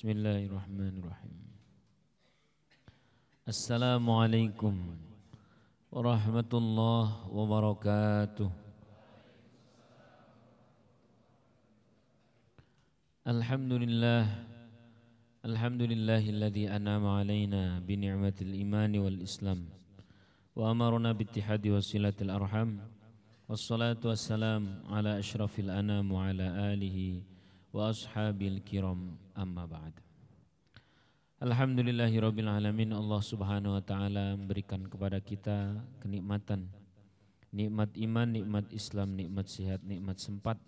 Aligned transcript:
بسم 0.00 0.16
الله 0.16 0.48
الرحمن 0.48 0.94
الرحيم. 1.04 1.40
السلام 3.52 4.00
عليكم 4.00 4.74
ورحمة 5.92 6.52
الله 6.56 7.04
وبركاته. 7.28 8.50
الحمد 13.28 13.72
لله 13.72 14.24
الحمد 15.44 15.82
لله 15.92 16.24
الذي 16.32 16.64
أنعم 16.72 17.04
علينا 17.20 17.84
بنعمة 17.84 18.38
الإيمان 18.40 18.96
والإسلام 18.96 19.60
وأمرنا 20.56 21.12
باتحاد 21.12 21.68
وصلة 21.76 22.16
الأرحام 22.24 22.70
والصلاة 23.52 24.00
والسلام 24.00 24.64
على 24.88 25.20
أشرف 25.20 25.60
الأنام 25.60 26.08
وعلى 26.08 26.46
آله 26.72 26.98
wa 27.70 27.90
ashabil 27.90 28.58
kiram 28.62 29.18
amma 29.34 29.66
ba'd 29.66 29.94
Alhamdulillahi 31.40 32.20
rabbil 32.20 32.52
alamin. 32.52 32.92
Allah 32.92 33.16
subhanahu 33.24 33.72
wa 33.72 33.80
ta'ala 33.80 34.36
memberikan 34.36 34.84
kepada 34.84 35.24
kita 35.24 35.72
kenikmatan. 36.04 36.68
Nikmat 37.48 37.96
iman, 37.96 38.28
nikmat 38.28 38.68
Islam, 38.76 39.16
nikmat 39.16 39.48
sehat, 39.48 39.80
nikmat 39.80 40.20
sempat. 40.20 40.60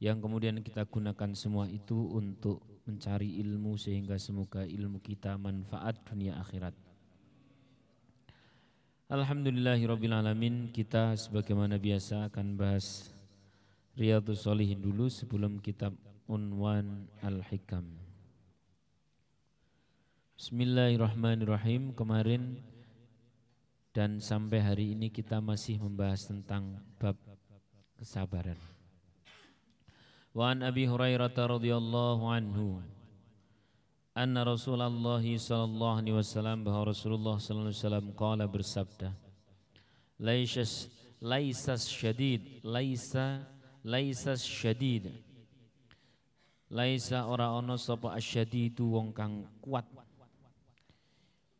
Yang 0.00 0.24
kemudian 0.24 0.56
kita 0.64 0.88
gunakan 0.88 1.36
semua 1.36 1.68
itu 1.68 2.00
untuk 2.16 2.64
mencari 2.88 3.36
ilmu 3.44 3.76
sehingga 3.76 4.16
semoga 4.16 4.64
ilmu 4.64 5.04
kita 5.04 5.36
manfaat 5.36 6.00
dunia 6.08 6.40
akhirat. 6.40 6.72
Alhamdulillahirrabbilalamin 9.12 10.72
kita 10.72 11.12
sebagaimana 11.12 11.76
biasa 11.76 12.32
akan 12.32 12.56
bahas 12.56 13.13
Riyadhus 13.94 14.42
Shalihin 14.42 14.82
dulu 14.82 15.06
sebelum 15.06 15.62
kitab 15.62 15.94
Unwan 16.26 17.06
Al-Hikam. 17.22 17.86
Bismillahirrahmanirrahim. 20.34 21.94
Kemarin 21.94 22.58
dan 23.94 24.18
sampai 24.18 24.66
hari 24.66 24.98
ini 24.98 25.14
kita 25.14 25.38
masih 25.38 25.78
membahas 25.78 26.26
tentang 26.26 26.82
bab 26.98 27.14
kesabaran. 27.94 28.58
Wa 30.34 30.50
an 30.50 30.66
Abi 30.66 30.90
Hurairah 30.90 31.30
radhiyallahu 31.30 32.26
anhu 32.26 32.82
anna 34.18 34.42
Rasulullah 34.42 35.22
sallallahu 35.22 36.02
alaihi 36.02 36.18
wasallam 36.18 36.66
bahwa 36.66 36.90
Rasulullah 36.90 37.38
sallallahu 37.38 37.70
alaihi 37.70 37.78
wasallam 37.86 38.06
qala 38.18 38.50
bersabda 38.50 39.14
Laisas 40.18 40.90
laisas 41.22 41.86
syadid 41.86 42.58
laisa 42.66 43.53
laisa 43.84 44.34
syadid. 44.34 45.12
Laisa 46.72 47.28
ora 47.28 47.52
ana 47.52 47.76
sapa 47.76 48.16
asyadidu 48.16 48.96
wong 48.96 49.12
kang 49.12 49.44
kuat. 49.60 49.84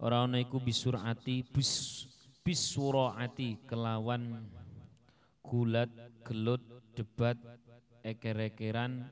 Ora 0.00 0.24
ana 0.24 0.40
iku 0.40 0.58
bisurati 0.58 1.44
bis 1.44 2.04
bisuraati 2.42 3.68
kelawan 3.68 4.42
gulat 5.44 5.88
gelut 6.24 6.60
debat 6.96 7.38
eker-ekeran 8.04 9.08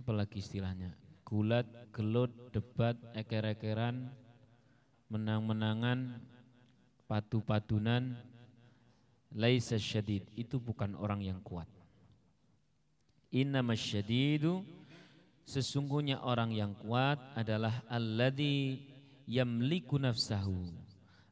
apalagi 0.00 0.40
istilahnya 0.40 0.94
gulat, 1.28 1.68
gelut, 1.92 2.32
debat, 2.56 2.96
eker-ekeran 3.12 4.08
menang-menangan 5.12 6.24
padu-padunan 7.04 8.16
laisa 9.36 9.76
syadid. 9.76 10.24
Itu 10.32 10.56
bukan 10.56 10.96
orang 10.96 11.20
yang 11.20 11.44
kuat 11.44 11.68
innama 13.32 13.76
syadidu 13.76 14.64
sesungguhnya 15.48 16.20
orang 16.20 16.52
yang 16.52 16.72
kuat 16.76 17.16
adalah 17.32 17.84
alladhi 17.88 18.80
yamliku 19.28 20.00
nafsahu. 20.00 20.72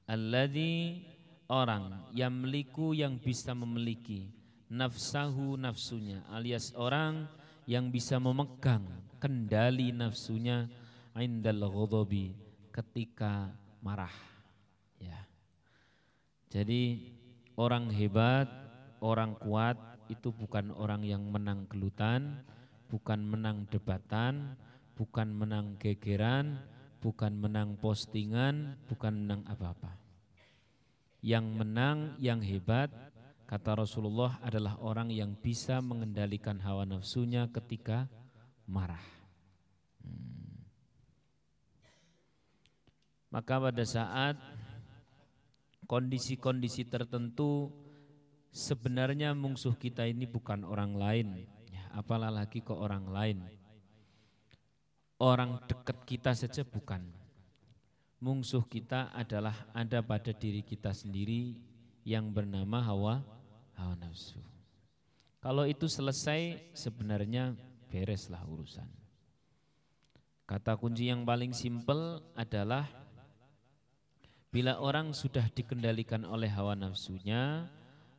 Alladhi 0.07 1.03
orang 1.49 2.13
yamliku 2.15 2.95
yang 2.95 3.19
bisa 3.19 3.57
memiliki 3.57 4.31
nafsahu 4.67 5.55
nafsunya 5.55 6.27
alias 6.35 6.75
orang 6.75 7.31
yang 7.67 7.91
bisa 7.91 8.19
memegang 8.19 8.87
kendali 9.19 9.91
nafsunya 9.91 10.71
indal 11.19 11.67
ghadabi 11.67 12.37
ketika 12.71 13.51
marah. 13.81 14.13
Ya. 15.01 15.27
Jadi 16.53 17.13
orang 17.57 17.89
hebat 17.91 18.47
orang 19.01 19.35
kuat 19.41 19.77
itu 20.09 20.31
bukan 20.31 20.71
orang 20.75 21.03
yang 21.03 21.23
menang 21.27 21.67
gelutan 21.71 22.43
bukan 22.87 23.23
menang 23.23 23.67
debatan 23.71 24.55
bukan 24.95 25.29
menang 25.35 25.77
gegeran 25.79 26.63
bukan 27.03 27.35
menang 27.37 27.79
postingan 27.79 28.79
bukan 28.87 29.27
menang 29.27 29.43
apa-apa 29.47 29.99
yang 31.21 31.45
menang 31.55 32.15
yang 32.23 32.39
hebat 32.39 32.91
Kata 33.47 33.79
Rasulullah 33.79 34.43
adalah 34.43 34.75
orang 34.83 35.07
yang 35.15 35.39
bisa 35.39 35.79
mengendalikan 35.79 36.59
hawa 36.67 36.83
nafsunya 36.83 37.47
ketika 37.55 38.11
marah. 38.67 39.07
Hmm. 40.03 40.67
Maka 43.31 43.55
pada 43.63 43.87
saat 43.87 44.35
kondisi-kondisi 45.87 46.91
tertentu 46.91 47.71
sebenarnya 48.57 49.37
musuh 49.37 49.77
kita 49.77 50.09
ini 50.09 50.25
bukan 50.25 50.65
orang 50.65 50.97
lain, 50.97 51.45
ya, 51.69 51.85
apalah 51.93 52.33
lagi 52.33 52.65
ke 52.65 52.73
orang 52.73 53.05
lain. 53.13 53.45
Orang 55.21 55.61
dekat 55.69 56.01
kita 56.09 56.33
saja 56.33 56.65
bukan. 56.65 57.05
Musuh 58.17 58.65
kita 58.65 59.13
adalah 59.13 59.69
ada 59.77 60.01
pada 60.01 60.33
diri 60.33 60.65
kita 60.65 60.97
sendiri 60.97 61.53
yang 62.01 62.33
bernama 62.33 62.81
hawa 62.81 63.21
hawa 63.77 63.95
nafsu. 64.01 64.41
Kalau 65.45 65.69
itu 65.69 65.85
selesai 65.85 66.73
sebenarnya 66.73 67.53
bereslah 67.93 68.41
urusan. 68.49 68.89
Kata 70.49 70.81
kunci 70.81 71.13
yang 71.13 71.29
paling 71.29 71.53
simpel 71.53 72.25
adalah 72.33 72.89
bila 74.49 74.81
orang 74.81 75.13
sudah 75.13 75.45
dikendalikan 75.53 76.25
oleh 76.25 76.49
hawa 76.49 76.73
nafsunya, 76.73 77.69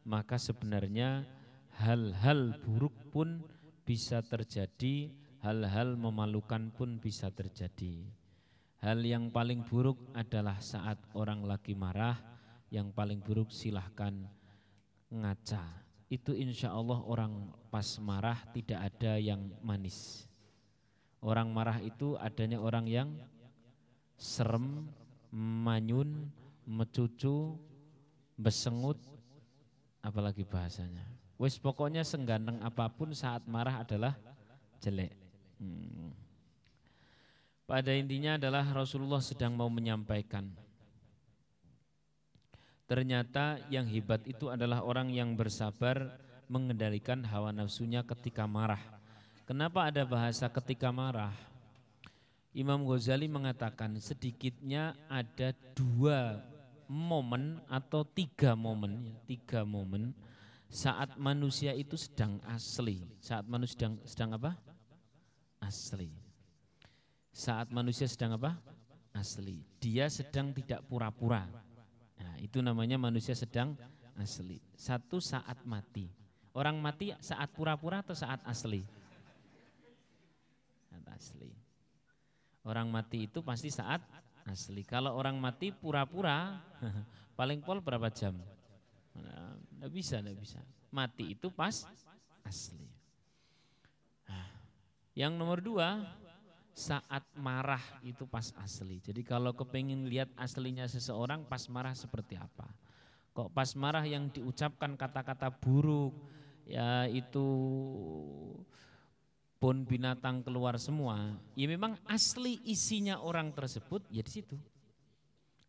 maka 0.07 0.39
sebenarnya 0.39 1.27
hal-hal 1.83 2.55
buruk 2.63 2.95
pun 3.11 3.43
bisa 3.83 4.23
terjadi, 4.23 5.11
hal-hal 5.43 5.99
memalukan 5.99 6.71
pun 6.71 6.95
bisa 6.95 7.27
terjadi. 7.27 8.07
Hal 8.79 9.03
yang 9.03 9.27
paling 9.27 9.67
buruk 9.67 9.99
adalah 10.15 10.63
saat 10.63 10.95
orang 11.11 11.43
lagi 11.43 11.75
marah, 11.75 12.15
yang 12.71 12.95
paling 12.95 13.19
buruk 13.19 13.51
silahkan 13.51 14.15
ngaca. 15.11 15.83
Itu 16.07 16.31
insya 16.31 16.71
Allah 16.71 17.03
orang 17.03 17.51
pas 17.67 17.99
marah 17.99 18.39
tidak 18.55 18.79
ada 18.79 19.19
yang 19.19 19.43
manis. 19.59 20.23
Orang 21.19 21.51
marah 21.51 21.83
itu 21.83 22.15
adanya 22.15 22.63
orang 22.63 22.87
yang 22.87 23.09
serem, 24.15 24.87
manyun, 25.35 26.31
mecucu, 26.63 27.59
besengut, 28.39 28.95
apalagi 30.01 30.47
bahasanya. 30.47 31.05
Wes 31.37 31.61
pokoknya 31.61 32.01
sengganteng 32.01 32.57
apa 32.65 32.89
pun 32.89 33.13
saat 33.13 33.45
marah 33.45 33.85
adalah 33.85 34.17
jelek. 34.81 35.13
Hmm. 35.61 36.13
Pada 37.67 37.91
intinya 37.93 38.39
adalah 38.39 38.63
Rasulullah 38.73 39.21
sedang 39.21 39.53
mau 39.53 39.67
menyampaikan 39.67 40.47
Ternyata 42.87 43.59
yang 43.67 43.83
hebat 43.91 44.23
itu 44.23 44.47
adalah 44.47 44.79
orang 44.79 45.11
yang 45.11 45.35
bersabar 45.35 46.07
mengendalikan 46.47 47.19
hawa 47.27 47.51
nafsunya 47.51 47.99
ketika 48.07 48.47
marah. 48.47 48.79
Kenapa 49.43 49.91
ada 49.91 50.07
bahasa 50.07 50.47
ketika 50.47 50.87
marah? 50.87 51.35
Imam 52.55 52.87
Ghazali 52.87 53.27
mengatakan 53.27 53.91
sedikitnya 53.99 54.95
ada 55.11 55.51
dua 55.75 56.39
momen 56.89 57.61
atau 57.67 58.07
tiga 58.07 58.55
momen, 58.55 59.11
ya, 59.11 59.15
tiga 59.27 59.61
momen 59.67 60.11
saat 60.67 61.15
manusia 61.15 61.71
itu 61.71 61.95
sedang 61.95 62.43
asli. 62.43 63.03
Saat 63.23 63.47
manusia 63.47 63.75
sedang 63.79 63.93
sedang 64.03 64.29
apa? 64.35 64.51
Asli. 65.63 66.11
Saat 67.31 67.71
manusia 67.71 68.07
sedang 68.09 68.35
apa? 68.35 68.59
Asli. 69.15 69.63
Dia 69.79 70.11
sedang 70.11 70.51
tidak 70.51 70.83
pura-pura 70.89 71.47
Nah, 72.17 72.35
itu 72.41 72.61
namanya 72.61 72.97
manusia 72.97 73.37
sedang 73.37 73.77
asli. 74.17 74.57
Satu 74.73 75.21
saat 75.21 75.61
mati. 75.65 76.09
Orang 76.57 76.81
mati 76.81 77.13
saat 77.21 77.53
pura-pura 77.53 78.01
atau 78.01 78.17
saat 78.17 78.41
asli? 78.41 78.81
Saat 80.89 81.05
asli. 81.13 81.53
Orang 82.65 82.89
mati 82.89 83.29
itu 83.29 83.45
pasti 83.45 83.69
saat 83.69 84.01
asli. 84.47 84.81
Kalau 84.87 85.13
orang 85.13 85.37
mati 85.37 85.69
pura-pura, 85.75 86.57
paling 87.39 87.59
pol 87.61 87.83
berapa 87.83 88.07
jam? 88.09 88.33
Tidak 89.17 89.91
bisa, 89.91 90.23
tidak 90.23 90.39
bisa. 90.39 90.59
Mati 90.89 91.37
itu 91.37 91.51
pas 91.53 91.85
asli. 92.41 92.87
Yang 95.17 95.33
nomor 95.33 95.59
dua, 95.65 96.05
saat 96.77 97.25
marah 97.33 97.81
itu 98.05 98.29
pas 98.29 98.53
asli. 98.61 99.01
Jadi 99.01 99.25
kalau 99.25 99.49
kepingin 99.57 100.05
lihat 100.05 100.29
aslinya 100.37 100.85
seseorang 100.85 101.41
pas 101.49 101.65
marah 101.73 101.97
seperti 101.97 102.37
apa. 102.37 102.69
Kok 103.33 103.49
pas 103.49 103.73
marah 103.73 104.05
yang 104.05 104.29
diucapkan 104.29 104.93
kata-kata 104.93 105.49
buruk, 105.49 106.13
ya 106.69 107.09
itu 107.09 107.45
pun 109.57 109.85
binatang 109.85 110.45
keluar 110.45 110.77
semua. 110.77 111.33
Ya 111.57 111.65
memang 111.65 111.97
asli 112.05 112.61
isinya 112.65 113.21
orang 113.21 113.49
tersebut 113.53 114.05
ya 114.13 114.21
di 114.21 114.31
situ. 114.31 114.57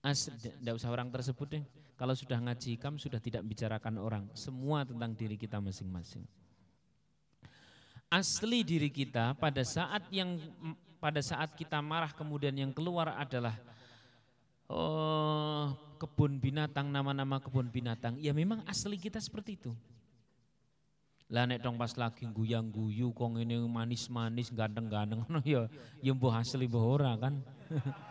Tidak 0.04 0.74
usah 0.76 0.92
orang 0.92 1.08
tersebut 1.12 1.46
deh. 1.48 1.64
Kalau 1.98 2.14
sudah 2.14 2.38
ngaji 2.38 2.78
kam 2.78 2.94
sudah 2.94 3.18
tidak 3.18 3.42
bicarakan 3.42 3.98
orang, 3.98 4.24
semua 4.30 4.86
tentang 4.86 5.18
diri 5.18 5.34
kita 5.34 5.58
masing-masing. 5.58 6.22
Asli 8.08 8.62
diri 8.62 8.88
kita 8.88 9.34
pada 9.34 9.60
saat 9.66 10.06
yang 10.14 10.38
pada 11.02 11.18
saat 11.18 11.58
kita 11.58 11.82
marah 11.82 12.14
kemudian 12.14 12.54
yang 12.54 12.70
keluar 12.70 13.18
adalah 13.18 13.58
oh, 14.70 15.74
kebun 15.98 16.38
binatang, 16.38 16.86
nama-nama 16.88 17.42
kebun 17.42 17.66
binatang. 17.66 18.14
Ya 18.22 18.30
memang 18.30 18.62
asli 18.70 18.94
kita 18.94 19.18
seperti 19.18 19.58
itu. 19.58 19.74
Lah 21.28 21.44
nek 21.44 21.60
dong 21.60 21.76
pas 21.76 21.92
lagi 21.92 22.24
guyang 22.24 22.72
guyu 22.72 23.12
kong 23.12 23.44
ini 23.44 23.60
manis-manis 23.60 24.48
ganteng-ganteng 24.48 25.28
no 25.28 25.44
ya 25.44 25.68
ya 26.00 26.16
mbuh 26.16 26.32
asli 26.32 26.64
mbuh 26.64 26.84
ora 26.96 27.12
kan. 27.20 27.36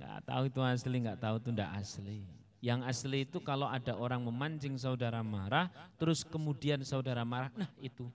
Enggak 0.00 0.18
tahu 0.24 0.42
itu 0.48 0.60
asli, 0.64 0.96
enggak 0.96 1.20
tahu 1.20 1.36
itu 1.36 1.48
ndak 1.52 1.70
asli. 1.76 2.18
Yang 2.64 2.80
asli 2.88 3.18
itu 3.28 3.38
kalau 3.44 3.68
ada 3.68 3.92
orang 3.92 4.24
memancing 4.24 4.80
saudara 4.80 5.20
marah, 5.20 5.68
terus 6.00 6.24
kemudian 6.24 6.80
saudara 6.88 7.20
marah, 7.20 7.52
nah 7.52 7.68
itu 7.84 8.08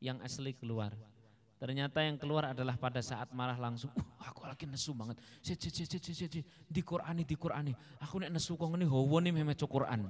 yang 0.00 0.16
asli 0.24 0.56
keluar. 0.56 0.96
Ternyata 1.60 2.00
yang 2.04 2.16
keluar 2.16 2.56
adalah 2.56 2.76
pada 2.80 3.04
saat 3.04 3.32
marah 3.36 3.56
langsung, 3.56 3.92
uh, 3.96 4.08
aku 4.20 4.48
lagi 4.48 4.64
nesu 4.64 4.96
banget. 4.96 5.20
Sit, 5.44 5.60
sit, 5.60 5.72
sit, 5.76 5.88
sit, 5.92 6.00
sit, 6.00 6.28
sit. 6.28 6.44
Di 6.68 6.80
Qur'ani, 6.80 7.24
di 7.24 7.36
Qur'ani. 7.36 7.72
Aku 8.04 8.20
nek 8.20 8.32
nesu 8.32 8.56
kok 8.56 8.68
ini 8.72 8.88
hawa 8.88 9.16
nih 9.20 9.32
memek 9.32 9.60
Qur'an. 9.64 10.00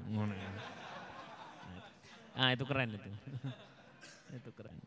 Nah 2.34 2.50
itu 2.50 2.64
keren 2.66 2.98
itu. 2.98 3.10
itu 4.38 4.50
keren. 4.54 4.78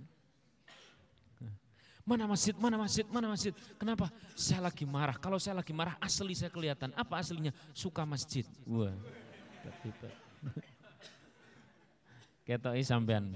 Mana 2.07 2.23
masjid, 2.23 2.55
mana 2.55 2.79
masjid, 2.79 3.03
mana 3.11 3.27
masjid. 3.27 3.51
Kenapa? 3.75 4.07
Saya 4.31 4.71
lagi 4.71 4.87
marah. 4.87 5.19
Kalau 5.19 5.35
saya 5.43 5.59
lagi 5.59 5.75
marah 5.75 5.99
asli 5.99 6.31
saya 6.31 6.47
kelihatan. 6.47 6.95
Apa 6.95 7.19
aslinya? 7.19 7.51
Suka 7.75 8.07
masjid. 8.07 8.47
Wah. 8.63 8.95
Ketoi 12.47 12.79
sampean. 12.87 13.35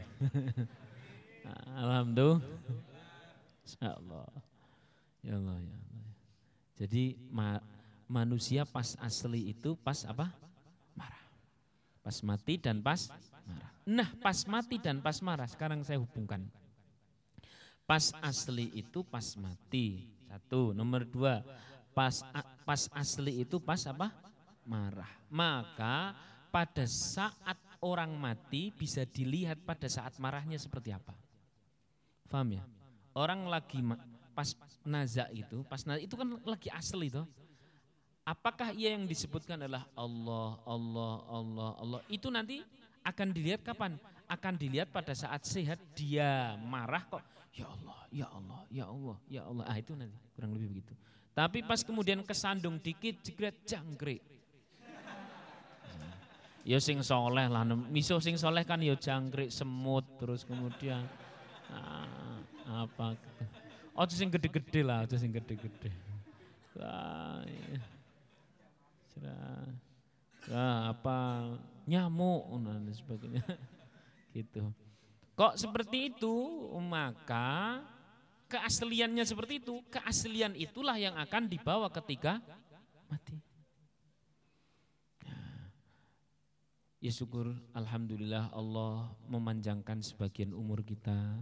Alhamdulillah. 1.83 2.39
Ya 3.83 3.91
Allah. 3.91 4.27
Ya 5.19 5.35
Allah, 5.35 5.59
ya 5.59 5.61
Allah. 5.67 5.91
Jadi 6.79 7.19
ma 7.27 7.59
manusia 8.07 8.63
pas 8.63 8.95
asli 9.03 9.51
itu 9.51 9.75
pas 9.83 10.07
apa? 10.07 10.31
Marah. 10.95 11.25
Pas 11.99 12.23
mati 12.23 12.55
dan 12.55 12.79
pas. 12.79 13.11
Nah, 13.91 14.07
pas 14.23 14.47
mati 14.47 14.79
dan 14.79 15.03
pas 15.03 15.19
marah 15.19 15.51
sekarang 15.51 15.83
saya 15.83 15.99
hubungkan. 15.99 16.47
Pas 17.83 18.15
asli 18.23 18.71
itu 18.71 19.03
pas 19.03 19.35
mati. 19.35 20.07
Satu, 20.31 20.71
nomor 20.71 21.03
dua, 21.03 21.43
pas 21.91 22.23
pas 22.63 22.88
asli 22.95 23.43
itu 23.43 23.59
pas 23.59 23.83
apa? 23.83 24.15
Marah. 24.63 25.11
Maka 25.27 26.15
pada 26.47 26.88
saat 26.88 27.59
orang 27.83 28.15
mati 28.15 28.71
bisa 28.71 29.03
dilihat 29.03 29.59
pada 29.67 29.91
saat 29.91 30.15
marahnya 30.23 30.55
seperti 30.55 30.95
apa. 30.95 31.11
Faham 32.31 32.55
ya? 32.55 32.63
orang 33.15 33.47
lagi 33.47 33.83
pas 34.31 34.55
nazak 34.87 35.29
itu, 35.35 35.63
pas 35.67 35.83
nazak 35.83 36.07
itu 36.07 36.15
kan 36.15 36.27
lagi 36.47 36.69
asli 36.71 37.11
toh. 37.11 37.27
Apakah 38.21 38.71
ia 38.77 38.94
yang 38.94 39.09
disebutkan 39.09 39.57
adalah 39.57 39.89
Allah, 39.97 40.61
Allah, 40.63 41.13
Allah, 41.27 41.69
Allah? 41.81 41.99
Itu 42.05 42.29
nanti 42.29 42.61
akan 43.01 43.27
dilihat 43.33 43.62
kapan? 43.65 43.98
Akan 44.31 44.56
dilihat 44.56 44.89
pada 44.89 45.12
saat 45.12 45.44
sehat 45.44 45.77
dia 45.92 46.56
marah 46.63 47.03
kok, 47.03 47.19
ya 47.51 47.68
Allah, 47.68 48.00
ya 48.07 48.27
Allah, 48.31 48.62
ya 48.71 48.86
Allah, 48.88 49.18
ya 49.27 49.42
Allah. 49.44 49.65
Ah 49.68 49.75
itu 49.75 49.92
nanti 49.92 50.15
kurang 50.31 50.56
lebih 50.56 50.80
begitu. 50.80 50.94
Tapi 51.36 51.63
pas 51.63 51.83
kemudian 51.83 52.24
kesandung 52.24 52.80
dikit, 52.80 53.19
jegret 53.24 53.59
jangkrik. 53.68 54.24
Ya 56.62 56.77
sing 56.77 57.01
soleh 57.01 57.50
lah, 57.50 57.65
miso 57.65 58.21
sing 58.21 58.38
soleh 58.38 58.62
kan 58.62 58.77
ya 58.80 58.94
jangkrik 58.94 59.50
semut 59.50 60.06
terus 60.21 60.45
kemudian. 60.45 61.04
Ah, 61.71 62.39
apa 62.68 63.19
oh 63.95 64.07
sing 64.07 64.31
gede-gede 64.31 64.81
lah 64.86 65.04
sing 65.07 65.31
gede-gede 65.31 65.92
wah 66.80 67.44
Nah, 70.49 70.95
apa? 70.95 71.17
Nyamuk 71.85 72.49
dan 72.65 72.89
sebagainya. 72.89 73.45
Gitu. 74.31 74.63
Kok 75.35 75.59
seperti 75.59 76.15
itu 76.15 76.35
maka 76.79 77.83
keasliannya 78.47 79.27
seperti 79.27 79.59
itu. 79.59 79.83
Keaslian 79.91 80.55
itulah 80.55 80.95
yang 80.95 81.19
akan 81.19 81.51
dibawa 81.51 81.91
ketika 81.91 82.39
mati. 83.11 83.35
Ya 87.01 87.09
syukur 87.09 87.57
alhamdulillah 87.73 88.53
Allah 88.53 89.09
memanjangkan 89.25 90.05
sebagian 90.05 90.53
umur 90.53 90.85
kita. 90.85 91.41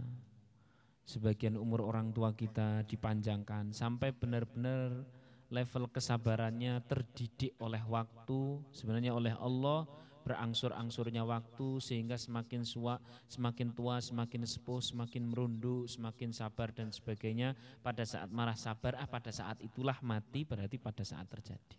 Sebagian 1.04 1.60
umur 1.60 1.84
orang 1.84 2.16
tua 2.16 2.32
kita 2.32 2.88
dipanjangkan. 2.88 3.76
Sampai 3.76 4.14
benar-benar 4.16 5.04
level 5.50 5.90
kesabarannya 5.90 6.78
terdidik 6.86 7.58
oleh 7.58 7.82
waktu 7.86 8.62
sebenarnya 8.70 9.12
oleh 9.12 9.34
Allah 9.34 9.86
berangsur-angsurnya 10.20 11.24
waktu 11.24 11.80
sehingga 11.80 12.14
semakin 12.14 12.62
sua, 12.62 13.00
semakin 13.26 13.72
tua, 13.72 13.98
semakin 13.98 14.44
sepuh, 14.44 14.78
semakin 14.78 15.26
merunduk, 15.26 15.88
semakin 15.88 16.30
sabar 16.30 16.70
dan 16.70 16.92
sebagainya. 16.92 17.56
Pada 17.80 18.04
saat 18.04 18.28
marah 18.28 18.56
sabar, 18.56 18.94
ah 19.00 19.08
pada 19.08 19.32
saat 19.32 19.58
itulah 19.64 19.96
mati 20.04 20.44
berarti 20.44 20.76
pada 20.76 21.02
saat 21.02 21.26
terjadi. 21.26 21.76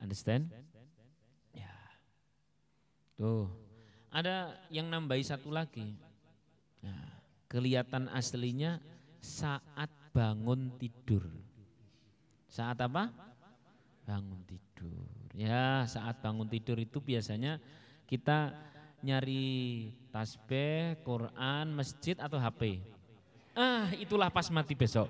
Understand? 0.00 0.48
Ya. 1.52 1.74
Tuh. 3.18 3.50
Ada 4.10 4.56
yang 4.72 4.88
nambahi 4.88 5.22
satu 5.22 5.52
lagi. 5.52 5.94
Nah, 6.80 7.20
kelihatan 7.46 8.08
aslinya 8.10 8.80
saat 9.20 9.92
bangun 10.16 10.72
tidur. 10.80 11.28
Saat 12.50 12.82
apa? 12.82 13.14
Bangun 14.02 14.42
tidur. 14.42 15.06
Ya, 15.38 15.86
saat 15.86 16.18
bangun 16.18 16.50
tidur 16.50 16.82
itu 16.82 16.98
biasanya 16.98 17.62
kita 18.10 18.50
nyari 19.06 19.88
tasbih, 20.10 20.98
Quran, 21.06 21.70
masjid 21.72 22.18
atau 22.18 22.42
HP. 22.42 22.82
Ah, 23.54 23.86
itulah 23.94 24.28
pas 24.28 24.50
mati 24.50 24.74
besok. 24.74 25.06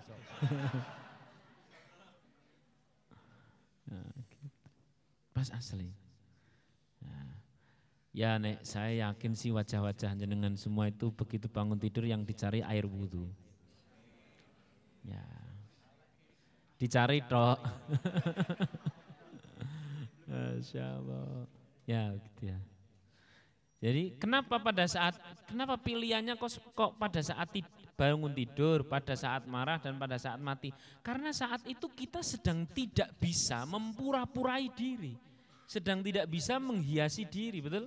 Nah, 3.91 4.07
gitu. 4.23 4.47
pas 5.35 5.51
asli. 5.51 5.91
Ya 8.11 8.39
nek 8.43 8.67
saya 8.67 9.11
yakin 9.11 9.39
sih 9.39 9.55
wajah-wajah 9.55 10.19
jenengan 10.19 10.55
semua 10.59 10.91
itu 10.91 11.15
begitu 11.15 11.47
bangun 11.47 11.79
tidur 11.79 12.03
yang 12.03 12.27
dicari 12.27 12.59
air 12.63 12.83
wudhu. 12.87 13.31
Ya. 15.07 15.40
Dicari 16.81 17.21
toh. 17.29 17.61
Masya 20.33 20.85
Allah. 20.97 21.45
Ya 21.85 22.17
gitu 22.17 22.49
ya. 22.49 22.59
Jadi 23.81 24.17
kenapa 24.17 24.61
pada 24.61 24.85
saat 24.89 25.17
kenapa 25.49 25.77
pilihannya 25.77 26.37
kok 26.41 26.53
kok 26.73 26.97
pada 26.97 27.21
saat 27.21 27.49
bangun 27.97 28.33
tidur, 28.33 28.85
pada 28.89 29.13
saat 29.13 29.45
marah 29.45 29.77
dan 29.77 30.01
pada 30.01 30.17
saat 30.17 30.41
mati? 30.41 30.73
Karena 31.05 31.37
saat 31.37 31.61
itu 31.69 31.85
kita 31.89 32.25
sedang 32.25 32.65
tidak 32.65 33.13
bisa 33.21 33.65
mempura-purai 33.69 34.73
diri 34.73 35.31
sedang 35.71 36.03
tidak 36.03 36.27
bisa 36.27 36.59
menghiasi 36.59 37.31
diri, 37.31 37.63
betul? 37.63 37.87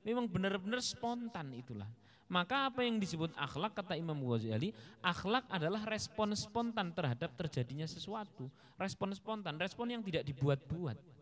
Memang 0.00 0.24
benar-benar 0.24 0.80
spontan 0.80 1.52
itulah. 1.52 1.84
Maka 2.28 2.68
apa 2.68 2.84
yang 2.84 3.00
disebut 3.00 3.32
akhlak 3.40 3.72
kata 3.72 3.96
Imam 3.96 4.20
Ghazali, 4.20 4.76
akhlak 5.00 5.48
adalah 5.48 5.88
respon 5.88 6.36
spontan 6.36 6.92
terhadap 6.92 7.32
terjadinya 7.40 7.88
sesuatu. 7.88 8.52
Respon 8.76 9.16
spontan, 9.16 9.56
respon 9.56 9.96
yang 9.96 10.04
tidak 10.04 10.28
dibuat-buat. 10.28 11.18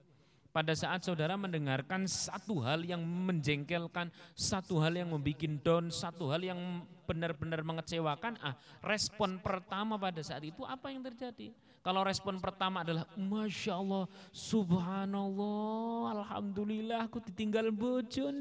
Pada 0.51 0.73
saat 0.73 1.05
saudara 1.05 1.37
mendengarkan 1.37 2.09
satu 2.09 2.65
hal 2.65 2.81
yang 2.81 3.05
menjengkelkan, 3.05 4.09
satu 4.33 4.81
hal 4.81 4.97
yang 4.97 5.13
membuat 5.13 5.61
down, 5.61 5.93
satu 5.93 6.33
hal 6.33 6.41
yang 6.43 6.81
benar-benar 7.05 7.61
mengecewakan, 7.61 8.41
ah 8.41 8.57
respon 8.81 9.37
pertama 9.39 10.01
pada 10.01 10.19
saat 10.25 10.43
itu 10.43 10.65
apa 10.65 10.89
yang 10.89 11.05
terjadi? 11.05 11.53
Kalau 11.85 12.03
respon 12.03 12.41
pertama 12.41 12.83
adalah 12.83 13.05
Masya 13.15 13.79
Allah, 13.79 14.09
Subhanallah, 14.33 16.19
Alhamdulillah 16.25 17.05
aku 17.05 17.21
ditinggal 17.23 17.71
bojo 17.71 18.33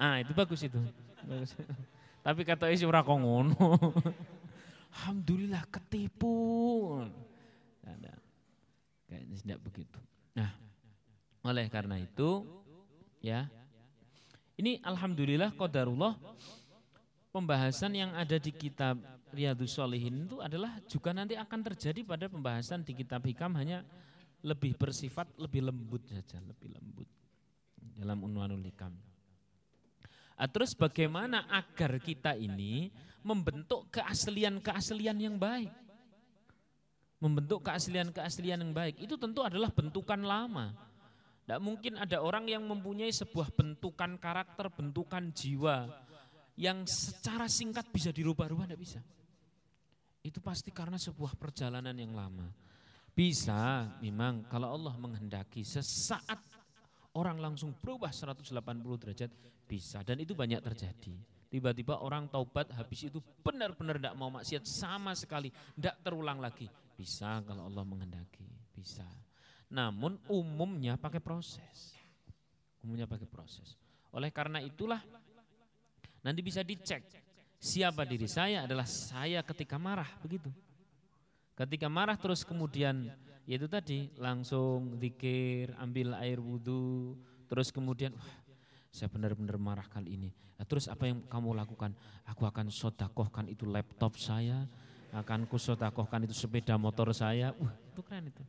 Ah 0.00 0.18
itu 0.18 0.32
bagus 0.32 0.64
itu. 0.64 0.80
Tapi 2.24 2.40
kata 2.42 2.72
isi 2.72 2.88
ora 2.88 3.04
ngono. 3.04 3.76
Alhamdulillah 4.94 5.66
ketipu. 5.68 7.02
Ada. 7.84 8.14
Kayaknya 9.10 9.36
tidak 9.42 9.60
begitu. 9.60 10.00
Nah, 10.34 10.50
oleh 11.44 11.68
karena 11.68 12.00
itu 12.00 12.46
ya 13.20 13.46
ini 14.56 14.80
alhamdulillah 14.80 15.52
qadarullah 15.52 16.16
pembahasan 17.34 17.92
yang 17.98 18.14
ada 18.16 18.40
di 18.40 18.54
kitab 18.54 18.96
Riyadus 19.34 19.74
Solihin 19.74 20.30
itu 20.30 20.38
adalah 20.38 20.78
juga 20.86 21.10
nanti 21.10 21.34
akan 21.34 21.60
terjadi 21.74 22.06
pada 22.06 22.30
pembahasan 22.30 22.86
di 22.86 22.94
kitab 22.94 23.26
Hikam 23.26 23.58
hanya 23.58 23.82
lebih 24.46 24.78
bersifat 24.78 25.26
lebih 25.40 25.66
lembut 25.66 26.06
saja, 26.06 26.38
lebih 26.38 26.70
lembut 26.70 27.08
dalam 27.98 28.22
Unwanul 28.22 28.62
Hikam. 28.62 28.94
Nah, 30.34 30.48
terus 30.50 30.74
bagaimana 30.74 31.46
agar 31.46 32.02
kita 32.02 32.34
ini 32.34 32.90
membentuk 33.22 33.86
keaslian-keaslian 33.94 35.18
yang 35.22 35.36
baik? 35.38 35.70
Membentuk 37.22 37.64
keaslian-keaslian 37.64 38.60
yang 38.60 38.74
baik 38.74 39.00
itu 39.00 39.14
tentu 39.14 39.46
adalah 39.46 39.70
bentukan 39.70 40.20
lama. 40.20 40.74
Tidak 41.44 41.60
mungkin 41.62 42.00
ada 42.00 42.20
orang 42.24 42.50
yang 42.50 42.66
mempunyai 42.66 43.12
sebuah 43.14 43.54
bentukan 43.54 44.18
karakter, 44.18 44.68
bentukan 44.74 45.30
jiwa 45.30 45.88
yang 46.58 46.82
secara 46.88 47.46
singkat 47.46 47.86
bisa 47.92 48.10
dirubah-rubah, 48.10 48.66
tidak 48.68 48.80
bisa. 48.82 49.00
Itu 50.24 50.40
pasti 50.40 50.72
karena 50.72 50.96
sebuah 50.96 51.36
perjalanan 51.36 51.94
yang 51.94 52.16
lama. 52.16 52.48
Bisa 53.14 53.86
memang 54.02 54.50
kalau 54.50 54.74
Allah 54.74 54.98
menghendaki 54.98 55.62
sesaat 55.62 56.42
orang 57.14 57.38
langsung 57.38 57.76
berubah 57.78 58.10
180 58.10 58.50
derajat 58.98 59.30
bisa 59.64 60.04
dan 60.04 60.20
itu 60.20 60.36
banyak 60.36 60.60
terjadi. 60.60 61.16
Tiba-tiba 61.48 62.02
orang 62.02 62.26
taubat 62.26 62.66
habis 62.74 63.06
itu 63.06 63.22
benar-benar 63.46 64.02
tidak 64.02 64.14
mau 64.18 64.26
maksiat 64.26 64.66
sama 64.66 65.14
sekali, 65.14 65.54
tidak 65.78 66.02
terulang 66.02 66.42
lagi. 66.42 66.66
Bisa 66.98 67.38
kalau 67.46 67.70
Allah 67.70 67.86
menghendaki, 67.86 68.46
bisa. 68.74 69.06
Namun 69.70 70.18
umumnya 70.26 70.98
pakai 70.98 71.22
proses. 71.22 71.94
Umumnya 72.82 73.06
pakai 73.06 73.30
proses. 73.30 73.78
Oleh 74.10 74.34
karena 74.34 74.58
itulah 74.58 74.98
nanti 76.26 76.40
bisa 76.42 76.66
dicek 76.66 77.06
siapa 77.64 78.04
diri 78.04 78.28
saya 78.28 78.68
adalah 78.68 78.84
saya 78.84 79.40
ketika 79.46 79.80
marah 79.80 80.10
begitu. 80.20 80.50
Ketika 81.54 81.86
marah 81.86 82.18
terus 82.18 82.42
kemudian 82.42 83.14
yaitu 83.46 83.68
tadi 83.70 84.10
langsung 84.18 84.98
zikir, 84.98 85.70
ambil 85.78 86.16
air 86.18 86.40
wudhu, 86.40 87.14
terus 87.46 87.68
kemudian 87.70 88.12
wah, 88.16 88.32
saya 88.94 89.10
benar-benar 89.10 89.58
marah 89.58 89.90
kali 89.90 90.14
ini. 90.14 90.30
Nah, 90.54 90.62
terus 90.62 90.86
apa 90.86 91.10
yang 91.10 91.18
kamu 91.26 91.50
lakukan? 91.58 91.90
Aku 92.30 92.46
akan 92.46 92.70
sodakohkan 92.70 93.50
itu 93.50 93.66
laptop 93.66 94.14
saya, 94.14 94.70
akan 95.10 95.50
kusodakohkan 95.50 96.22
itu 96.30 96.34
sepeda 96.38 96.78
motor 96.78 97.10
saya. 97.10 97.50
Wah 97.58 97.74
itu 97.74 98.00
keren 98.06 98.30
itu. 98.30 98.44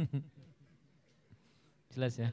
Jelas 1.92 2.16
ya. 2.16 2.32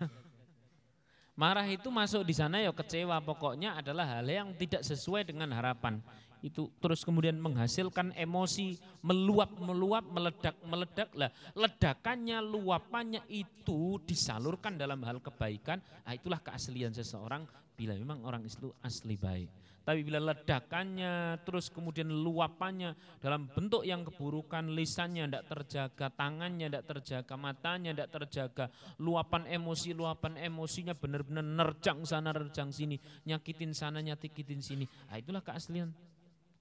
Marah 1.35 1.67
itu 1.67 1.91
masuk 1.91 2.23
di 2.23 2.33
sana 2.33 2.63
ya 2.63 2.71
kecewa 2.71 3.19
pokoknya 3.21 3.77
adalah 3.77 4.07
hal 4.17 4.25
yang 4.25 4.49
tidak 4.55 4.81
sesuai 4.81 5.27
dengan 5.27 5.51
harapan 5.53 5.99
itu 6.45 6.69
terus 6.77 7.01
kemudian 7.01 7.37
menghasilkan 7.41 8.13
emosi 8.13 8.77
meluap 9.01 9.53
meluap 9.57 10.05
meledak 10.09 10.55
meledak. 10.65 11.09
Lah 11.17 11.31
ledakannya 11.57 12.41
luapannya 12.43 13.25
itu 13.31 13.97
disalurkan 14.05 14.77
dalam 14.77 15.01
hal 15.05 15.21
kebaikan. 15.21 15.81
Nah 16.05 16.13
itulah 16.13 16.41
keaslian 16.41 16.93
seseorang 16.93 17.45
bila 17.77 17.93
memang 17.93 18.25
orang 18.25 18.41
itu 18.45 18.73
asli 18.81 19.17
baik. 19.17 19.49
Tapi 19.87 20.03
bila 20.03 20.19
ledakannya 20.19 21.39
terus 21.47 21.71
kemudian 21.71 22.11
luapannya 22.11 22.91
dalam 23.23 23.47
bentuk 23.47 23.87
yang 23.87 24.03
keburukan 24.03 24.75
lisannya 24.75 25.31
tidak 25.31 25.47
terjaga 25.47 26.11
tangannya 26.11 26.67
tidak 26.67 26.91
terjaga 26.91 27.35
matanya 27.39 27.95
tidak 27.95 28.11
terjaga 28.11 28.65
luapan 28.99 29.47
emosi 29.47 29.95
luapan 29.95 30.35
emosinya 30.43 30.91
benar-benar 30.91 31.47
nerjang 31.47 32.03
sana 32.03 32.35
nerjang 32.35 32.67
sini 32.67 32.99
nyakitin 33.31 33.71
sana 33.71 34.03
nyakitin 34.03 34.59
sini. 34.59 34.83
Nah, 35.07 35.23
itulah 35.23 35.39
keaslian 35.39 35.95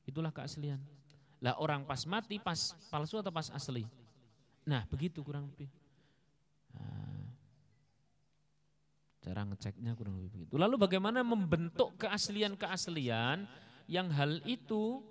Itulah 0.06 0.30
keaslian. 0.30 0.78
Lah 1.42 1.58
orang 1.60 1.84
pas 1.84 2.00
mati 2.08 2.40
pas 2.40 2.72
palsu 2.88 3.20
atau 3.20 3.34
pas 3.34 3.50
asli? 3.52 3.84
Nah 4.64 4.86
begitu 4.88 5.20
kurang 5.20 5.50
lebih. 5.52 5.68
Nah, 6.72 7.26
cara 9.20 9.42
ngeceknya 9.42 9.92
kurang 9.98 10.22
lebih 10.22 10.30
begitu. 10.32 10.54
Lalu 10.56 10.78
bagaimana 10.78 11.26
membentuk 11.26 11.98
keaslian-keaslian 11.98 13.44
yang 13.90 14.08
hal 14.14 14.38
itu 14.46 15.02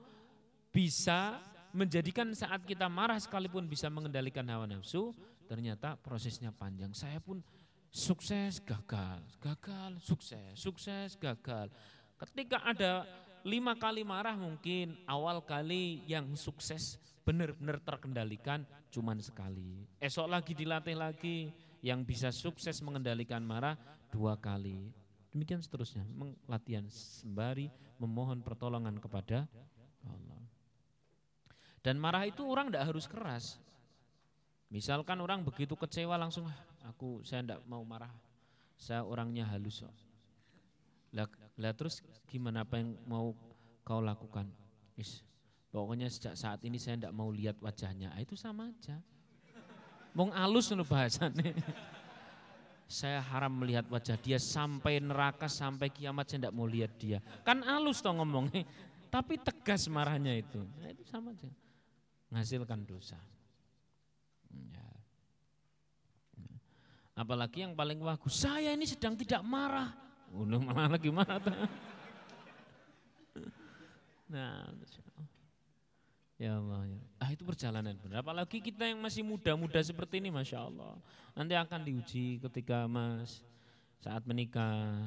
bisa 0.71 1.39
menjadikan 1.75 2.31
saat 2.31 2.63
kita 2.63 2.87
marah 2.87 3.19
sekalipun 3.19 3.67
bisa 3.67 3.91
mengendalikan 3.91 4.47
hawa 4.47 4.63
nafsu, 4.63 5.11
ternyata 5.47 5.99
prosesnya 5.99 6.55
panjang. 6.55 6.95
Saya 6.95 7.19
pun 7.19 7.43
sukses, 7.91 8.63
gagal, 8.63 9.23
gagal, 9.43 9.99
sukses, 9.99 10.55
sukses, 10.55 11.19
gagal. 11.19 11.67
Ketika 12.15 12.63
ada 12.63 13.03
lima 13.45 13.77
kali 13.77 14.01
marah 14.01 14.33
mungkin 14.33 14.97
awal 15.05 15.37
kali 15.45 16.01
yang 16.09 16.33
sukses 16.33 16.97
benar-benar 17.21 17.77
terkendalikan 17.77 18.65
cuman 18.89 19.21
sekali. 19.21 19.85
Esok 20.01 20.25
lagi 20.25 20.57
dilatih 20.57 20.97
lagi 20.97 21.53
yang 21.85 22.01
bisa 22.01 22.33
sukses 22.33 22.81
mengendalikan 22.81 23.45
marah 23.45 23.77
dua 24.09 24.33
kali. 24.33 24.89
Demikian 25.29 25.61
seterusnya, 25.61 26.01
latihan 26.49 26.89
sembari 26.89 27.69
memohon 28.01 28.41
pertolongan 28.41 28.97
kepada 28.97 29.45
Allah. 30.07 30.41
Dan 31.85 32.01
marah 32.01 32.25
itu 32.25 32.41
orang 32.41 32.73
tidak 32.73 32.89
harus 32.89 33.05
keras. 33.05 33.45
Misalkan 34.73 35.21
orang 35.21 35.45
begitu 35.45 35.77
kecewa 35.77 36.17
langsung, 36.17 36.49
ah, 36.49 36.57
aku 36.89 37.21
saya 37.21 37.45
tidak 37.45 37.61
mau 37.69 37.85
marah, 37.85 38.09
saya 38.73 39.05
orangnya 39.05 39.45
halus. 39.45 39.85
Lah, 41.15 41.27
lah 41.55 41.71
terus 41.71 42.03
gimana 42.27 42.67
apa 42.67 42.75
yang 42.75 42.99
mau 43.07 43.31
kau 43.87 44.03
lakukan? 44.03 44.51
Is, 44.99 45.23
pokoknya 45.71 46.11
sejak 46.11 46.35
saat 46.35 46.59
ini 46.67 46.75
saya 46.75 46.99
tidak 46.99 47.15
mau 47.15 47.31
lihat 47.31 47.55
wajahnya. 47.63 48.11
Ah, 48.11 48.19
itu 48.19 48.35
sama 48.35 48.67
aja. 48.67 48.99
Mau 50.11 50.31
alus 50.31 50.71
nu 50.75 50.83
bahasannya. 50.83 51.55
saya 52.85 53.17
haram 53.17 53.49
melihat 53.49 53.83
wajah 53.89 54.13
dia 54.21 54.37
sampai 54.37 55.01
neraka 55.01 55.49
sampai 55.49 55.89
kiamat 55.89 56.29
saya 56.29 56.47
tidak 56.47 56.55
mau 56.55 56.67
lihat 56.67 56.91
dia. 56.99 57.19
Kan 57.47 57.63
alus 57.63 58.03
toh 58.03 58.11
ngomongnya. 58.15 58.67
Tapi 59.11 59.39
tegas 59.39 59.87
marahnya 59.87 60.35
itu. 60.35 60.59
Nah, 60.79 60.91
itu 60.91 61.03
sama 61.07 61.31
aja. 61.31 61.47
Menghasilkan 62.27 62.83
dosa. 62.83 63.15
Ya. 64.51 64.87
Apalagi 67.15 67.63
yang 67.63 67.71
paling 67.79 68.03
bagus, 68.03 68.43
saya 68.43 68.75
ini 68.75 68.83
sedang 68.83 69.15
tidak 69.15 69.39
marah. 69.39 70.04
Udah 70.33 70.59
malah 70.61 70.87
lagi 70.95 71.09
tuh? 71.11 71.57
Nah, 74.25 74.65
ya 76.41 76.57
Allah 76.57 76.81
ya. 76.89 77.01
Ah 77.21 77.29
itu 77.29 77.45
perjalanan 77.45 77.93
benar. 78.01 78.25
Apalagi 78.25 78.57
kita 78.57 78.89
yang 78.89 78.99
masih 78.99 79.21
muda-muda 79.21 79.77
seperti 79.85 80.17
ini, 80.17 80.33
masya 80.33 80.65
Allah. 80.65 80.97
Nanti 81.37 81.53
akan 81.53 81.81
diuji 81.85 82.41
ketika 82.41 82.89
mas 82.89 83.45
saat 84.01 84.25
menikah, 84.25 84.97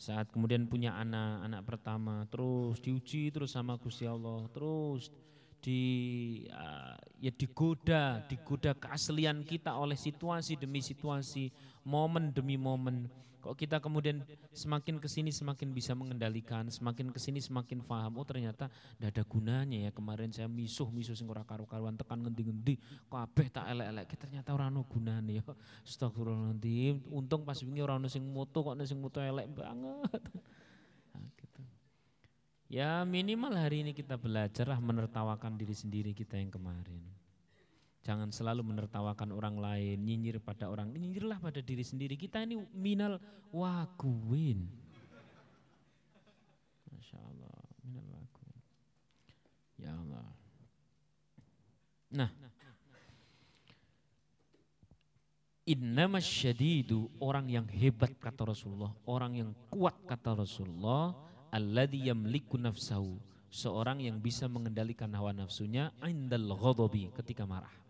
saat 0.00 0.28
kemudian 0.32 0.64
punya 0.64 0.96
anak, 0.96 1.44
anak 1.44 1.62
pertama, 1.64 2.24
terus 2.32 2.80
diuji 2.80 3.32
terus 3.34 3.52
sama 3.52 3.76
Gusti 3.76 4.08
Allah, 4.08 4.48
terus 4.52 5.12
di 5.58 5.82
uh, 6.54 6.94
ya 7.18 7.34
digoda, 7.34 8.22
digoda 8.30 8.78
keaslian 8.78 9.42
kita 9.42 9.74
oleh 9.74 9.98
situasi 9.98 10.54
demi 10.54 10.78
situasi, 10.78 11.50
momen 11.82 12.30
demi 12.30 12.54
momen. 12.54 13.10
Kok 13.38 13.54
kita 13.54 13.78
kemudian 13.78 14.26
semakin 14.50 14.98
ke 14.98 15.06
sini 15.06 15.30
semakin 15.30 15.70
bisa 15.70 15.94
mengendalikan, 15.94 16.66
semakin 16.66 17.14
ke 17.14 17.22
sini 17.22 17.38
semakin 17.38 17.82
paham. 17.86 18.18
Oh 18.18 18.26
ternyata 18.26 18.66
tidak 18.98 19.14
ada 19.14 19.22
gunanya 19.22 19.78
ya 19.86 19.90
kemarin 19.94 20.34
saya 20.34 20.50
misuh 20.50 20.90
misuh 20.90 21.14
sing 21.14 21.30
ora 21.30 21.46
karu-karuan 21.46 21.94
tekan 21.94 22.26
ngendi-ngendi, 22.26 22.78
kabeh 23.06 23.46
tak 23.50 23.70
elek-elek. 23.70 24.06
Ternyata 24.18 24.50
ora 24.54 24.66
ono 24.66 24.82
gunane 24.82 25.38
ya. 25.38 25.44
Astagfirullahaladzim. 25.86 27.06
Untung 27.14 27.46
pas 27.46 27.58
wingi 27.62 27.78
ora 27.78 27.94
ono 27.94 28.10
sing 28.10 28.26
moto 28.26 28.66
kok 28.66 28.74
sing 28.82 28.98
moto 28.98 29.22
elek 29.22 29.46
banget. 29.50 30.22
Nah, 31.08 31.24
gitu. 31.40 31.62
Ya 32.68 33.02
minimal 33.02 33.56
hari 33.56 33.80
ini 33.80 33.96
kita 33.96 34.20
belajarlah 34.20 34.76
menertawakan 34.78 35.56
diri 35.56 35.72
sendiri 35.72 36.12
kita 36.12 36.36
yang 36.36 36.52
kemarin. 36.52 37.17
Jangan 38.06 38.32
selalu 38.32 38.62
menertawakan 38.64 39.34
orang 39.34 39.58
lain, 39.58 40.00
nyinyir 40.00 40.40
pada 40.40 40.70
orang, 40.70 40.88
nyinyirlah 40.94 41.42
pada 41.42 41.60
diri 41.60 41.84
sendiri. 41.84 42.14
Kita 42.14 42.40
ini 42.40 42.56
minal 42.72 43.20
wakuin. 43.52 44.64
Masya 46.94 47.18
Allah, 47.20 47.58
minal 47.84 48.06
wakuin. 48.08 48.60
Ya 49.76 49.92
Allah. 49.92 50.26
Nah, 52.08 52.30
Innama 55.68 56.16
syadidu 56.16 57.12
orang 57.20 57.44
yang 57.44 57.68
hebat 57.68 58.16
kata 58.16 58.40
Rasulullah, 58.48 58.88
orang 59.04 59.36
yang 59.36 59.50
kuat 59.68 60.00
kata 60.08 60.32
Rasulullah, 60.32 61.12
alladhi 61.52 62.08
yamliku 62.08 62.56
nafsahu, 62.56 63.20
seorang 63.52 64.00
yang 64.00 64.16
bisa 64.16 64.48
mengendalikan 64.48 65.12
hawa 65.12 65.36
nafsunya 65.36 65.92
indal 66.08 66.56
ghadabi 66.56 67.12
ketika 67.20 67.44
marah. 67.44 67.87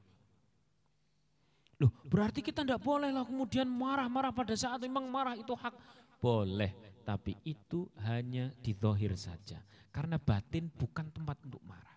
Loh, 1.79 1.95
berarti 2.11 2.43
kita 2.43 2.67
tidak 2.67 2.83
boleh 2.83 3.15
lah 3.15 3.23
kemudian 3.23 3.71
marah-marah 3.71 4.35
pada 4.35 4.55
saat 4.59 4.83
memang 4.83 5.07
marah 5.07 5.39
itu 5.39 5.55
hak. 5.55 5.71
Boleh, 6.19 6.75
tapi 7.07 7.39
itu 7.47 7.87
hanya 8.03 8.51
di 8.59 8.75
dohir 8.75 9.15
saja. 9.15 9.63
Karena 9.95 10.19
batin 10.19 10.67
bukan 10.75 11.07
tempat 11.15 11.39
untuk 11.47 11.63
marah. 11.63 11.95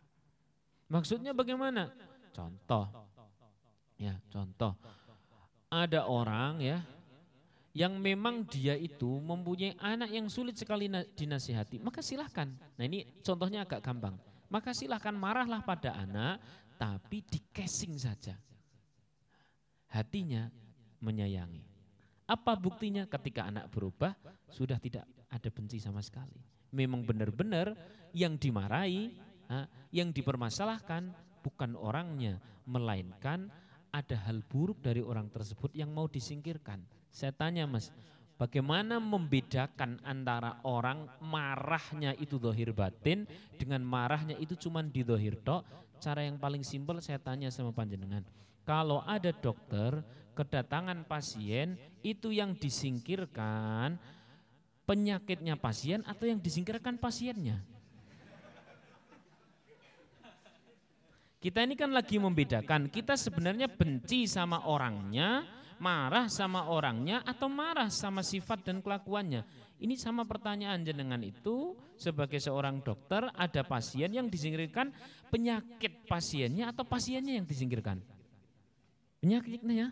Maksudnya 0.85 1.33
bagaimana? 1.33 1.89
Contoh, 2.29 2.85
ya 3.97 4.13
contoh. 4.29 4.77
Ada 5.71 6.05
orang 6.05 6.61
ya 6.61 6.83
yang 7.71 7.95
memang 7.95 8.43
dia 8.43 8.75
itu 8.75 9.07
mempunyai 9.23 9.79
anak 9.79 10.11
yang 10.11 10.27
sulit 10.27 10.59
sekali 10.59 10.91
dinasihati, 10.91 11.79
maka 11.79 12.03
silahkan. 12.03 12.51
Nah 12.75 12.83
ini 12.83 13.07
contohnya 13.23 13.63
agak 13.63 13.81
gampang. 13.81 14.19
Maka 14.51 14.75
silahkan 14.75 15.15
marahlah 15.15 15.63
pada 15.63 15.95
anak, 15.95 16.43
tapi 16.75 17.23
di 17.23 17.39
casing 17.55 17.95
saja. 17.95 18.35
Hatinya 19.91 20.48
menyayangi. 21.03 21.67
Apa 22.25 22.55
buktinya 22.55 23.03
ketika 23.12 23.45
anak 23.51 23.67
berubah, 23.67 24.15
sudah 24.48 24.79
tidak 24.79 25.03
ada 25.27 25.50
benci 25.51 25.83
sama 25.83 26.00
sekali. 26.00 26.39
Memang 26.71 27.03
benar-benar 27.03 27.75
yang 28.15 28.39
dimarahi, 28.39 29.12
yang 29.91 30.15
dipermasalahkan 30.15 31.12
bukan 31.43 31.75
orangnya, 31.75 32.39
melainkan 32.63 33.51
ada 33.91 34.15
hal 34.24 34.39
buruk 34.48 34.79
dari 34.79 35.03
orang 35.03 35.27
tersebut 35.27 35.75
yang 35.75 35.91
mau 35.91 36.07
disingkirkan 36.07 36.79
saya 37.12 37.36
tanya 37.36 37.67
mas, 37.67 37.91
bagaimana 38.39 38.95
membedakan 39.03 40.00
antara 40.07 40.63
orang 40.63 41.12
marahnya 41.19 42.15
itu 42.15 42.39
dohir 42.39 42.71
batin 42.71 43.27
dengan 43.60 43.83
marahnya 43.83 44.39
itu 44.39 44.55
cuma 44.55 44.79
di 44.79 45.03
dohir 45.03 45.36
tok? 45.43 45.67
Cara 46.00 46.24
yang 46.24 46.39
paling 46.39 46.63
simpel 46.63 47.03
saya 47.03 47.19
tanya 47.19 47.51
sama 47.51 47.75
panjenengan. 47.75 48.24
Kalau 48.62 49.01
ada 49.03 49.34
dokter 49.34 50.06
kedatangan 50.38 51.03
pasien 51.10 51.75
itu 52.01 52.34
yang 52.34 52.53
disingkirkan 52.58 53.98
penyakitnya 54.86 55.58
pasien 55.58 56.06
atau 56.06 56.30
yang 56.30 56.38
disingkirkan 56.38 56.98
pasiennya? 57.01 57.62
Kita 61.41 61.65
ini 61.65 61.74
kan 61.74 61.89
lagi 61.89 62.22
membedakan, 62.22 62.86
kita 62.94 63.18
sebenarnya 63.18 63.65
benci 63.65 64.30
sama 64.30 64.70
orangnya, 64.70 65.41
marah 65.82 66.30
sama 66.30 66.70
orangnya 66.70 67.25
atau 67.25 67.50
marah 67.50 67.89
sama 67.89 68.22
sifat 68.22 68.62
dan 68.62 68.77
kelakuannya? 68.77 69.41
Ini 69.82 69.98
sama 69.98 70.30
pertanyaan 70.30 70.86
jenengan 70.86 71.18
itu 71.25 71.74
sebagai 71.98 72.38
seorang 72.38 72.86
dokter 72.86 73.25
ada 73.34 73.65
pasien 73.65 74.13
yang 74.13 74.30
disingkirkan 74.30 74.94
penyakit 75.34 76.06
pasiennya 76.06 76.70
atau 76.70 76.86
pasiennya 76.86 77.41
yang 77.41 77.50
disingkirkan? 77.50 77.98
Penyakitnya 79.21 79.73
ya? 79.87 79.89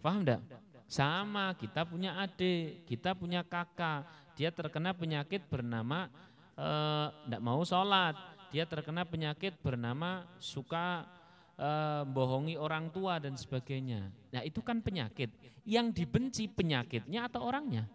Paham 0.00 0.24
enggak? 0.24 0.40
Sama 0.88 1.52
kita 1.56 1.84
punya 1.84 2.16
adik, 2.20 2.88
kita 2.88 3.12
punya 3.12 3.44
kakak, 3.44 4.08
dia 4.34 4.48
terkena 4.48 4.96
penyakit 4.96 5.44
bernama 5.46 6.08
enggak 6.56 7.40
eh, 7.40 7.44
mau 7.44 7.60
sholat, 7.64 8.16
dia 8.52 8.64
terkena 8.68 9.04
penyakit 9.08 9.56
bernama 9.64 10.28
suka 10.36 11.08
uh, 11.56 12.02
bohongi 12.04 12.60
orang 12.60 12.92
tua 12.92 13.16
dan 13.16 13.32
sebagainya. 13.36 14.12
Nah 14.32 14.42
itu 14.44 14.60
kan 14.60 14.84
penyakit. 14.84 15.32
Yang 15.64 16.04
dibenci 16.04 16.44
penyakitnya 16.52 17.32
atau 17.32 17.48
orangnya? 17.48 17.88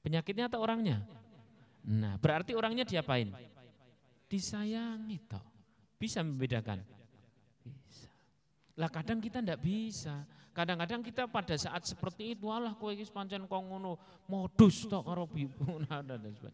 Penyakitnya 0.00 0.48
atau 0.48 0.64
orangnya? 0.64 1.04
Nah 1.84 2.16
berarti 2.16 2.56
orangnya 2.56 2.88
diapain? 2.88 3.28
Disayangi 4.30 5.18
toh. 5.28 5.44
Bisa 6.00 6.24
membedakan? 6.24 6.80
Lah 8.80 8.88
kadang 8.88 9.20
kita 9.20 9.44
ndak 9.44 9.60
bisa. 9.60 10.24
Kadang-kadang 10.52 11.00
kita 11.00 11.24
pada 11.28 11.56
saat 11.56 11.84
seperti 11.88 12.36
itu, 12.36 12.48
Allah 12.52 12.76
kowe 12.76 12.92
iki 12.92 13.08
pancen 13.08 13.48
kok 13.48 13.56
ngono, 13.56 13.96
modus 14.28 14.84
tok 14.84 15.04
karo 15.08 15.24
sebagainya. 15.32 16.52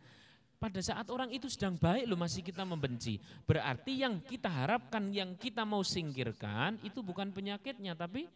Pada 0.59 0.83
saat 0.83 1.07
orang 1.14 1.31
itu 1.31 1.46
sedang 1.46 1.78
baik 1.78 2.11
loh 2.11 2.18
masih 2.18 2.42
kita 2.42 2.66
membenci. 2.66 3.22
Berarti 3.46 4.02
yang 4.02 4.18
kita 4.18 4.50
harapkan, 4.50 5.07
yang 5.14 5.38
kita 5.38 5.62
mau 5.62 5.87
singkirkan 5.87 6.83
itu 6.83 6.98
bukan 6.98 7.31
penyakitnya 7.31 7.94
tapi 7.94 8.26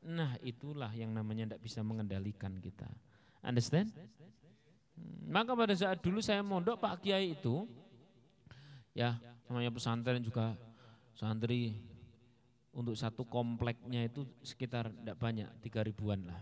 nah 0.00 0.32
itulah 0.40 0.88
yang 0.92 1.12
namanya 1.16 1.56
tidak 1.56 1.60
bisa 1.64 1.80
mengendalikan 1.80 2.56
kita. 2.60 2.88
Understand? 3.40 3.88
Hmm, 3.96 5.32
maka 5.32 5.56
pada 5.56 5.72
saat 5.72 6.00
dulu 6.04 6.20
saya 6.20 6.44
mondok 6.44 6.76
Pak 6.76 7.04
Kiai 7.04 7.32
itu 7.32 7.64
ya 8.92 9.16
namanya 9.48 9.72
pesantren 9.72 10.20
juga 10.20 10.56
santri 11.16 11.72
untuk 12.70 12.94
satu 12.94 13.26
kompleknya 13.26 14.06
itu 14.06 14.22
sekitar 14.46 14.90
tidak 14.94 15.16
banyak 15.18 15.48
tiga 15.62 15.82
ribuan 15.82 16.22
lah. 16.22 16.40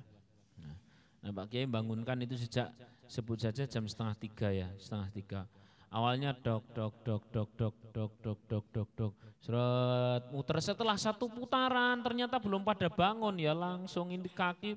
Nah, 0.60 0.76
nah 1.24 1.30
Pak 1.32 1.46
Kiai 1.52 1.64
bangunkan 1.64 2.20
itu 2.24 2.36
sejak 2.36 2.72
sebut 3.08 3.40
saja 3.40 3.64
jam 3.64 3.84
setengah 3.88 4.14
tiga 4.16 4.48
ya, 4.52 4.68
setengah 4.76 5.08
tiga. 5.12 5.40
Awalnya 5.88 6.36
dok, 6.36 6.68
dok, 6.76 6.94
dok, 7.00 7.22
dok, 7.32 7.48
dok, 7.56 7.74
dok, 7.96 8.12
dok, 8.20 8.40
dok, 8.44 8.66
dok, 8.68 8.88
dok. 8.92 9.12
Seret, 9.40 10.22
muter 10.28 10.60
setelah 10.60 11.00
satu 11.00 11.32
putaran 11.32 12.04
ternyata 12.04 12.36
belum 12.36 12.60
pada 12.60 12.92
bangun 12.92 13.40
ya 13.40 13.56
langsung 13.56 14.12
ini 14.12 14.28
kaki 14.28 14.76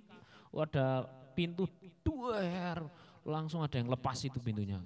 ada 0.56 1.04
pintu 1.36 1.68
duer, 2.00 2.80
langsung 3.28 3.60
ada 3.60 3.76
yang 3.76 3.92
lepas 3.92 4.24
itu 4.24 4.40
pintunya. 4.40 4.80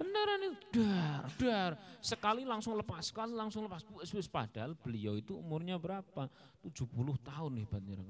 Beneran 0.00 0.40
itu 0.48 0.80
dar, 0.80 1.28
dar. 1.36 1.72
Sekali 2.00 2.48
langsung 2.48 2.72
lepas, 2.72 3.12
sekali 3.12 3.36
langsung 3.36 3.68
lepas. 3.68 3.84
Wis 4.16 4.24
padahal 4.24 4.72
beliau 4.72 5.20
itu 5.20 5.36
umurnya 5.36 5.76
berapa? 5.76 6.24
70 6.64 6.88
tahun 7.20 7.50
nih 7.60 7.64
hebatnya. 7.68 8.00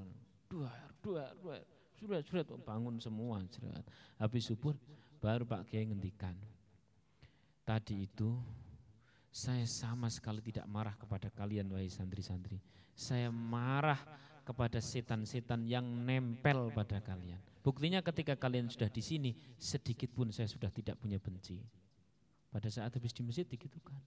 Duar, 0.46 0.94
duar, 1.03 1.35
duar 1.35 1.62
surat 2.00 2.24
surat 2.24 2.46
bangun 2.64 2.96
semua 2.96 3.44
surat. 3.53 3.85
Habis 4.16 4.48
subuh 4.48 4.72
baru 5.20 5.44
Pak 5.44 5.68
Kiai 5.68 5.85
ngendikan. 5.85 6.33
Tadi 7.61 8.09
itu 8.09 8.40
saya 9.29 9.68
sama 9.68 10.09
sekali 10.09 10.40
tidak 10.40 10.64
marah 10.64 10.96
kepada 10.96 11.29
kalian 11.29 11.68
wahai 11.68 11.92
santri-santri. 11.92 12.57
Saya 12.96 13.29
marah 13.29 14.00
kepada 14.42 14.81
setan-setan 14.81 15.68
yang 15.68 15.85
nempel 15.85 16.72
pada 16.72 16.98
kalian. 17.05 17.38
Buktinya 17.61 18.00
ketika 18.00 18.35
kalian 18.40 18.72
sudah 18.72 18.88
di 18.88 19.05
sini, 19.05 19.31
sedikit 19.61 20.09
pun 20.16 20.33
saya 20.33 20.48
sudah 20.48 20.72
tidak 20.72 20.96
punya 20.96 21.20
benci. 21.20 21.61
Pada 22.50 22.66
saat 22.66 22.90
habis 22.90 23.14
di 23.14 23.22
masjid 23.22 23.46
gitu 23.46 23.78
kan. 23.82 23.98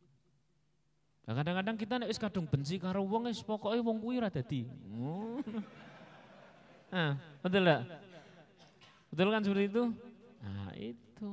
Nah, 1.24 1.34
kadang-kadang 1.40 1.76
kita 1.80 1.94
nek 2.04 2.12
wis 2.12 2.20
kadung 2.20 2.44
benci 2.44 2.76
karo 2.76 3.00
wong 3.08 3.32
wis 3.32 3.40
pokoke 3.40 3.80
wong 3.80 4.04
kuwi 4.04 4.20
ora 4.20 4.28
dadi. 4.28 4.68
Oh. 4.92 5.40
Nah, 6.94 7.18
betul 7.42 7.64
enggak? 7.64 7.82
Betul 9.10 9.28
kan 9.34 9.42
seperti 9.42 9.66
itu? 9.72 9.84
Nah, 10.44 10.70
itu. 10.78 11.30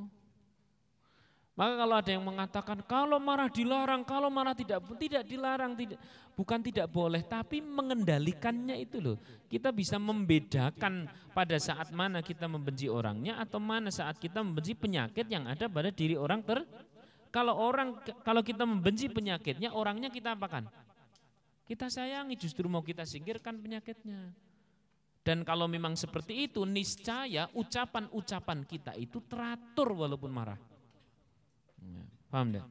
Maka 1.58 1.76
kalau 1.76 1.94
ada 2.00 2.10
yang 2.14 2.24
mengatakan 2.24 2.78
kalau 2.88 3.20
marah 3.20 3.52
dilarang, 3.52 4.00
kalau 4.06 4.32
marah 4.32 4.56
tidak 4.56 4.80
tidak 4.96 5.28
dilarang, 5.28 5.76
tidak 5.76 6.00
bukan 6.32 6.64
tidak 6.64 6.88
boleh, 6.88 7.20
tapi 7.20 7.60
mengendalikannya 7.60 8.80
itu 8.80 8.96
loh. 8.96 9.20
Kita 9.44 9.68
bisa 9.68 10.00
membedakan 10.00 11.04
pada 11.36 11.60
saat 11.60 11.92
mana 11.92 12.24
kita 12.24 12.48
membenci 12.48 12.88
orangnya 12.88 13.36
atau 13.36 13.60
mana 13.60 13.92
saat 13.92 14.16
kita 14.16 14.40
membenci 14.40 14.72
penyakit 14.72 15.28
yang 15.28 15.44
ada 15.44 15.68
pada 15.68 15.92
diri 15.92 16.16
orang 16.16 16.40
ter 16.40 16.64
kalau 17.30 17.54
orang 17.54 17.94
kalau 18.26 18.42
kita 18.42 18.66
membenci 18.66 19.06
penyakitnya, 19.06 19.70
orangnya 19.70 20.10
kita 20.10 20.34
apakan? 20.34 20.66
Kita 21.62 21.86
sayangi, 21.86 22.34
justru 22.34 22.66
mau 22.66 22.82
kita 22.82 23.06
singkirkan 23.06 23.62
penyakitnya. 23.62 24.34
Dan 25.22 25.46
kalau 25.46 25.70
memang 25.70 25.94
seperti 25.94 26.50
itu, 26.50 26.66
niscaya 26.66 27.46
ucapan-ucapan 27.54 28.66
kita 28.66 28.98
itu 28.98 29.22
teratur 29.30 29.94
walaupun 29.94 30.30
marah. 30.34 30.58
Ya, 31.78 32.02
paham 32.26 32.50
deh? 32.50 32.64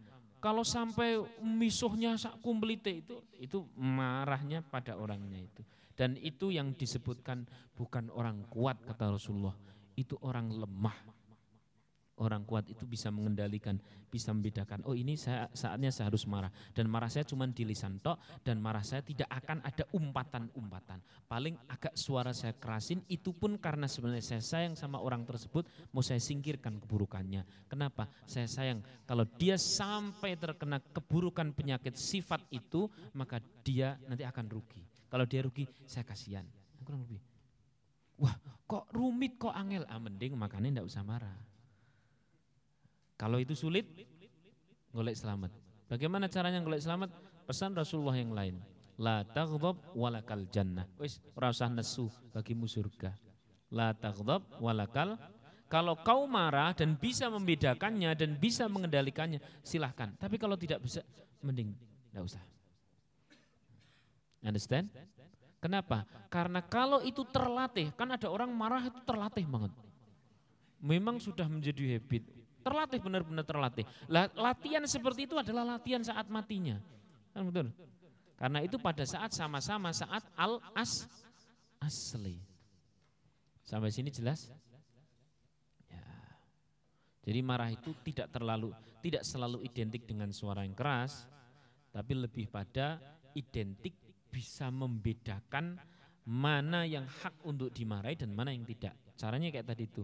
Kalau 0.43 0.67
sampai 0.67 1.19
misuhnya 1.39 2.19
kumplite 2.43 2.91
itu, 2.91 3.15
itu 3.39 3.63
marahnya 3.80 4.60
pada 4.60 5.00
orangnya 5.00 5.39
itu. 5.39 5.63
Dan 5.95 6.19
itu 6.19 6.52
yang 6.52 6.76
disebutkan 6.76 7.48
bukan 7.76 8.12
orang 8.12 8.43
kuat 8.52 8.84
kata 8.84 9.15
Rasulullah, 9.15 9.56
itu 9.95 10.15
orang 10.24 10.52
lemah 10.52 10.95
orang 12.19 12.43
kuat 12.43 12.67
itu 12.67 12.84
bisa 12.84 13.10
mengendalikan, 13.10 13.79
bisa 14.12 14.36
membedakan. 14.36 14.84
Oh 14.86 14.93
ini 14.93 15.15
saya 15.15 15.47
saatnya 15.55 15.89
saya 15.89 16.12
harus 16.12 16.27
marah 16.27 16.51
dan 16.75 16.86
marah 16.91 17.08
saya 17.08 17.23
cuma 17.23 17.47
di 17.47 17.63
lisan 17.63 17.97
tok 18.03 18.19
dan 18.43 18.60
marah 18.60 18.84
saya 18.84 19.01
tidak 19.01 19.32
akan 19.32 19.63
ada 19.63 19.84
umpatan-umpatan. 19.95 20.99
Paling 21.25 21.55
agak 21.71 21.95
suara 21.95 22.36
saya 22.36 22.53
kerasin 22.55 23.01
itu 23.08 23.32
pun 23.32 23.55
karena 23.58 23.88
sebenarnya 23.88 24.38
saya 24.38 24.43
sayang 24.43 24.75
sama 24.75 24.99
orang 24.99 25.23
tersebut 25.23 25.65
mau 25.95 26.03
saya 26.03 26.19
singkirkan 26.19 26.77
keburukannya. 26.84 27.47
Kenapa? 27.71 28.12
Saya 28.27 28.45
sayang 28.45 28.84
kalau 29.08 29.23
dia 29.25 29.55
sampai 29.55 30.36
terkena 30.36 30.84
keburukan 30.84 31.55
penyakit 31.55 31.95
sifat 31.95 32.43
itu 32.51 32.91
maka 33.15 33.39
dia 33.63 33.95
nanti 34.05 34.27
akan 34.27 34.45
rugi. 34.51 34.84
Kalau 35.10 35.25
dia 35.25 35.41
rugi 35.41 35.65
saya 35.89 36.05
kasihan. 36.05 36.45
Kurang 36.86 37.05
lebih. 37.05 37.21
Wah, 38.19 38.36
kok 38.67 38.91
rumit 38.91 39.39
kok 39.39 39.55
angel? 39.55 39.88
Ah 39.88 39.97
mending 39.97 40.36
makanya 40.36 40.79
ndak 40.79 40.89
usah 40.91 41.03
marah. 41.08 41.48
Kalau 43.19 43.36
itu 43.36 43.51
sulit, 43.51 43.84
golek 44.95 45.19
selamat. 45.19 45.51
Bagaimana 45.91 46.32
caranya 46.32 46.63
golek 46.63 46.79
selamat? 46.79 47.12
Pesan 47.43 47.75
Rasulullah 47.75 48.15
yang 48.15 48.32
lain. 48.32 48.55
La 48.95 49.27
taghdab 49.27 49.91
walakal 49.91 50.47
jannah. 50.47 50.88
Wis 50.95 51.19
nesu 51.75 52.08
bagimu 52.32 52.63
surga. 52.63 53.12
La 53.75 53.91
taghdab 53.91 54.63
walakal 54.63 55.19
kalau 55.67 55.99
kau 55.99 56.25
marah 56.25 56.73
dan 56.73 56.97
bisa 56.97 57.29
membedakannya 57.29 58.15
dan 58.17 58.39
bisa 58.39 58.65
mengendalikannya, 58.65 59.38
silahkan. 59.62 60.10
Tapi 60.17 60.39
kalau 60.41 60.58
tidak 60.58 60.82
bisa, 60.82 61.05
mending 61.45 61.77
tidak 62.10 62.23
usah. 62.25 62.43
Understand? 64.41 64.89
Kenapa? 65.62 66.08
Karena 66.32 66.63
kalau 66.65 67.03
itu 67.05 67.21
terlatih, 67.27 67.91
kan 67.93 68.10
ada 68.10 68.32
orang 68.32 68.49
marah 68.49 68.82
itu 68.82 68.97
terlatih 69.05 69.45
banget. 69.45 69.69
Memang 70.79 71.19
sudah 71.19 71.45
menjadi 71.45 71.99
habit. 71.99 72.38
Terlatih 72.69 72.99
benar-benar 73.01 73.45
terlatih. 73.49 73.86
Latihan 74.13 74.86
seperti 74.86 75.25
itu 75.25 75.34
adalah 75.34 75.77
latihan 75.77 76.05
saat 76.05 76.29
matinya. 76.29 76.77
Kan 77.34 77.49
betul? 77.49 77.73
Karena 78.38 78.62
itu 78.62 78.77
pada 78.77 79.01
saat 79.10 79.34
sama-sama 79.34 79.89
saat 79.89 80.21
al-as 80.38 81.10
asli. 81.82 82.38
Sampai 83.65 83.89
sini 83.89 84.13
jelas? 84.13 84.53
Jadi 87.25 87.39
marah 87.45 87.69
itu 87.69 87.93
tidak 88.05 88.29
terlalu 88.34 88.73
tidak 88.99 89.23
selalu 89.23 89.63
identik 89.63 90.03
dengan 90.05 90.29
suara 90.29 90.63
yang 90.67 90.75
keras, 90.75 91.27
tapi 91.89 92.13
lebih 92.15 92.51
pada 92.51 92.99
identik 93.36 93.95
bisa 94.29 94.69
membedakan 94.69 95.79
mana 96.29 96.86
yang 96.86 97.08
hak 97.08 97.41
untuk 97.47 97.73
dimarahi 97.73 98.19
dan 98.19 98.36
mana 98.36 98.53
yang 98.53 98.67
tidak. 98.67 98.93
Caranya 99.17 99.49
kayak 99.49 99.67
tadi 99.67 99.84
itu. 99.88 100.03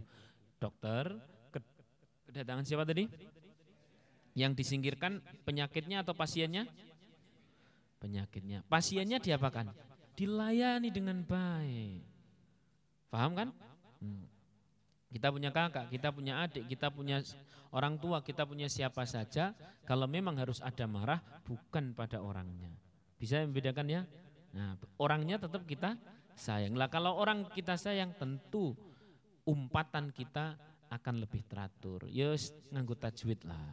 Dokter 0.56 1.12
kedatangan 2.36 2.68
siapa 2.68 2.84
tadi? 2.84 3.08
Yang 4.36 4.52
disingkirkan 4.60 5.24
penyakitnya 5.48 6.04
atau 6.04 6.12
pasiennya? 6.12 6.68
Penyakitnya. 8.04 8.68
Pasiennya 8.68 9.24
diapakan? 9.24 9.72
Dilayani 10.20 10.92
dengan 10.92 11.24
baik. 11.24 12.04
Paham 13.08 13.32
kan? 13.40 13.50
Hmm. 14.04 14.28
Kita 15.08 15.32
punya 15.32 15.56
kakak, 15.56 15.88
kita 15.88 16.12
punya 16.12 16.44
adik, 16.44 16.68
kita 16.68 16.92
punya 16.92 17.24
orang 17.72 17.96
tua, 17.96 18.20
kita 18.20 18.44
punya 18.44 18.68
siapa 18.68 19.08
saja. 19.08 19.56
Kalau 19.88 20.12
memang 20.12 20.36
harus 20.36 20.60
ada 20.60 20.84
marah, 20.92 21.24
bukan 21.48 21.96
pada 21.96 22.20
orangnya. 22.20 22.76
Bisa 23.16 23.40
membedakan 23.48 23.88
ya? 23.88 24.02
Nah, 24.52 24.76
orangnya 25.00 25.40
tetap 25.40 25.64
kita 25.64 25.96
sayang. 26.36 26.76
Lah 26.76 26.92
kalau 26.92 27.16
orang 27.16 27.48
kita 27.56 27.80
sayang, 27.80 28.12
tentu 28.20 28.76
umpatan 29.48 30.12
kita 30.12 30.60
akan 30.96 31.28
lebih 31.28 31.44
teratur. 31.46 32.08
Yus 32.08 32.56
nganggu 32.72 32.96
tajwid 32.96 33.44
lah. 33.44 33.72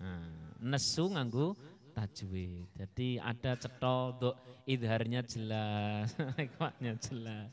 Nah, 0.00 0.56
nesu 0.58 1.06
nganggu 1.12 1.54
tajwid. 1.92 2.66
Jadi 2.74 3.20
ada 3.20 3.54
cetol 3.54 4.16
untuk 4.16 4.34
idharnya 4.64 5.20
jelas, 5.22 6.10
hikmahnya 6.40 6.96
jelas. 6.98 7.48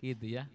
Gitu 0.00 0.40
ya. 0.40 0.48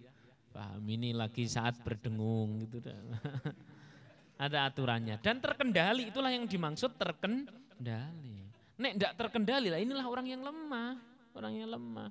Paham 0.52 0.84
ini 0.90 1.14
lagi 1.14 1.46
saat 1.46 1.78
berdengung 1.80 2.66
gitu. 2.66 2.90
Ada 4.38 4.70
aturannya 4.70 5.18
dan 5.18 5.42
terkendali 5.42 6.14
itulah 6.14 6.30
yang 6.30 6.46
dimaksud 6.46 6.94
terkendali. 6.94 8.38
Nek 8.78 8.92
tidak 8.94 9.12
terkendali 9.18 9.66
lah 9.66 9.82
inilah 9.82 10.06
orang 10.06 10.30
yang 10.30 10.46
lemah, 10.46 10.94
orang 11.34 11.52
yang 11.58 11.68
lemah. 11.74 12.08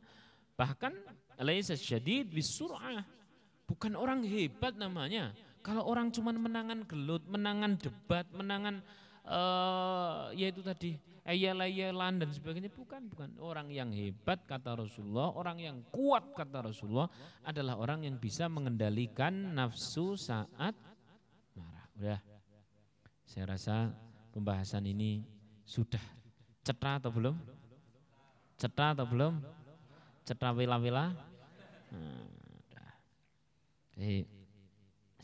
Bahkan 0.60 0.92
laisa 1.40 1.80
syadid 1.80 2.28
bisur'ah. 2.28 3.08
Bukan 3.64 3.96
orang 3.96 4.28
hebat 4.28 4.76
namanya. 4.76 5.32
Kalau 5.68 5.84
orang 5.84 6.08
cuma 6.16 6.32
menangan 6.32 6.88
gelut, 6.88 7.28
menangan 7.28 7.76
debat, 7.76 8.24
menangan 8.32 8.80
uh, 9.28 10.32
ya 10.32 10.48
itu 10.48 10.64
tadi 10.64 10.96
ayel-ayelan 11.28 12.24
dan 12.24 12.32
sebagainya 12.32 12.72
bukan 12.72 13.12
bukan. 13.12 13.36
Orang 13.44 13.68
yang 13.68 13.92
hebat 13.92 14.48
kata 14.48 14.80
Rasulullah 14.80 15.36
orang 15.36 15.60
yang 15.60 15.84
kuat 15.92 16.32
kata 16.32 16.72
Rasulullah 16.72 17.12
adalah 17.44 17.76
orang 17.76 18.08
yang 18.08 18.16
bisa 18.16 18.48
mengendalikan 18.48 19.60
nafsu 19.60 20.16
saat 20.16 20.72
marah. 21.52 21.88
Udah. 22.00 22.20
Saya 23.28 23.52
rasa 23.52 23.92
pembahasan 24.32 24.88
ini 24.88 25.20
sudah 25.68 26.00
cetra 26.64 27.04
atau 27.04 27.12
belum? 27.12 27.36
Cetra 28.56 28.96
atau 28.96 29.04
belum? 29.04 29.44
Cetra 30.24 30.56
wila-wila 30.56 31.12
nah, 31.92 32.28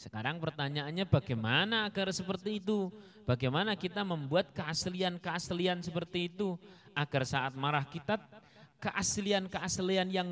sekarang 0.04 0.36
pertanyaannya 0.44 1.08
bagaimana 1.08 1.88
agar 1.88 2.12
seperti 2.12 2.60
itu? 2.60 2.92
Bagaimana 3.24 3.80
kita 3.80 4.04
membuat 4.04 4.52
keaslian-keaslian 4.52 5.80
seperti 5.80 6.28
itu 6.28 6.60
agar 6.92 7.24
saat 7.24 7.56
marah 7.56 7.88
kita 7.88 8.20
keaslian-keaslian 8.84 10.12
yang 10.12 10.28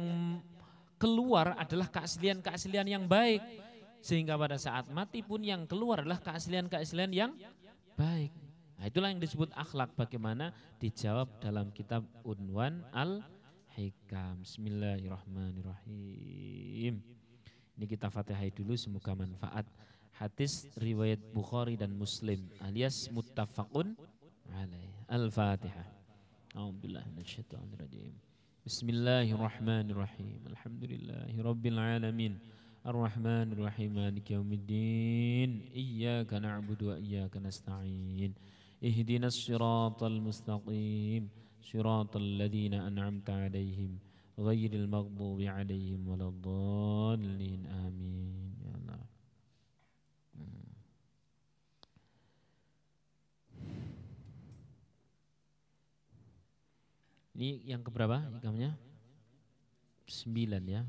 keluar 1.00 1.56
adalah 1.56 1.88
keaslian-keaslian 1.88 2.84
yang 2.84 3.08
baik 3.08 3.40
sehingga 4.04 4.36
pada 4.36 4.60
saat 4.60 4.92
mati 4.92 5.24
pun 5.24 5.40
yang 5.40 5.64
keluar 5.64 6.04
adalah 6.04 6.20
keaslian-keaslian 6.20 7.16
yang 7.16 7.32
baik. 7.96 8.36
Nah, 8.76 8.92
itulah 8.92 9.08
yang 9.08 9.24
disebut 9.24 9.56
akhlak 9.56 9.96
bagaimana 9.96 10.52
dijawab 10.84 11.40
dalam 11.40 11.72
kitab 11.72 12.04
Unwan 12.28 12.84
Al-Hikam. 12.92 14.44
Bismillahirrahmanirrahim. 14.44 17.21
Ini 17.81 17.85
kita 17.85 18.09
fatihai 18.09 18.51
dulu 18.51 18.73
semoga 18.77 19.13
manfaat. 19.13 19.69
Hadis 20.17 20.65
riwayat 20.81 21.21
Bukhari 21.33 21.77
dan 21.77 21.93
Muslim 21.93 22.41
alias 22.65 23.13
muttafaqun 23.13 23.93
alaih. 24.57 24.93
Al-Fatihah. 25.07 25.87
A'udzubillahi 26.57 27.13
minasyaitonir 27.13 27.79
rajim. 27.79 28.15
Bismillahirrahmanirrahim. 28.65 30.41
Alhamdulillahi 30.51 31.37
rabbil 31.45 31.79
alamin. 31.79 32.35
الرحمن 32.87 33.59
الرحيم 33.59 33.99
مالك 33.99 34.31
يوم 34.31 34.53
الدين 34.53 35.75
إياك 35.75 36.31
نعبد 36.39 36.83
وإياك 36.83 37.35
نستعين 37.37 38.31
اهدنا 38.79 39.27
الصراط 39.27 40.03
المستقيم 40.03 41.23
صراط 41.67 42.17
الذين 42.17 42.75
أنعمت 42.75 43.31
عليهم 43.31 43.99
ghairil 44.40 44.88
المغضوب 44.88 45.40
alaihim 45.44 46.02
ولا 46.08 46.32
amin 47.68 48.56
ya 48.64 48.72
Allah 48.72 49.04
hmm. 50.36 50.70
Ini 57.42 57.74
yang 57.74 57.82
keberapa 57.82 58.22
ikamnya? 58.38 58.78
Sembilan 60.06 60.64
ya. 60.68 60.84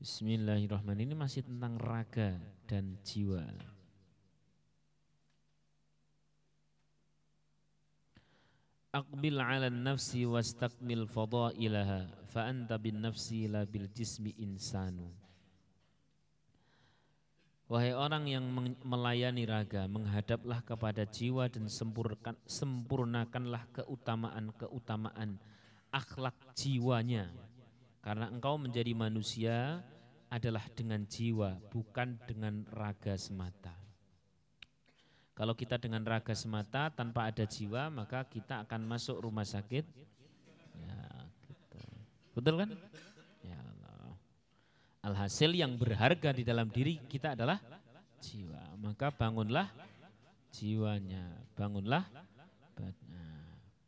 Bismillahirrahmanirrahim. 0.00 1.12
Ini 1.12 1.14
masih 1.14 1.44
tentang 1.44 1.76
raga 1.76 2.40
dan 2.64 2.96
jiwa. 3.04 3.44
Aqbil 8.90 9.38
ala 9.38 9.70
nafsi 9.70 10.26
wastakmil 10.26 11.06
fadailaha 11.06 12.10
fa 12.26 12.50
anta 12.50 12.74
bin 12.74 12.98
nafsi 12.98 13.46
la 13.46 13.62
bil 13.62 13.86
jismi 13.86 14.34
insanu. 14.34 15.14
Wahai 17.70 17.94
orang 17.94 18.26
yang 18.26 18.42
melayani 18.82 19.46
raga, 19.46 19.86
menghadaplah 19.86 20.58
kepada 20.66 21.06
jiwa 21.06 21.46
dan 21.46 21.70
sempurnakanlah 22.50 23.62
keutamaan-keutamaan 23.70 25.38
akhlak 25.94 26.34
jiwanya. 26.58 27.30
Karena 28.02 28.26
engkau 28.26 28.58
menjadi 28.58 28.90
manusia 28.90 29.86
adalah 30.34 30.66
dengan 30.74 31.06
jiwa, 31.06 31.62
bukan 31.70 32.18
dengan 32.26 32.66
raga 32.74 33.14
semata. 33.14 33.79
Kalau 35.34 35.56
kita 35.56 35.80
dengan 35.80 36.04
raga 36.04 36.36
semata 36.36 36.92
tanpa 36.92 37.32
ada 37.32 37.48
jiwa, 37.48 37.88
maka 37.88 38.26
kita 38.28 38.66
akan 38.66 38.84
masuk 38.84 39.24
rumah 39.24 39.46
sakit. 39.46 39.88
Ya, 40.76 41.00
gitu. 41.48 41.80
Betul 42.36 42.54
kan? 42.60 42.70
Ya 43.40 43.56
Allah. 43.56 44.12
Alhasil 45.00 45.56
yang 45.56 45.80
berharga 45.80 46.36
di 46.36 46.44
dalam 46.44 46.68
diri 46.68 47.00
kita 47.08 47.32
adalah 47.32 47.56
jiwa. 48.20 48.76
Maka 48.76 49.08
bangunlah 49.08 49.72
jiwanya, 50.52 51.40
bangunlah 51.56 52.04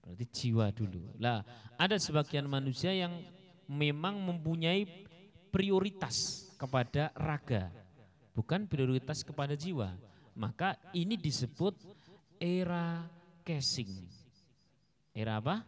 berarti 0.02 0.26
jiwa 0.28 0.68
dulu. 0.72 1.04
Lah, 1.20 1.44
ada 1.76 1.96
sebagian 1.96 2.48
manusia 2.48 2.92
yang 2.92 3.12
memang 3.70 4.18
mempunyai 4.18 4.84
prioritas 5.52 6.48
kepada 6.56 7.12
raga, 7.16 7.68
bukan 8.32 8.64
prioritas 8.68 9.20
kepada 9.24 9.56
jiwa. 9.56 9.92
Maka 10.36 10.76
ini 10.96 11.16
disebut 11.20 11.76
era 12.40 13.04
casing. 13.44 13.92
Era 15.12 15.38
apa? 15.38 15.60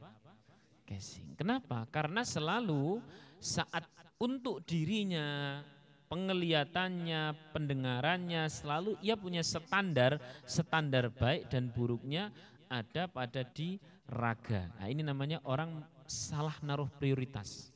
Casing. 0.89 1.37
Kenapa? 1.37 1.85
Karena 1.93 2.25
selalu 2.25 3.01
saat 3.41 3.85
untuk 4.17 4.65
dirinya 4.65 5.61
pengelihatannya, 6.09 7.53
pendengarannya 7.53 8.49
selalu 8.49 8.97
ia 9.05 9.19
punya 9.19 9.43
standar, 9.45 10.17
standar 10.47 11.11
baik 11.13 11.51
dan 11.51 11.69
buruknya 11.69 12.31
ada 12.71 13.11
pada 13.11 13.45
di 13.45 13.77
raga. 14.09 14.71
Nah, 14.81 14.87
ini 14.89 15.03
namanya 15.05 15.41
orang 15.45 15.85
salah 16.09 16.57
naruh 16.65 16.89
prioritas. 16.89 17.75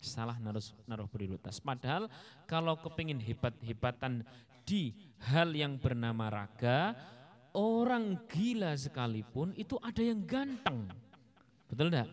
Salah 0.00 0.40
naruh, 0.40 0.64
naruh 0.88 1.04
prioritas. 1.04 1.60
Padahal 1.60 2.08
kalau 2.48 2.80
kepingin 2.80 3.20
hebat-hebatan 3.20 4.24
di 4.70 4.94
hal 5.26 5.50
yang 5.50 5.82
bernama 5.82 6.30
raga, 6.30 6.94
orang 7.58 8.22
gila 8.30 8.78
sekalipun 8.78 9.50
itu 9.58 9.74
ada 9.82 9.98
yang 9.98 10.22
ganteng. 10.22 10.86
Betul 11.66 11.90
enggak? 11.90 12.06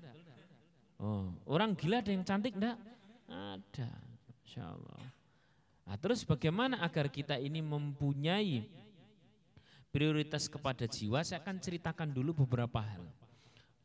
Oh, 0.97 1.29
orang 1.45 1.77
gila 1.77 2.01
ada 2.01 2.09
yang 2.09 2.25
cantik 2.25 2.57
enggak? 2.57 2.81
Ada. 3.29 3.93
Insya 4.41 4.73
Allah. 4.73 5.01
Nah, 5.85 5.97
terus 6.01 6.25
bagaimana 6.25 6.81
agar 6.81 7.13
kita 7.13 7.37
ini 7.37 7.61
mempunyai 7.61 8.65
prioritas 9.93 10.49
kepada 10.49 10.89
jiwa? 10.89 11.21
Saya 11.21 11.45
akan 11.45 11.61
ceritakan 11.61 12.09
dulu 12.09 12.43
beberapa 12.43 12.81
hal. 12.81 13.05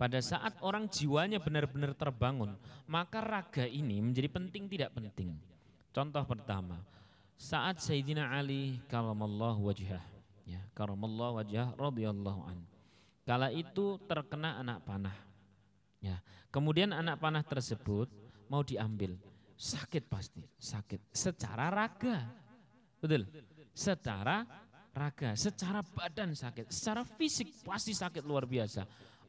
Pada 0.00 0.18
saat 0.18 0.58
orang 0.64 0.88
jiwanya 0.88 1.38
benar-benar 1.38 1.94
terbangun, 1.94 2.56
maka 2.88 3.22
raga 3.22 3.68
ini 3.68 4.02
menjadi 4.02 4.32
penting 4.32 4.66
tidak 4.66 4.90
penting. 4.96 5.36
Contoh 5.94 6.24
pertama, 6.26 6.80
saat 7.36 7.82
Sayyidina 7.82 8.32
Ali 8.32 8.80
karamallahu 8.86 9.68
wajhah, 9.68 10.02
ya, 10.46 10.60
karamallahu 10.76 11.42
wajhah 11.42 11.74
radhiyallahu 11.76 12.40
an. 12.46 12.58
Kala 13.22 13.54
itu 13.54 13.98
terkena 14.10 14.58
anak 14.58 14.82
panah. 14.82 15.14
Ya, 16.02 16.18
kemudian 16.50 16.90
anak 16.90 17.22
panah 17.22 17.46
tersebut 17.46 18.10
mau 18.50 18.66
diambil. 18.66 19.14
Sakit 19.54 20.10
pasti, 20.10 20.42
sakit 20.58 21.14
secara 21.14 21.70
raga. 21.70 22.26
Betul? 22.98 23.30
Secara 23.70 24.42
raga, 24.90 25.38
secara 25.38 25.86
badan 25.86 26.34
sakit, 26.34 26.74
secara 26.74 27.06
fisik 27.06 27.62
pasti 27.62 27.94
sakit 27.94 28.26
luar 28.26 28.44
biasa 28.44 28.82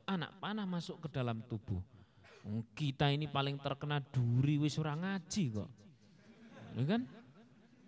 anak 0.08 0.40
panah 0.40 0.68
masuk 0.68 1.08
ke 1.08 1.08
dalam 1.12 1.44
tubuh. 1.48 1.80
Kita 2.76 3.08
ini 3.08 3.32
paling 3.32 3.56
terkena 3.56 4.04
duri 4.04 4.60
wis 4.60 4.76
ngaji 4.76 5.44
kok. 5.56 5.70
Kan? 6.84 7.02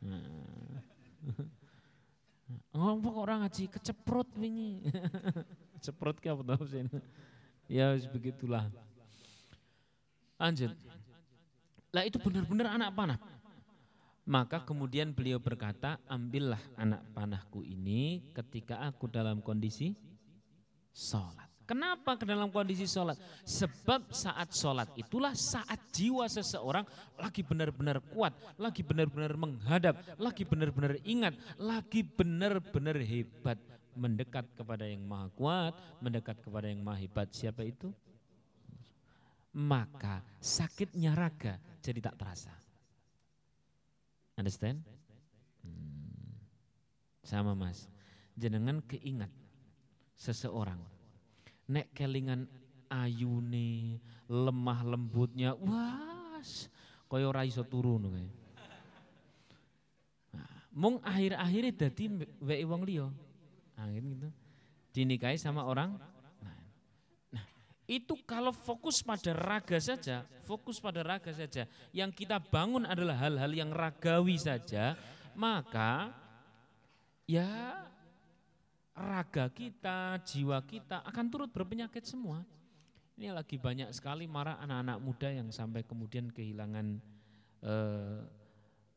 Ngomong 2.75 3.01
kok 3.01 3.17
orang 3.17 3.39
ngaji 3.45 3.63
keceprot 3.71 4.29
wingi. 4.37 4.85
Ceprot 5.85 6.21
ke 6.21 6.29
apa 6.29 6.43
tahu 6.45 6.65
sih? 6.69 6.85
Ya 7.65 7.97
begitulah. 8.11 8.69
Lanjut. 10.37 10.75
Lah 11.95 12.03
itu 12.03 12.19
benar-benar 12.19 12.75
anak 12.75 12.91
panah. 12.93 13.19
Maka 14.25 14.65
kemudian 14.65 15.13
beliau 15.13 15.37
berkata, 15.37 16.01
ambillah 16.09 16.59
anak 16.81 17.05
panahku 17.13 17.61
ini 17.61 18.25
ketika 18.33 18.81
aku 18.81 19.05
dalam 19.05 19.37
kondisi 19.37 19.93
sholat. 20.89 21.44
Kenapa 21.65 22.13
ke 22.13 22.29
dalam 22.29 22.53
kondisi 22.53 22.85
sholat? 22.85 23.17
Sebab 23.41 24.13
saat 24.13 24.53
sholat 24.53 24.93
itulah 24.93 25.33
saat 25.33 25.81
jiwa 25.89 26.29
seseorang 26.29 26.85
lagi 27.17 27.41
benar-benar 27.41 28.05
kuat, 28.13 28.37
lagi 28.61 28.85
benar-benar 28.85 29.33
menghadap, 29.33 29.97
lagi 30.21 30.45
benar-benar 30.45 31.01
ingat, 31.01 31.33
lagi 31.57 32.05
benar-benar 32.05 33.01
hebat. 33.01 33.57
Mendekat 33.95 34.43
kepada 34.59 34.83
yang 34.85 35.07
maha 35.07 35.31
kuat, 35.33 35.73
mendekat 36.03 36.37
kepada 36.43 36.67
yang 36.67 36.83
maha 36.83 36.99
hebat. 36.99 37.31
Siapa 37.31 37.63
itu? 37.63 37.89
Maka 39.55 40.19
sakitnya 40.43 41.15
raga 41.15 41.57
jadi 41.79 42.03
tak 42.03 42.19
terasa. 42.19 42.51
Understand? 44.35 44.83
Hmm. 45.63 46.35
Sama 47.23 47.55
mas. 47.55 47.87
Jenengan 48.35 48.83
keingat 48.83 49.31
seseorang 50.19 50.94
nek 51.65 51.91
kelingan 51.97 52.45
ayune, 52.89 53.97
lemah 54.29 54.81
lembutnya, 54.85 55.57
was, 55.57 56.69
kaya 57.09 57.25
ora 57.29 57.45
iso 57.45 57.65
turun 57.65 58.09
kae. 58.09 58.29
Nah, 60.35 60.49
mung 60.73 61.01
akhir-akhir 61.01 61.63
dadi 61.73 62.05
weke 62.41 62.65
wong 62.65 62.81
liya. 62.85 63.07
Nah, 63.75 63.85
gitu. 63.91 64.29
Dinikahi 64.95 65.35
sama 65.35 65.67
orang 65.67 65.99
nah, 66.39 66.55
nah, 67.35 67.45
itu 67.83 68.15
kalau 68.23 68.55
fokus 68.55 69.03
pada 69.03 69.35
raga 69.35 69.75
saja, 69.83 70.23
fokus 70.47 70.79
pada 70.79 71.03
raga 71.03 71.35
saja, 71.35 71.67
yang 71.91 72.13
kita 72.15 72.39
bangun 72.39 72.87
adalah 72.87 73.19
hal-hal 73.19 73.51
yang 73.51 73.75
ragawi 73.75 74.39
saja, 74.39 74.95
maka 75.35 76.15
ya 77.27 77.83
raga 78.95 79.51
kita, 79.51 80.23
jiwa 80.23 80.63
kita 80.63 81.03
akan 81.03 81.25
turut 81.27 81.51
berpenyakit 81.51 82.07
semua. 82.07 82.47
Ini 83.15 83.31
lagi 83.31 83.59
banyak 83.59 83.91
sekali 83.91 84.27
marah 84.27 84.59
anak-anak 84.63 84.97
muda 85.03 85.29
yang 85.31 85.51
sampai 85.51 85.83
kemudian 85.83 86.31
kehilangan 86.31 86.99
eh, 87.63 88.19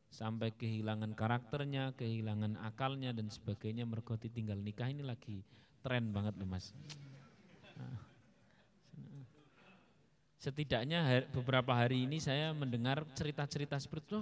sampai 0.09 0.55
kehilangan 0.55 1.13
karakternya, 1.13 1.95
kehilangan 1.95 2.59
akalnya 2.63 3.13
dan 3.13 3.29
sebagainya 3.31 3.85
mergo 3.85 4.17
tinggal 4.17 4.57
nikah 4.59 4.89
ini 4.89 5.03
lagi 5.05 5.43
tren 5.83 6.11
banget 6.11 6.35
loh 6.35 6.49
Mas. 6.49 6.75
Setidaknya 10.39 11.27
beberapa 11.35 11.75
hari 11.75 12.07
ini 12.07 12.23
saya 12.23 12.55
mendengar 12.55 13.03
cerita-cerita 13.11 13.75
seperti 13.75 14.15
itu. 14.15 14.19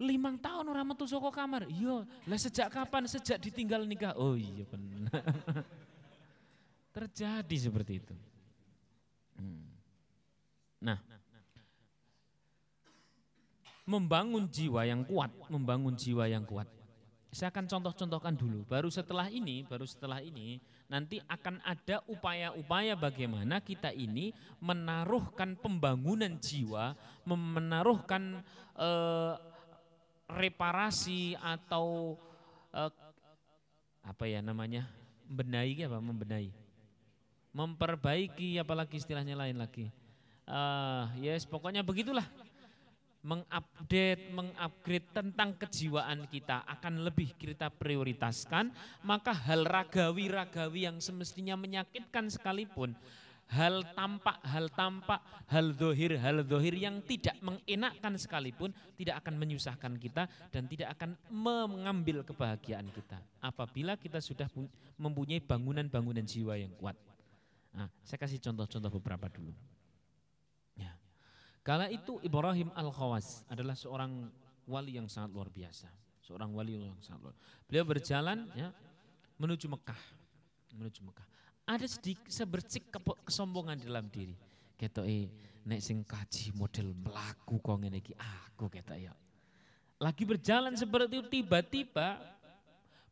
Limang 0.00 0.40
tahun 0.40 0.72
orang 0.72 0.96
metu 0.96 1.04
soko 1.04 1.28
kamar. 1.28 1.68
Iya, 1.68 2.08
lah 2.24 2.38
sejak 2.40 2.72
kapan? 2.72 3.04
Sejak 3.04 3.36
ditinggal 3.36 3.84
nikah. 3.84 4.16
Oh 4.16 4.32
iya 4.32 4.64
benar. 4.64 5.12
Terjadi 6.96 7.56
seperti 7.60 8.00
itu. 8.00 8.16
Hmm. 9.36 9.68
Nah, 10.80 10.98
membangun 13.84 14.48
jiwa 14.48 14.88
yang 14.88 15.04
kuat, 15.04 15.30
membangun 15.52 15.92
jiwa 15.94 16.24
yang 16.24 16.48
kuat. 16.48 16.66
Saya 17.30 17.54
akan 17.54 17.70
contoh-contohkan 17.70 18.34
dulu. 18.34 18.66
Baru 18.66 18.90
setelah 18.90 19.30
ini, 19.30 19.62
baru 19.62 19.86
setelah 19.86 20.18
ini 20.18 20.58
nanti 20.90 21.22
akan 21.22 21.62
ada 21.62 22.02
upaya-upaya 22.10 22.98
bagaimana 22.98 23.62
kita 23.62 23.94
ini 23.94 24.34
menaruhkan 24.58 25.54
pembangunan 25.54 26.34
jiwa, 26.42 26.98
menaruhkan 27.30 28.42
eh, 28.74 29.34
reparasi 30.30 31.34
atau 31.38 32.16
uh, 32.72 32.92
apa 34.00 34.24
ya 34.26 34.40
namanya 34.40 34.88
membenahi 35.30 35.86
apa? 35.86 35.98
Membenahi. 36.02 36.50
Memperbaiki 37.50 38.58
apalagi 38.62 38.98
istilahnya 38.98 39.34
lain 39.34 39.58
lagi. 39.58 39.90
Uh, 40.46 41.06
yes 41.18 41.46
pokoknya 41.46 41.86
begitulah. 41.86 42.26
Mengupdate, 43.20 44.32
mengupgrade 44.32 45.12
tentang 45.12 45.52
kejiwaan 45.52 46.24
kita 46.32 46.64
akan 46.64 47.04
lebih 47.04 47.36
kita 47.36 47.68
prioritaskan, 47.68 48.72
maka 49.04 49.36
hal 49.36 49.68
ragawi-ragawi 49.68 50.88
yang 50.88 50.96
semestinya 51.04 51.52
menyakitkan 51.52 52.32
sekalipun 52.32 52.96
hal 53.50 53.82
tampak, 53.98 54.38
hal 54.46 54.70
tampak, 54.70 55.20
hal 55.50 55.74
dohir, 55.74 56.14
hal 56.22 56.46
dohir 56.46 56.74
yang 56.78 57.02
tidak 57.02 57.34
mengenakkan 57.42 58.14
sekalipun 58.14 58.70
tidak 58.94 59.18
akan 59.26 59.34
menyusahkan 59.42 59.98
kita 59.98 60.30
dan 60.54 60.70
tidak 60.70 60.94
akan 60.94 61.18
mengambil 61.34 62.22
kebahagiaan 62.22 62.86
kita. 62.94 63.18
Apabila 63.42 63.98
kita 63.98 64.22
sudah 64.22 64.46
mempunyai 64.94 65.42
bangunan-bangunan 65.42 66.22
jiwa 66.22 66.54
yang 66.54 66.70
kuat. 66.78 66.94
Nah, 67.74 67.90
saya 68.06 68.18
kasih 68.22 68.38
contoh-contoh 68.38 68.90
beberapa 69.02 69.26
dulu. 69.26 69.54
Ya. 70.78 70.94
Kala 71.66 71.90
itu 71.90 72.22
Ibrahim 72.22 72.70
Al-Khawas 72.74 73.46
adalah 73.50 73.74
seorang 73.74 74.30
wali 74.70 74.94
yang 74.94 75.10
sangat 75.10 75.34
luar 75.34 75.50
biasa. 75.50 75.90
Seorang 76.22 76.54
wali 76.54 76.78
yang 76.78 76.98
sangat 77.02 77.30
luar. 77.30 77.36
Beliau 77.66 77.82
berjalan 77.82 78.46
ya 78.54 78.70
menuju 79.42 79.66
Mekah. 79.66 80.02
Menuju 80.70 81.02
Mekah 81.02 81.39
ada 81.66 81.86
sedikit 81.86 82.30
sebercik 82.30 82.92
kesombongan 83.24 83.78
di 83.80 83.86
dalam 83.88 84.06
diri. 84.08 84.36
Ketok 84.76 85.06
eh 85.06 85.28
nek 85.68 85.80
sing 85.84 86.02
kaji 86.02 86.56
model 86.56 86.96
melaku 86.96 87.60
kok 87.60 87.76
ngene 87.76 88.00
iki 88.00 88.16
aku 88.16 88.72
ketok 88.72 88.98
ya. 88.98 89.12
Lagi 90.00 90.24
berjalan 90.24 90.72
seperti 90.72 91.20
itu 91.20 91.28
tiba-tiba 91.28 92.16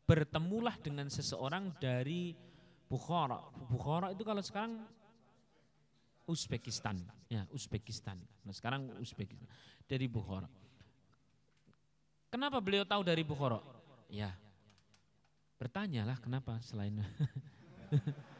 bertemulah 0.09 0.73
dengan 0.81 1.05
seseorang 1.05 1.69
dari 1.77 2.33
Bukhara. 2.89 3.37
Bukhara 3.69 4.09
itu 4.09 4.25
kalau 4.25 4.41
sekarang 4.41 4.81
Uzbekistan, 6.25 6.97
ya 7.29 7.45
Uzbekistan. 7.53 8.17
Nah 8.41 8.53
sekarang 8.53 8.89
Uzbekistan 8.97 9.45
dari 9.85 10.09
Bukhara. 10.09 10.49
Kenapa 12.33 12.57
beliau 12.61 12.85
tahu 12.85 13.05
dari 13.05 13.21
Bukhara? 13.21 13.61
Ya, 14.09 14.33
bertanyalah 15.61 16.17
kenapa 16.17 16.57
selain 16.65 16.97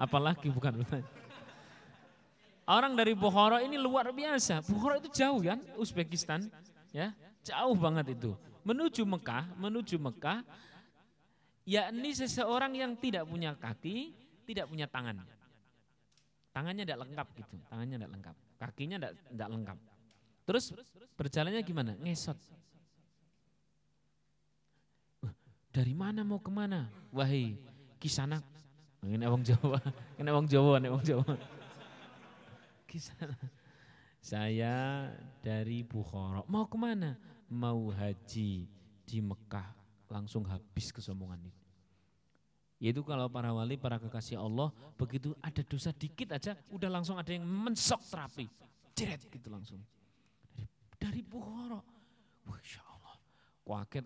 Apalagi 0.00 0.48
bukan 0.48 0.80
Orang 2.64 2.96
dari 2.96 3.12
Bukhara 3.12 3.60
ini 3.60 3.76
luar 3.76 4.08
biasa. 4.14 4.64
Bukhara 4.64 4.96
itu 5.02 5.12
jauh 5.12 5.42
kan, 5.44 5.60
Uzbekistan. 5.76 6.48
ya 6.94 7.12
jauh 7.44 7.76
banget 7.76 8.16
itu. 8.16 8.32
Menuju 8.64 9.02
Mekah, 9.04 9.44
menuju 9.58 9.96
Mekah, 10.00 10.44
yakni 11.68 12.10
seseorang 12.14 12.72
yang 12.76 12.92
tidak 12.96 13.26
punya 13.26 13.56
kaki, 13.56 14.14
tidak 14.48 14.68
punya 14.68 14.86
tangan. 14.86 15.20
Tangannya 16.50 16.82
tidak 16.82 17.00
lengkap 17.06 17.28
gitu, 17.38 17.56
tangannya 17.70 17.96
tidak 17.98 18.10
lengkap, 18.10 18.36
kakinya 18.58 18.96
tidak, 18.98 19.12
tidak 19.18 19.48
lengkap. 19.50 19.78
Terus 20.46 20.64
berjalannya 21.14 21.62
gimana? 21.62 21.92
Ngesot. 21.98 22.38
Dari 25.70 25.94
mana 25.94 26.26
mau 26.26 26.42
ke 26.42 26.50
mana? 26.50 26.90
Wahai 27.14 27.54
kisanak. 28.02 28.42
Ini 29.00 29.24
wong 29.24 29.40
Jawa, 29.40 29.80
ini 30.20 30.28
wong 30.28 30.46
Jawa, 30.46 30.72
ini 30.76 30.88
wong 30.92 31.04
Jawa. 31.04 31.32
Kisanak. 32.84 33.40
Saya 34.20 35.08
dari 35.40 35.80
Bukhara. 35.80 36.44
Mau 36.44 36.68
ke 36.68 36.76
mana? 36.76 37.16
Mau 37.48 37.88
haji 37.88 38.68
di 39.08 39.18
Mekah. 39.24 39.72
Langsung 40.12 40.44
habis 40.44 40.92
kesombongan 40.92 41.40
itu. 41.48 41.60
Yaitu 42.80 43.00
kalau 43.04 43.28
para 43.28 43.52
wali, 43.52 43.76
para 43.76 43.96
kekasih 44.00 44.40
Allah, 44.40 44.72
begitu 44.96 45.36
ada 45.40 45.60
dosa 45.64 45.92
dikit 45.92 46.32
aja, 46.32 46.56
udah 46.72 46.88
langsung 46.88 47.16
ada 47.16 47.28
yang 47.28 47.44
mensok 47.44 48.00
terapi. 48.08 48.48
Jeret 48.96 49.20
gitu 49.28 49.48
langsung. 49.48 49.80
Dari, 50.52 50.68
dari 50.96 51.20
Bukhara. 51.24 51.80
Masya 52.44 52.82
Allah. 52.84 53.16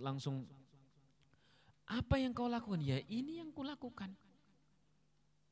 Langsung. 0.02 0.46
Apa 1.86 2.18
yang 2.18 2.34
kau 2.34 2.50
lakukan? 2.50 2.82
Ya 2.82 2.98
ini 3.10 3.42
yang 3.42 3.50
kulakukan. 3.54 4.14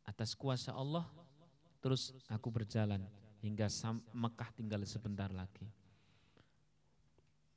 Atas 0.02 0.34
kuasa 0.34 0.74
Allah, 0.74 1.06
terus 1.78 2.10
aku 2.26 2.50
berjalan 2.50 3.02
hingga 3.42 3.66
Mekah 4.14 4.50
tinggal 4.54 4.82
sebentar 4.86 5.30
lagi. 5.30 5.66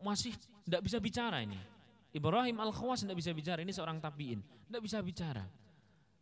Masih 0.02 0.38
tidak 0.66 0.86
bisa 0.86 0.98
bicara 1.02 1.42
ini. 1.42 1.58
Ibrahim 2.16 2.58
Al-Khawas 2.64 3.04
tidak 3.04 3.20
bisa 3.20 3.36
bicara, 3.36 3.60
ini 3.60 3.76
seorang 3.76 4.00
tabiin, 4.00 4.40
tidak 4.72 4.82
bisa 4.82 5.04
bicara. 5.04 5.44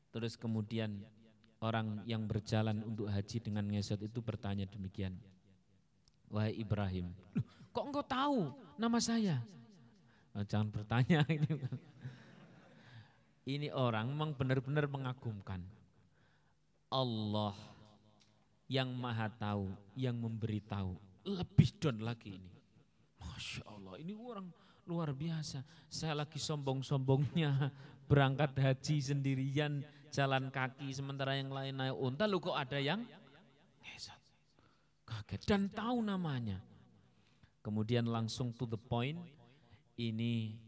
Terus 0.10 0.34
kemudian 0.38 1.06
orang 1.62 2.02
yang 2.10 2.26
berjalan 2.26 2.82
untuk 2.82 3.08
haji 3.08 3.38
dengan 3.40 3.66
ngesot 3.70 4.02
itu 4.02 4.20
bertanya 4.20 4.66
demikian. 4.66 5.14
Wahai 6.34 6.58
Ibrahim, 6.58 7.14
kok 7.70 7.86
engkau 7.86 8.02
tahu 8.02 8.50
nama 8.82 8.98
saya? 8.98 9.38
Oh, 10.34 10.42
jangan 10.42 10.74
bertanya 10.74 11.22
ini. 11.36 11.54
Ini 13.44 13.68
orang 13.70 14.10
memang 14.10 14.34
benar-benar 14.34 14.90
mengagumkan. 14.90 15.62
Allah 16.94 17.58
yang 18.70 18.94
maha 18.94 19.28
tahu, 19.34 19.74
yang 19.98 20.14
memberitahu. 20.14 20.94
Lebih 21.26 21.70
don 21.82 21.98
lagi 22.06 22.38
ini. 22.38 22.54
Masya 23.18 23.66
Allah, 23.66 23.98
ini 23.98 24.14
orang 24.14 24.48
luar 24.86 25.16
biasa. 25.16 25.64
Saya 25.90 26.14
lagi 26.14 26.38
sombong-sombongnya 26.38 27.72
berangkat 28.10 28.54
haji 28.60 28.96
sendirian, 29.02 29.82
jalan 30.14 30.54
kaki, 30.54 30.92
sementara 30.94 31.34
yang 31.40 31.50
lain 31.50 31.74
naik 31.74 31.98
unta, 31.98 32.30
lu 32.30 32.38
kok 32.38 32.54
ada 32.54 32.78
yang 32.78 33.02
ngesot. 33.82 34.22
Kaget 35.08 35.42
dan 35.48 35.72
tahu 35.72 36.04
namanya. 36.04 36.60
Kemudian 37.64 38.04
langsung 38.12 38.52
to 38.52 38.68
the 38.68 38.78
point, 38.78 39.16
ini 39.96 40.60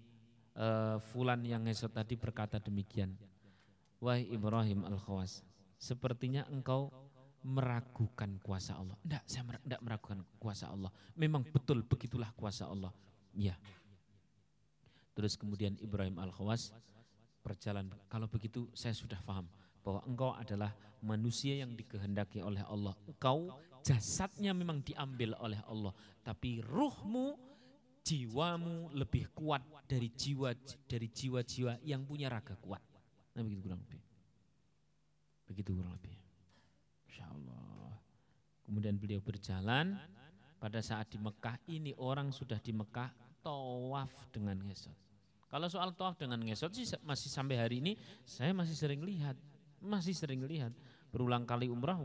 uh, 0.55 0.97
Fulan 1.11 1.43
yang 1.43 1.67
ngesot 1.67 1.91
tadi 1.91 2.15
berkata 2.15 2.55
demikian. 2.57 3.11
Wahai 3.99 4.27
Ibrahim 4.31 4.87
Al-Khawas, 4.87 5.43
sepertinya 5.77 6.47
engkau 6.51 6.91
meragukan 7.45 8.41
kuasa 8.41 8.73
Allah. 8.73 8.97
Tidak, 9.05 9.23
saya 9.29 9.43
tidak 9.61 9.81
meragukan 9.85 10.25
kuasa 10.41 10.73
Allah. 10.73 10.89
Memang 11.13 11.45
betul 11.45 11.85
begitulah 11.85 12.33
kuasa 12.33 12.65
Allah. 12.65 12.89
Ya. 13.37 13.53
Terus 15.13 15.37
kemudian 15.37 15.77
Ibrahim 15.77 16.17
Al-Khawas 16.17 16.73
berjalan. 17.45 17.93
Kalau 18.09 18.25
begitu 18.25 18.65
saya 18.73 18.97
sudah 18.97 19.21
paham 19.21 19.45
bahwa 19.85 20.01
engkau 20.09 20.33
adalah 20.33 20.73
manusia 21.05 21.61
yang 21.61 21.77
dikehendaki 21.77 22.41
oleh 22.41 22.65
Allah. 22.65 22.97
Engkau 23.05 23.53
jasadnya 23.85 24.49
memang 24.57 24.81
diambil 24.81 25.37
oleh 25.37 25.61
Allah, 25.69 25.93
tapi 26.25 26.65
ruhmu, 26.65 27.37
jiwamu 28.01 28.89
lebih 28.97 29.29
kuat 29.37 29.61
dari 29.85 30.09
jiwa 30.09 30.57
dari 30.89 31.13
jiwa-jiwa 31.13 31.85
yang 31.85 32.01
punya 32.09 32.33
raga 32.33 32.57
kuat. 32.57 32.81
Nah 33.37 33.45
begitu 33.45 33.69
kurang 33.69 33.85
lebih. 33.85 34.01
Begitu 35.45 35.77
kurang 35.77 35.93
lebih. 35.93 36.15
Masya 37.05 37.25
Allah. 37.29 37.93
Kemudian 38.65 38.97
beliau 38.97 39.21
berjalan, 39.21 39.93
pada 40.57 40.81
saat 40.81 41.13
di 41.13 41.21
Mekah 41.21 41.61
ini 41.69 41.93
orang 42.01 42.33
sudah 42.33 42.57
di 42.57 42.73
Mekah 42.73 43.13
tawaf 43.45 44.09
dengan 44.33 44.57
ngesot. 44.65 44.97
Kalau 45.45 45.69
soal 45.69 45.93
tawaf 45.93 46.17
dengan 46.17 46.41
ngesot 46.41 46.73
sih 46.73 46.89
masih 47.05 47.29
sampai 47.29 47.61
hari 47.61 47.77
ini 47.79 47.93
saya 48.25 48.49
masih 48.51 48.73
sering 48.73 49.05
lihat, 49.05 49.37
masih 49.77 50.17
sering 50.17 50.41
lihat. 50.41 50.73
Berulang 51.13 51.45
kali 51.45 51.69
umrah 51.69 52.01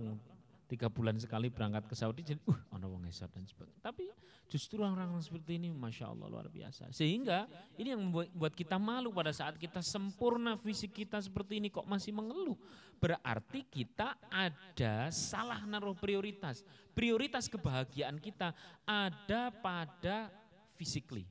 tiga 0.71 0.87
bulan 0.87 1.19
sekali 1.19 1.51
berangkat 1.51 1.91
ke 1.91 1.99
Saudi 1.99 2.23
jadi 2.23 2.39
uh 2.47 2.61
ada 2.71 2.87
wong 2.87 3.03
ngesot 3.03 3.27
dan 3.35 3.43
sebagainya. 3.43 3.83
Tapi 3.83 4.07
justru 4.47 4.79
orang-orang 4.79 5.19
seperti 5.19 5.59
ini 5.59 5.67
masya 5.75 6.15
Allah 6.15 6.31
luar 6.31 6.47
biasa. 6.47 6.95
Sehingga 6.95 7.51
ini 7.75 7.91
yang 7.91 8.03
membuat 8.07 8.55
kita 8.55 8.79
malu 8.79 9.11
pada 9.11 9.35
saat 9.35 9.59
kita 9.59 9.83
sempurna 9.83 10.55
fisik 10.55 10.95
kita 10.95 11.19
seperti 11.19 11.59
ini 11.59 11.69
kok 11.75 11.85
masih 11.91 12.15
mengeluh. 12.15 12.55
Berarti 13.03 13.67
kita 13.67 14.15
ada 14.31 15.11
salah 15.11 15.67
naruh 15.67 15.99
prioritas. 15.99 16.63
Prioritas 16.95 17.51
kebahagiaan 17.51 18.23
kita 18.23 18.55
ada 18.87 19.51
pada 19.51 20.31
physically, 20.79 21.27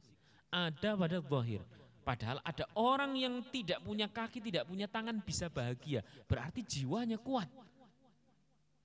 ada 0.51 0.99
pada 0.99 1.23
zahir. 1.23 1.63
Padahal 2.03 2.41
ada 2.41 2.65
orang 2.73 3.13
yang 3.13 3.37
tidak 3.53 3.85
punya 3.85 4.09
kaki, 4.09 4.41
tidak 4.41 4.65
punya 4.65 4.89
tangan 4.89 5.21
bisa 5.21 5.45
bahagia. 5.45 6.01
Berarti 6.25 6.65
jiwanya 6.65 7.21
kuat. 7.21 7.45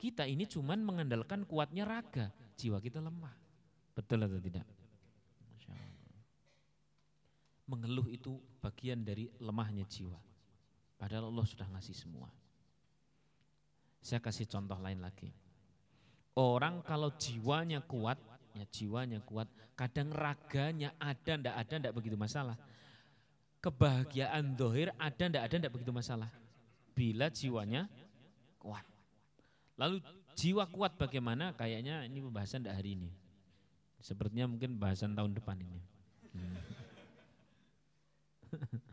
Kita 0.05 0.29
ini 0.29 0.45
cuman 0.45 0.85
mengandalkan 0.85 1.49
kuatnya 1.49 1.89
raga, 1.89 2.29
jiwa 2.61 2.77
kita 2.77 3.01
lemah. 3.01 3.33
Betul 3.97 4.29
atau 4.29 4.37
tidak? 4.37 4.69
Mengeluh 7.65 8.13
itu 8.13 8.37
bagian 8.61 9.01
dari 9.01 9.33
lemahnya 9.41 9.89
jiwa. 9.89 10.21
Padahal 11.01 11.33
Allah 11.33 11.47
sudah 11.49 11.65
ngasih 11.73 11.97
semua. 11.97 12.29
Saya 14.05 14.21
kasih 14.21 14.45
contoh 14.45 14.77
lain 14.77 15.01
lagi. 15.01 15.33
Orang 16.37 16.85
kalau 16.85 17.09
jiwanya 17.17 17.81
kuat, 17.81 18.21
ya 18.53 18.69
jiwanya 18.69 19.25
kuat, 19.25 19.49
kadang 19.73 20.13
raganya 20.13 20.93
ada, 21.01 21.33
ndak 21.41 21.57
ada, 21.57 21.75
ndak 21.81 21.95
begitu 21.97 22.21
masalah. 22.21 22.61
Kebahagiaan 23.65 24.53
dohir 24.53 24.93
ada, 25.01 25.25
ndak 25.33 25.49
ada, 25.49 25.55
ndak 25.65 25.73
begitu 25.73 25.97
masalah. 25.97 26.29
Bila 26.93 27.33
jiwanya 27.33 27.89
kuat. 28.61 28.85
Lalu 29.75 30.01
jiwa 30.39 30.65
kuat 30.71 30.95
bagaimana? 30.95 31.55
Kayaknya 31.59 32.07
ini 32.07 32.23
pembahasan 32.23 32.63
tidak 32.63 32.79
hari 32.79 32.95
ini. 32.99 33.11
Sepertinya 33.99 34.47
mungkin 34.51 34.77
bahasan 34.77 35.17
tahun 35.17 35.33
depan 35.35 35.57
ini. 35.59 35.81
Hmm. 36.35 36.57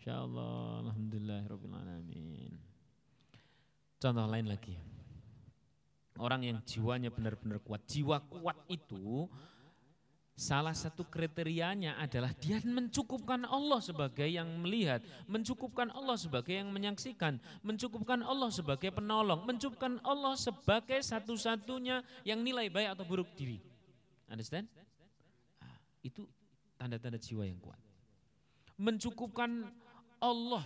Insyaallah, 0.00 0.88
alhamdulillah 0.88 1.44
alamin. 1.52 2.56
Contoh 3.98 4.26
lain 4.30 4.46
lagi. 4.48 4.78
Orang 6.18 6.42
yang 6.42 6.58
jiwanya 6.66 7.14
benar-benar 7.14 7.62
kuat. 7.62 7.86
Jiwa 7.86 8.18
kuat 8.26 8.58
itu 8.66 9.28
Salah 10.38 10.70
satu 10.70 11.02
kriterianya 11.02 11.98
adalah 11.98 12.30
dia 12.30 12.62
mencukupkan 12.62 13.42
Allah 13.42 13.82
sebagai 13.82 14.30
yang 14.30 14.46
melihat, 14.62 15.02
mencukupkan 15.26 15.90
Allah 15.90 16.14
sebagai 16.14 16.54
yang 16.54 16.70
menyaksikan, 16.70 17.42
mencukupkan 17.66 18.22
Allah 18.22 18.46
sebagai 18.54 18.94
penolong, 18.94 19.42
mencukupkan 19.42 19.98
Allah 20.06 20.38
sebagai 20.38 21.02
satu-satunya 21.02 22.06
yang 22.22 22.38
nilai 22.38 22.70
baik 22.70 22.94
atau 22.94 23.02
buruk 23.02 23.26
diri. 23.34 23.58
Understand? 24.30 24.70
Nah, 25.58 25.74
itu 26.06 26.22
tanda-tanda 26.78 27.18
jiwa 27.18 27.42
yang 27.42 27.58
kuat. 27.58 27.82
Mencukupkan 28.78 29.66
Allah 30.22 30.62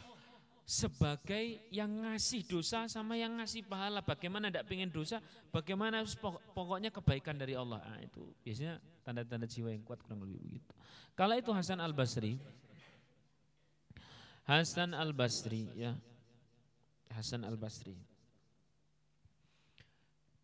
sebagai 0.63 1.67
yang 1.75 2.07
ngasih 2.07 2.47
dosa 2.47 2.87
sama 2.87 3.19
yang 3.19 3.35
ngasih 3.39 3.67
pahala. 3.67 4.01
Bagaimana 4.01 4.49
tidak 4.49 4.71
pengen 4.71 4.89
dosa, 4.89 5.19
bagaimana 5.51 6.07
pokoknya 6.55 6.95
kebaikan 6.95 7.37
dari 7.37 7.59
Allah. 7.59 7.83
Nah, 7.83 8.01
itu 8.01 8.23
biasanya 8.47 8.79
tanda-tanda 9.03 9.51
jiwa 9.51 9.75
yang 9.75 9.83
kuat 9.83 10.01
kurang 10.07 10.23
lebih 10.23 10.39
begitu. 10.39 10.73
Kalau 11.19 11.35
itu 11.37 11.51
Hasan 11.51 11.83
Al 11.83 11.93
Basri, 11.93 12.39
Hasan 14.47 14.95
Al 14.95 15.13
Basri 15.13 15.69
ya, 15.77 15.93
Hasan 17.13 17.45
Al 17.45 17.59
Basri 17.59 17.95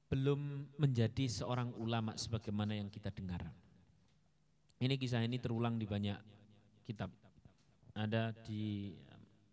belum 0.09 0.73
menjadi 0.81 1.29
seorang 1.29 1.77
ulama 1.77 2.17
sebagaimana 2.17 2.73
yang 2.73 2.89
kita 2.89 3.13
dengar. 3.13 3.45
Ini 4.81 4.97
kisah 4.97 5.21
ini 5.21 5.37
terulang 5.37 5.77
di 5.77 5.85
banyak 5.85 6.17
kitab. 6.89 7.13
Ada 7.93 8.33
di 8.47 8.95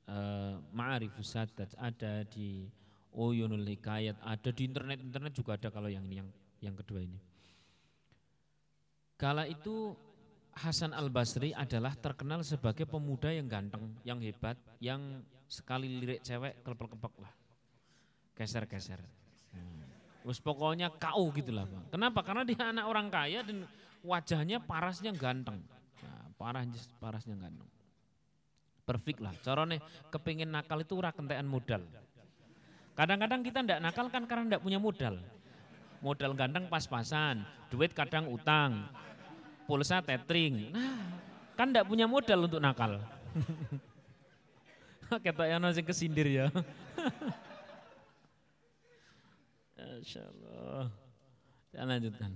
uh, 0.09 0.61
Ma'arifus 0.73 1.33
Sadat, 1.33 1.73
ada 1.77 2.25
di 2.25 2.69
Uyunul 3.15 3.63
Hikayat, 3.63 4.19
ada 4.19 4.49
di 4.51 4.67
internet-internet 4.67 5.31
juga 5.31 5.55
ada 5.55 5.71
kalau 5.71 5.87
yang 5.87 6.03
ini 6.03 6.19
yang 6.19 6.29
yang 6.59 6.75
kedua 6.75 6.99
ini. 7.03 7.19
Kala 9.15 9.47
itu 9.47 9.95
Hasan 10.55 10.91
Al 10.95 11.11
Basri 11.11 11.51
adalah 11.51 11.95
terkenal 11.95 12.43
sebagai 12.43 12.87
pemuda 12.87 13.31
yang 13.31 13.47
ganteng, 13.47 13.91
yang 14.07 14.19
hebat, 14.23 14.55
yang 14.79 15.23
sekali 15.47 15.87
lirik 15.99 16.23
cewek 16.23 16.63
kelepek-kepek 16.63 17.13
lah, 17.19 17.33
geser-geser. 18.35 19.03
Hmm. 19.55 19.83
pokoknya 20.23 20.91
kau 20.95 21.31
gitu 21.35 21.51
lah 21.51 21.67
Pak. 21.67 21.95
Kenapa? 21.95 22.19
Karena 22.23 22.43
dia 22.47 22.71
anak 22.71 22.85
orang 22.87 23.07
kaya 23.11 23.43
dan 23.43 23.67
wajahnya 24.03 24.63
parasnya 24.63 25.11
ganteng. 25.15 25.59
Nah, 26.03 26.25
parasnya, 26.39 26.79
parasnya 26.99 27.35
ganteng. 27.35 27.67
Perfect 28.85 29.19
lah. 29.19 29.33
Caranya 29.41 29.81
kepingin 30.13 30.53
nakal 30.53 30.85
itu 30.85 30.93
ora 30.93 31.09
kentean 31.09 31.49
modal. 31.49 31.81
Kadang-kadang 32.93 33.41
kita 33.41 33.65
ndak 33.65 33.81
nakal 33.81 34.07
kan 34.13 34.23
karena 34.29 34.55
ndak 34.55 34.63
punya 34.63 34.77
modal. 34.77 35.17
Modal 36.05 36.37
ganteng 36.37 36.69
pas-pasan, 36.69 37.41
duit 37.73 37.91
kadang 37.97 38.29
utang, 38.29 38.85
pulsa 39.65 40.05
tethering. 40.05 40.69
Nah, 40.69 41.01
kan 41.57 41.73
tidak 41.73 41.89
punya 41.89 42.05
modal 42.05 42.45
untuk 42.45 42.61
nakal. 42.61 43.01
Kata 45.25 45.49
yang 45.49 45.65
nasi 45.65 45.81
kesindir 45.81 46.29
ya. 46.29 46.45
Masya 49.95 50.21
Allah. 50.21 50.91
Saya 51.73 51.83
lanjutkan. 51.89 52.31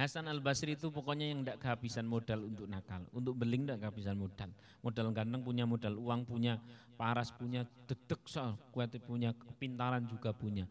Hasan 0.00 0.32
al 0.32 0.40
Basri 0.40 0.80
itu 0.80 0.88
pokoknya 0.88 1.28
yang 1.28 1.44
tidak 1.44 1.60
kehabisan 1.60 2.08
modal 2.08 2.48
untuk 2.48 2.64
nakal, 2.64 3.04
untuk 3.12 3.36
beling 3.36 3.68
tidak 3.68 3.84
kehabisan 3.84 4.16
modal. 4.16 4.48
Modal 4.80 5.12
ganteng 5.12 5.44
punya 5.44 5.68
modal 5.68 5.92
uang 6.00 6.24
punya, 6.24 6.56
paras 6.96 7.28
punya, 7.36 7.68
dedek 7.84 8.24
kuat 8.72 8.96
punya, 9.04 9.36
kepintaran 9.36 10.08
juga 10.08 10.32
punya. 10.32 10.64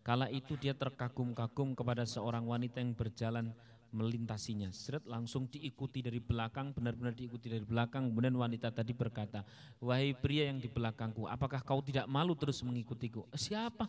Kala 0.00 0.32
itu 0.32 0.56
dia 0.56 0.72
terkagum-kagum 0.72 1.76
kepada 1.76 2.08
seorang 2.08 2.48
wanita 2.48 2.80
yang 2.80 2.96
berjalan 2.96 3.52
melintasinya. 3.90 4.70
Seret 4.70 5.06
langsung 5.06 5.46
diikuti 5.46 6.02
dari 6.02 6.18
belakang, 6.18 6.74
benar-benar 6.74 7.14
diikuti 7.14 7.50
dari 7.50 7.62
belakang. 7.62 8.10
Kemudian 8.10 8.34
wanita 8.34 8.70
tadi 8.70 8.94
berkata, 8.94 9.46
wahai 9.82 10.14
pria 10.16 10.50
yang 10.50 10.58
di 10.58 10.70
belakangku, 10.70 11.26
apakah 11.26 11.62
kau 11.62 11.82
tidak 11.82 12.06
malu 12.06 12.34
terus 12.34 12.62
mengikutiku? 12.62 13.26
Siapa? 13.34 13.86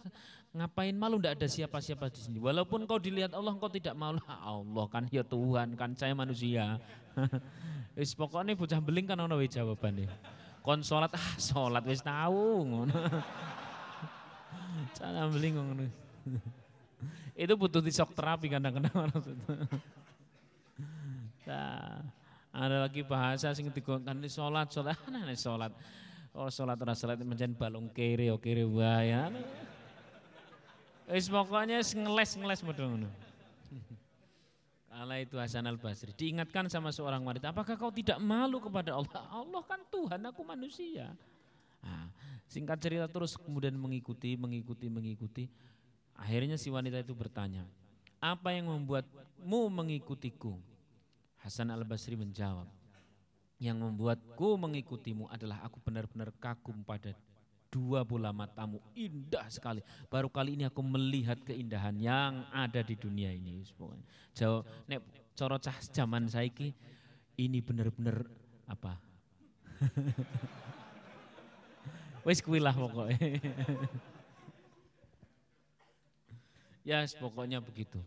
Ngapain 0.54 0.94
malu? 0.94 1.22
Tidak 1.22 1.34
ada 1.38 1.48
siapa-siapa 1.48 2.12
di 2.12 2.20
sini. 2.20 2.38
Walaupun 2.42 2.86
kau 2.86 3.00
dilihat 3.00 3.34
Allah, 3.34 3.54
kau 3.58 3.72
tidak 3.72 3.94
malu. 3.94 4.20
Allah 4.54 4.86
kan 4.90 5.06
ya 5.10 5.24
Tuhan, 5.26 5.74
kan 5.80 5.96
saya 5.96 6.14
manusia. 6.14 6.78
Wis 7.98 8.16
pokoknya 8.16 8.56
bocah 8.56 8.80
beling 8.80 9.08
kan 9.08 9.20
ono 9.20 9.36
jawabannya. 9.36 10.08
Kon 10.62 10.86
sholat, 10.86 11.10
ah 11.18 11.30
sholat 11.42 11.82
wis 11.90 12.06
tahu. 12.06 12.70
Cara 14.98 15.26
beling 15.26 15.58
ngono. 15.58 15.86
Itu 17.36 17.54
butuh 17.56 17.82
di 17.82 17.92
shock 17.94 18.14
terapi 18.16 18.52
kadang-kadang. 18.52 19.12
Nah, 21.42 22.00
ada 22.52 22.88
lagi 22.88 23.04
bahasa 23.04 23.52
sing 23.52 23.68
dikongkan 23.68 24.16
di 24.20 24.32
sholat, 24.32 24.72
sholat, 24.72 24.96
nah 25.12 25.28
nih 25.28 25.36
sholat. 25.36 25.74
Oh 26.32 26.48
sholat 26.48 26.80
ora 26.80 26.96
sholat 26.96 27.20
menjadi 27.20 27.52
balung 27.52 27.92
kiri, 27.92 28.32
oh 28.32 28.40
kiri 28.40 28.64
ya. 29.04 29.28
Wis 31.12 31.28
pokoknya 31.28 31.84
ngeles 31.84 32.40
ngeles 32.40 32.62
model. 32.64 33.04
Kala 35.02 35.18
itu 35.18 35.34
Hasan 35.40 35.66
al 35.66 35.82
Basri 35.82 36.14
diingatkan 36.14 36.70
sama 36.70 36.94
seorang 36.94 37.26
wanita, 37.26 37.50
apakah 37.50 37.74
kau 37.74 37.90
tidak 37.90 38.22
malu 38.22 38.62
kepada 38.62 38.94
Allah? 38.94 39.24
Allah 39.42 39.62
kan 39.66 39.82
Tuhan, 39.90 40.22
aku 40.30 40.46
manusia. 40.46 41.10
Nah, 41.82 42.06
singkat 42.46 42.78
cerita 42.78 43.10
terus 43.10 43.34
kemudian 43.34 43.74
mengikuti, 43.74 44.38
mengikuti, 44.38 44.94
mengikuti. 44.94 45.44
Akhirnya 46.22 46.54
si 46.54 46.70
wanita 46.70 47.02
itu 47.02 47.18
bertanya, 47.18 47.66
apa 48.22 48.54
yang 48.54 48.70
membuatmu 48.70 49.74
mengikutiku? 49.74 50.54
Hasan 51.42 51.74
al-Basri 51.74 52.14
menjawab, 52.14 52.70
yang 53.58 53.82
membuatku 53.82 54.54
mengikutimu 54.62 55.26
adalah 55.34 55.66
aku 55.66 55.82
benar-benar 55.82 56.30
kagum 56.38 56.86
pada 56.86 57.18
dua 57.74 58.06
bola 58.06 58.30
matamu 58.30 58.78
indah 58.94 59.50
sekali. 59.50 59.82
Baru 60.14 60.30
kali 60.30 60.54
ini 60.54 60.70
aku 60.70 60.86
melihat 60.86 61.42
keindahan 61.42 61.98
yang 61.98 62.46
ada 62.54 62.86
di 62.86 62.94
dunia 62.94 63.34
ini. 63.34 63.66
Jauh, 64.38 64.62
nek 64.86 65.02
coro 65.34 65.58
cah 65.58 65.82
zaman 65.90 66.30
saiki 66.30 66.70
ini 67.42 67.66
benar-benar 67.66 68.22
apa? 68.70 69.02
Wes 72.30 72.46
kuilah 72.46 72.78
pokoknya. 72.78 73.18
Ya 76.82 77.06
pokoknya 77.06 77.62
begitu. 77.62 78.02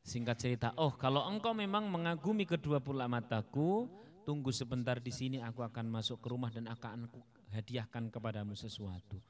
Singkat 0.00 0.36
cerita, 0.40 0.68
oh 0.80 0.96
kalau 0.96 1.28
engkau 1.28 1.52
memang 1.52 1.84
mengagumi 1.88 2.48
kedua 2.48 2.80
pula 2.80 3.04
mataku, 3.04 3.88
tunggu 4.24 4.48
sebentar 4.48 4.96
di 4.96 5.12
sini 5.12 5.38
aku 5.44 5.60
akan 5.60 5.86
masuk 5.92 6.24
ke 6.24 6.28
rumah 6.32 6.48
dan 6.48 6.68
akan 6.72 7.04
aku 7.08 7.20
hadiahkan 7.52 8.08
kepadamu 8.08 8.56
sesuatu. 8.56 9.20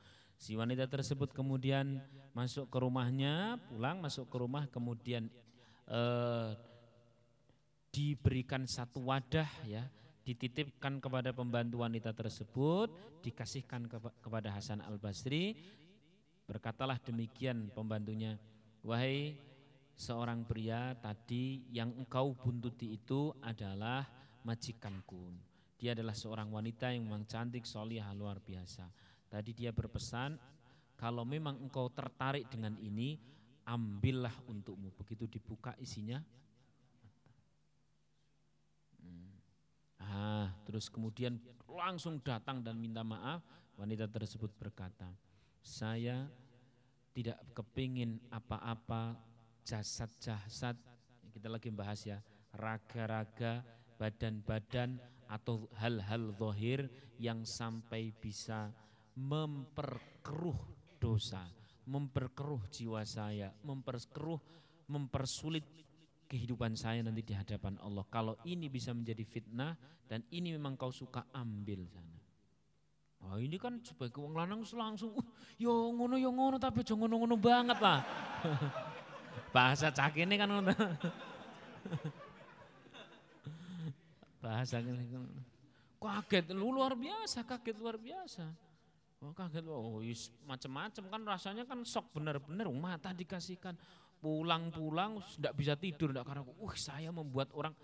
Si 0.40 0.56
wanita 0.56 0.88
tersebut 0.88 1.36
kemudian 1.36 2.00
masuk 2.32 2.70
ke 2.72 2.78
rumahnya, 2.80 3.60
pulang 3.68 4.00
masuk 4.00 4.30
ke 4.30 4.36
rumah, 4.40 4.64
kemudian 4.72 5.28
eh, 5.90 6.50
diberikan 7.90 8.64
satu 8.64 9.10
wadah 9.10 9.50
ya, 9.66 9.84
dititipkan 10.24 11.02
kepada 11.02 11.34
pembantu 11.36 11.82
wanita 11.82 12.14
tersebut, 12.14 12.88
dikasihkan 13.20 13.90
kepada 14.22 14.54
Hasan 14.54 14.80
Al 14.80 14.96
Basri. 14.96 15.58
Berkatalah 16.48 16.98
demikian 16.98 17.68
pembantunya, 17.70 18.40
Wahai 18.80 19.36
seorang 19.92 20.48
pria 20.48 20.96
tadi 20.96 21.68
yang 21.68 21.92
engkau 21.92 22.32
buntuti 22.32 22.96
itu 22.96 23.28
adalah 23.44 24.08
majikanku. 24.48 25.36
Dia 25.76 25.92
adalah 25.92 26.16
seorang 26.16 26.48
wanita 26.48 26.92
yang 26.92 27.08
memang 27.08 27.28
cantik, 27.28 27.68
solihah, 27.68 28.12
luar 28.16 28.40
biasa. 28.40 28.88
Tadi 29.28 29.52
dia 29.52 29.72
berpesan, 29.72 30.36
kalau 30.96 31.24
memang 31.24 31.56
engkau 31.60 31.88
tertarik 31.92 32.48
dengan 32.48 32.76
ini, 32.80 33.16
ambillah 33.64 34.32
untukmu. 34.48 34.92
Begitu 34.96 35.24
dibuka 35.28 35.72
isinya. 35.80 36.20
Hmm. 39.00 39.32
Ah, 40.00 40.48
terus 40.68 40.92
kemudian 40.92 41.40
langsung 41.64 42.20
datang 42.20 42.60
dan 42.60 42.76
minta 42.76 43.00
maaf. 43.00 43.40
Wanita 43.80 44.04
tersebut 44.12 44.52
berkata, 44.60 45.08
saya 45.64 46.28
tidak 47.20 47.36
kepingin 47.52 48.16
apa-apa 48.32 49.12
jasad-jasad 49.60 50.72
kita 51.28 51.52
lagi 51.52 51.68
bahas 51.68 52.00
ya 52.08 52.16
raga-raga 52.56 53.60
badan-badan 54.00 54.96
atau 55.28 55.68
hal-hal 55.76 56.32
zahir 56.32 56.88
yang 57.20 57.44
sampai 57.44 58.08
bisa 58.16 58.72
memperkeruh 59.20 60.56
dosa, 60.96 61.44
memperkeruh 61.84 62.64
jiwa 62.72 63.04
saya, 63.04 63.52
memperkeruh, 63.60 64.40
mempersulit 64.88 65.68
kehidupan 66.24 66.72
saya 66.72 67.04
nanti 67.04 67.20
di 67.20 67.36
hadapan 67.36 67.76
Allah. 67.84 68.08
Kalau 68.08 68.40
ini 68.48 68.72
bisa 68.72 68.96
menjadi 68.96 69.22
fitnah 69.28 69.76
dan 70.08 70.24
ini 70.32 70.56
memang 70.56 70.80
kau 70.80 70.90
suka 70.90 71.28
ambil 71.36 71.84
sana. 71.92 72.19
Oh 73.28 73.36
ini 73.36 73.60
kan 73.60 73.76
sebagai 73.84 74.16
wong 74.16 74.32
lanang 74.32 74.64
langsung, 74.64 75.12
yo 75.60 75.92
ngono 75.92 76.16
yo 76.16 76.32
ngono 76.32 76.56
tapi 76.56 76.80
jangan 76.80 77.04
ngono-ngono 77.04 77.36
banget 77.36 77.76
lah. 77.76 78.00
Bahasa 79.54 79.92
cak 79.92 80.16
ini 80.16 80.40
kan 80.40 80.48
ngono. 80.48 80.72
Bahasa 84.44 84.80
ini 84.80 85.04
kan. 85.12 85.20
Kaget, 86.00 86.56
lu 86.56 86.72
luar 86.72 86.96
biasa, 86.96 87.44
kaget 87.44 87.76
luar 87.76 88.00
biasa. 88.00 88.48
Oh 89.20 89.36
kaget, 89.36 89.68
oh 89.68 90.00
macam-macam 90.48 91.04
kan 91.12 91.20
rasanya 91.28 91.68
kan 91.68 91.84
sok 91.84 92.16
benar-benar 92.16 92.72
mata 92.72 93.12
dikasihkan 93.12 93.76
pulang-pulang 94.20 95.20
tidak 95.36 95.52
bisa 95.56 95.76
tidur 95.76 96.12
tidak 96.12 96.24
karena 96.24 96.44
uh 96.44 96.74
saya 96.76 97.12
membuat 97.12 97.52
orang 97.52 97.76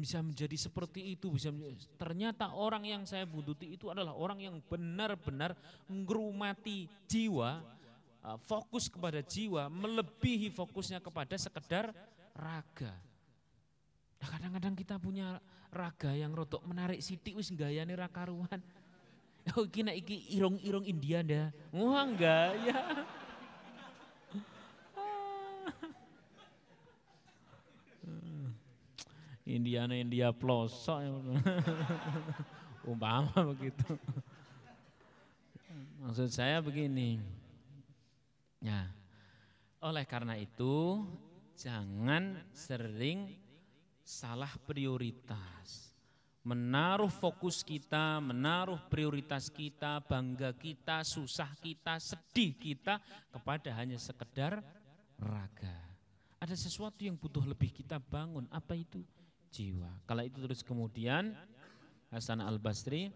bisa 0.00 0.24
menjadi 0.24 0.56
seperti 0.56 1.12
itu 1.12 1.28
bisa 1.28 1.52
menjadi, 1.52 1.76
ternyata 2.00 2.56
orang 2.56 2.88
yang 2.88 3.02
saya 3.04 3.28
buntuti 3.28 3.76
itu 3.76 3.92
adalah 3.92 4.16
orang 4.16 4.40
yang 4.40 4.56
benar-benar 4.64 5.52
ngerumati 5.86 6.88
jiwa 7.04 7.60
uh, 8.24 8.38
fokus 8.40 8.88
kepada 8.88 9.20
jiwa 9.20 9.68
melebihi 9.68 10.48
fokusnya 10.48 11.04
kepada 11.04 11.36
sekedar 11.36 11.92
raga. 12.32 12.96
Kadang-kadang 14.20 14.74
kita 14.76 14.96
punya 14.96 15.40
raga 15.70 16.10
yang 16.12 16.34
rotok 16.34 16.66
menarik 16.66 16.98
sidik 16.98 17.38
wis 17.38 17.54
gayane 17.54 17.94
rakaruan 17.94 18.58
oh 19.56 19.66
kina 19.70 19.94
iki 19.94 20.34
irong-irong 20.34 20.82
India 20.82 21.22
dah 21.22 21.48
wah 21.70 22.04
ya 22.58 23.06
Indiana 29.54 29.98
India 29.98 30.30
pelosok 30.30 30.98
umpama 32.86 33.34
begitu 33.54 33.98
maksud 36.00 36.30
saya 36.30 36.62
begini 36.62 37.20
ya 38.62 38.88
oleh 39.80 40.04
karena 40.04 40.36
itu 40.36 41.00
jangan 41.56 42.36
sering 42.52 43.32
salah 44.10 44.50
prioritas. 44.66 45.94
Menaruh 46.40 47.12
fokus 47.12 47.60
kita, 47.60 48.16
menaruh 48.18 48.80
prioritas 48.88 49.52
kita, 49.52 50.00
bangga 50.04 50.56
kita, 50.56 51.04
susah 51.04 51.52
kita, 51.60 52.00
sedih 52.00 52.56
kita 52.56 52.96
kepada 53.28 53.72
hanya 53.76 54.00
sekedar 54.00 54.64
raga. 55.20 55.76
Ada 56.40 56.56
sesuatu 56.56 57.04
yang 57.04 57.20
butuh 57.20 57.44
lebih 57.44 57.68
kita 57.70 58.00
bangun, 58.00 58.48
apa 58.48 58.72
itu? 58.72 59.04
Jiwa. 59.50 59.90
Kalau 60.06 60.22
itu 60.22 60.38
terus 60.38 60.62
kemudian 60.62 61.34
Hasan 62.10 62.42
al-Basri 62.42 63.10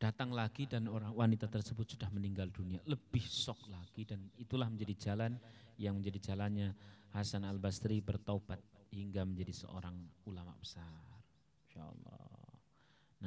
datang 0.00 0.32
lagi 0.32 0.64
dan 0.64 0.88
orang 0.88 1.12
wanita 1.12 1.44
tersebut 1.44 1.84
sudah 1.96 2.08
meninggal 2.08 2.48
dunia. 2.48 2.80
Lebih 2.88 3.20
sok 3.20 3.68
lagi 3.68 4.08
dan 4.08 4.32
itulah 4.40 4.68
menjadi 4.72 5.12
jalan 5.12 5.36
yang 5.76 6.00
menjadi 6.00 6.32
jalannya 6.32 6.72
Hasan 7.12 7.44
al 7.44 7.60
Basri 7.60 8.00
bertaubat 8.00 8.60
hingga 8.94 9.28
menjadi 9.28 9.52
seorang 9.52 9.92
ulama 10.24 10.56
besar. 10.56 11.20
Insyaallah. 11.68 12.48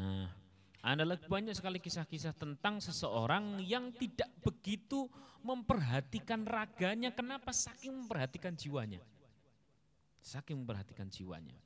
Nah 0.01 0.25
ada 0.83 1.03
lagi 1.05 1.29
banyak 1.29 1.53
sekali 1.55 1.77
kisah-kisah 1.79 2.35
tentang 2.35 2.81
seseorang 2.81 3.61
yang 3.63 3.93
tidak 3.95 4.33
begitu 4.41 5.05
memperhatikan 5.45 6.43
raganya. 6.43 7.13
Kenapa 7.13 7.53
saking 7.53 7.93
memperhatikan 8.03 8.57
jiwanya 8.57 8.99
saking 10.23 10.55
memperhatikan 10.63 11.11
jiwanya 11.11 11.59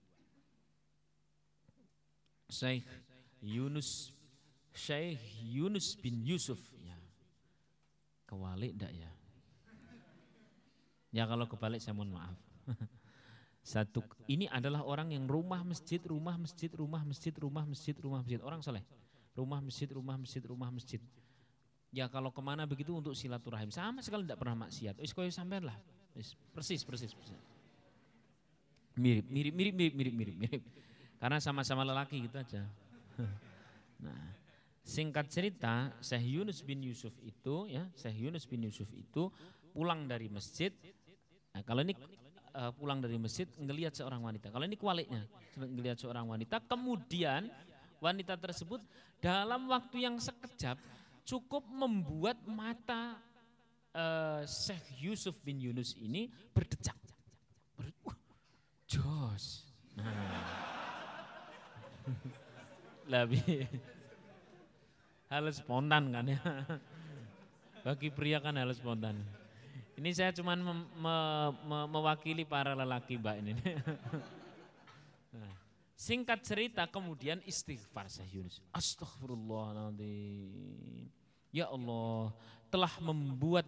Syekh 2.49 2.87
Yunus 3.43 4.17
Syekh 4.77 5.17
Yunus 5.41 5.97
bin 5.97 6.21
Yusuf 6.21 6.61
ya. 6.77 6.93
Kewalik 8.29 8.77
enggak 8.77 8.93
ya? 8.93 9.09
Ya 11.09 11.23
kalau 11.25 11.49
kebalik 11.49 11.81
saya 11.81 11.97
mohon 11.97 12.13
maaf. 12.13 12.37
Satu 13.73 14.05
ini 14.29 14.45
adalah 14.47 14.85
orang 14.85 15.11
yang 15.11 15.25
rumah 15.25 15.65
masjid, 15.65 15.99
rumah 16.05 16.37
masjid, 16.37 16.69
rumah 16.71 17.01
masjid, 17.01 17.33
rumah 17.35 17.65
masjid, 17.65 17.95
rumah 17.97 18.21
masjid. 18.21 18.39
Orang 18.45 18.61
soleh. 18.61 18.85
Rumah 19.33 19.59
masjid, 19.65 19.89
rumah 19.89 20.15
masjid, 20.15 20.43
rumah 20.45 20.69
masjid. 20.69 21.01
Ya 21.89 22.05
kalau 22.05 22.29
ke 22.29 22.41
mana 22.43 22.69
begitu 22.69 22.93
untuk 22.93 23.17
silaturahim. 23.17 23.73
Sama 23.73 24.05
sekali 24.05 24.29
tidak 24.29 24.39
pernah 24.39 24.67
maksiat. 24.67 25.01
Wis 25.01 25.11
koyo 25.11 25.33
sampean 25.33 25.65
lah. 25.65 25.77
persis, 26.53 26.85
persis, 26.85 27.13
persis. 27.13 27.56
Mirip, 28.97 29.29
mirip, 29.29 29.53
mirip, 29.53 29.73
mirip, 29.77 29.93
mirip, 29.95 30.13
mirip, 30.13 30.35
mirip. 30.41 30.63
Karena 31.21 31.37
sama-sama 31.37 31.85
lelaki 31.85 32.25
gitu 32.25 32.37
aja. 32.37 32.65
Nah, 33.97 34.37
Singkat 34.87 35.27
cerita, 35.27 35.91
Syekh 35.99 36.39
Yunus 36.39 36.63
bin 36.63 36.79
Yusuf 36.79 37.11
itu 37.19 37.67
ya, 37.67 37.83
Syekh 37.91 38.23
Yunus 38.23 38.47
bin 38.47 38.63
Yusuf 38.63 38.87
itu 38.95 39.27
pulang 39.75 40.07
dari 40.07 40.31
masjid. 40.31 40.71
Nah, 41.51 41.59
kalau 41.67 41.83
ini 41.83 41.91
uh, 42.55 42.71
pulang 42.71 43.03
dari 43.03 43.19
masjid 43.19 43.51
ngelihat 43.59 43.91
seorang 43.99 44.23
wanita. 44.23 44.47
Kalau 44.47 44.63
ini 44.63 44.79
kualiknya, 44.79 45.27
ngelihat 45.59 45.99
seorang 45.99 46.23
wanita, 46.23 46.63
kemudian 46.71 47.51
wanita 47.99 48.39
tersebut 48.39 48.79
dalam 49.19 49.67
waktu 49.67 50.07
yang 50.07 50.15
sekejap 50.23 50.79
cukup 51.27 51.67
membuat 51.67 52.39
mata 52.47 53.19
uh, 53.91 54.47
Syekh 54.47 55.03
Yusuf 55.03 55.35
bin 55.43 55.59
Yunus 55.59 55.99
ini 55.99 56.31
berdecak. 56.55 56.95
Nah. 59.97 60.13
Lebih 63.11 63.67
hal 65.31 65.45
spontan 65.51 66.11
kan 66.11 66.27
ya. 66.27 66.39
Bagi 67.83 68.11
pria 68.11 68.39
kan 68.43 68.55
hal 68.59 68.71
spontan. 68.75 69.15
Ini 69.97 70.13
saya 70.13 70.29
cuma 70.29 70.53
me, 70.53 70.73
me, 70.77 71.15
me, 71.65 71.89
mewakili 71.89 72.45
para 72.45 72.77
lelaki 72.77 73.17
mbak 73.17 73.41
ini. 73.41 73.57
Nah, 75.27 75.51
singkat 75.97 76.45
cerita 76.45 76.85
kemudian 76.85 77.41
istighfar 77.45 78.05
saya 78.05 78.29
Yunus. 78.29 78.61
Astagfirullahaladzim. 78.71 81.09
Ya 81.49 81.65
Allah 81.71 82.35
telah 82.69 82.93
membuat 83.01 83.65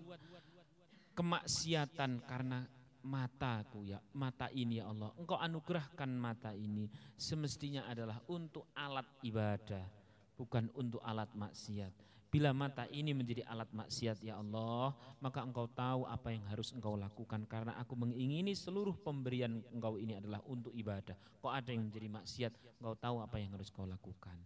kemaksiatan 1.18 2.22
karena 2.24 2.70
mataku 3.06 3.88
ya 3.88 4.04
mata 4.16 4.52
ini 4.52 4.84
ya 4.84 4.92
Allah 4.92 5.16
engkau 5.16 5.40
anugerahkan 5.40 6.12
mata 6.12 6.52
ini 6.52 6.92
semestinya 7.16 7.88
adalah 7.88 8.20
untuk 8.28 8.72
alat 8.76 9.08
ibadah 9.24 10.00
bukan 10.40 10.72
untuk 10.80 11.04
alat 11.04 11.28
maksiat. 11.36 12.08
Bila 12.30 12.54
mata 12.54 12.86
ini 12.94 13.12
menjadi 13.12 13.44
alat 13.50 13.68
maksiat 13.74 14.22
ya 14.22 14.38
Allah, 14.38 14.96
maka 15.20 15.44
engkau 15.44 15.66
tahu 15.68 16.06
apa 16.06 16.30
yang 16.30 16.46
harus 16.48 16.72
engkau 16.72 16.94
lakukan 16.96 17.44
karena 17.50 17.76
aku 17.76 17.98
mengingini 17.98 18.54
seluruh 18.54 18.96
pemberian 19.02 19.66
engkau 19.74 20.00
ini 20.00 20.16
adalah 20.16 20.40
untuk 20.48 20.72
ibadah. 20.72 21.18
Kok 21.42 21.52
ada 21.52 21.74
yang 21.74 21.90
menjadi 21.90 22.08
maksiat, 22.08 22.54
engkau 22.80 22.96
tahu 22.96 23.20
apa 23.20 23.36
yang 23.42 23.52
harus 23.58 23.74
engkau 23.74 23.90
lakukan. 23.90 24.38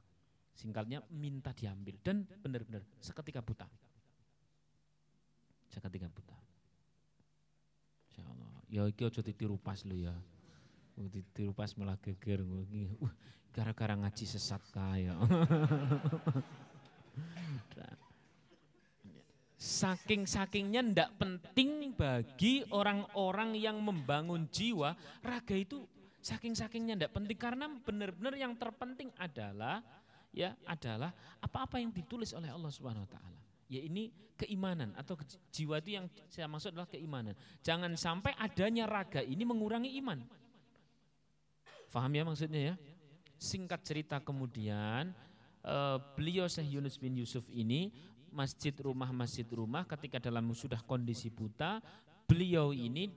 Singkatnya 0.55 1.03
minta 1.11 1.51
diambil 1.51 1.99
dan 1.99 2.23
benar-benar 2.23 2.87
seketika 3.03 3.43
buta. 3.43 3.67
Seketika 5.67 6.07
buta. 6.07 6.39
Insya 8.13 8.29
Allah. 8.29 8.49
Ya 8.69 8.85
iki 8.85 9.01
aja 9.01 9.25
ditiru 9.25 9.57
pas 9.57 9.81
lu 9.81 9.97
ya. 9.97 10.13
Ditiru 10.93 11.49
pas 11.49 11.73
malah 11.73 11.97
geger. 11.97 12.45
Uh, 12.45 13.09
gara-gara 13.49 13.97
ngaji 13.97 14.25
sesat 14.29 14.61
kaya. 14.69 15.17
Saking-sakingnya 19.57 20.85
ndak 20.93 21.17
penting 21.17 21.97
bagi 21.97 22.61
orang-orang 22.69 23.57
yang 23.57 23.81
membangun 23.81 24.45
jiwa, 24.51 24.93
raga 25.23 25.55
itu 25.57 25.87
saking-sakingnya 26.21 26.99
ndak 26.99 27.15
penting 27.15 27.37
karena 27.39 27.65
benar-benar 27.81 28.35
yang 28.37 28.53
terpenting 28.59 29.09
adalah 29.17 29.79
ya 30.35 30.57
adalah 30.67 31.15
apa-apa 31.39 31.79
yang 31.79 31.95
ditulis 31.95 32.33
oleh 32.35 32.51
Allah 32.51 32.69
Subhanahu 32.73 33.05
wa 33.07 33.11
taala. 33.11 33.41
Ya 33.73 33.81
ini 33.81 34.13
keimanan 34.37 34.93
atau 34.93 35.17
jiwa 35.49 35.81
itu 35.81 35.97
yang 35.97 36.05
saya 36.29 36.45
maksud 36.45 36.77
adalah 36.77 36.85
keimanan. 36.85 37.33
Jangan 37.65 37.93
sampai 37.97 38.37
adanya 38.37 38.85
raga 38.85 39.25
ini 39.25 39.41
mengurangi 39.41 39.97
iman. 39.97 40.21
Faham 41.89 42.13
ya 42.13 42.23
maksudnya 42.25 42.61
ya? 42.73 42.75
Singkat 43.37 43.81
cerita 43.81 44.17
kemudian 44.21 45.09
uh, 45.65 45.97
beliau 46.13 46.45
Syekh 46.45 46.77
Yunus 46.77 47.01
bin 47.01 47.17
Yusuf 47.17 47.49
ini 47.49 47.89
masjid 48.33 48.73
rumah 48.77 49.09
masjid 49.13 49.45
rumah 49.45 49.85
ketika 49.85 50.17
dalam 50.17 50.49
sudah 50.53 50.81
kondisi 50.81 51.29
buta 51.29 51.81
beliau 52.25 52.73
ini 52.73 53.13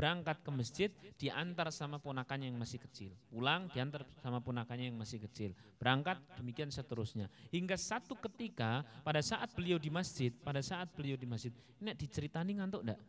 berangkat 0.00 0.40
ke 0.40 0.48
masjid 0.48 0.90
diantar 1.20 1.68
sama 1.68 2.00
ponakannya 2.00 2.48
yang 2.48 2.56
masih 2.56 2.80
kecil. 2.80 3.12
Pulang 3.28 3.68
diantar 3.68 4.08
sama 4.24 4.40
ponakannya 4.40 4.88
yang 4.88 4.96
masih 4.96 5.20
kecil. 5.28 5.52
Berangkat 5.76 6.16
demikian 6.40 6.72
seterusnya. 6.72 7.28
Hingga 7.52 7.76
satu 7.76 8.16
ketika 8.16 8.80
pada 9.04 9.20
saat 9.20 9.52
beliau 9.52 9.76
di 9.76 9.92
masjid 9.92 10.32
pada 10.32 10.64
saat 10.64 10.88
beliau 10.96 11.20
di 11.20 11.28
masjid 11.28 11.52
ini 11.84 11.92
diceritani 11.92 12.56
ngantuk 12.56 12.80
enggak 12.80 13.00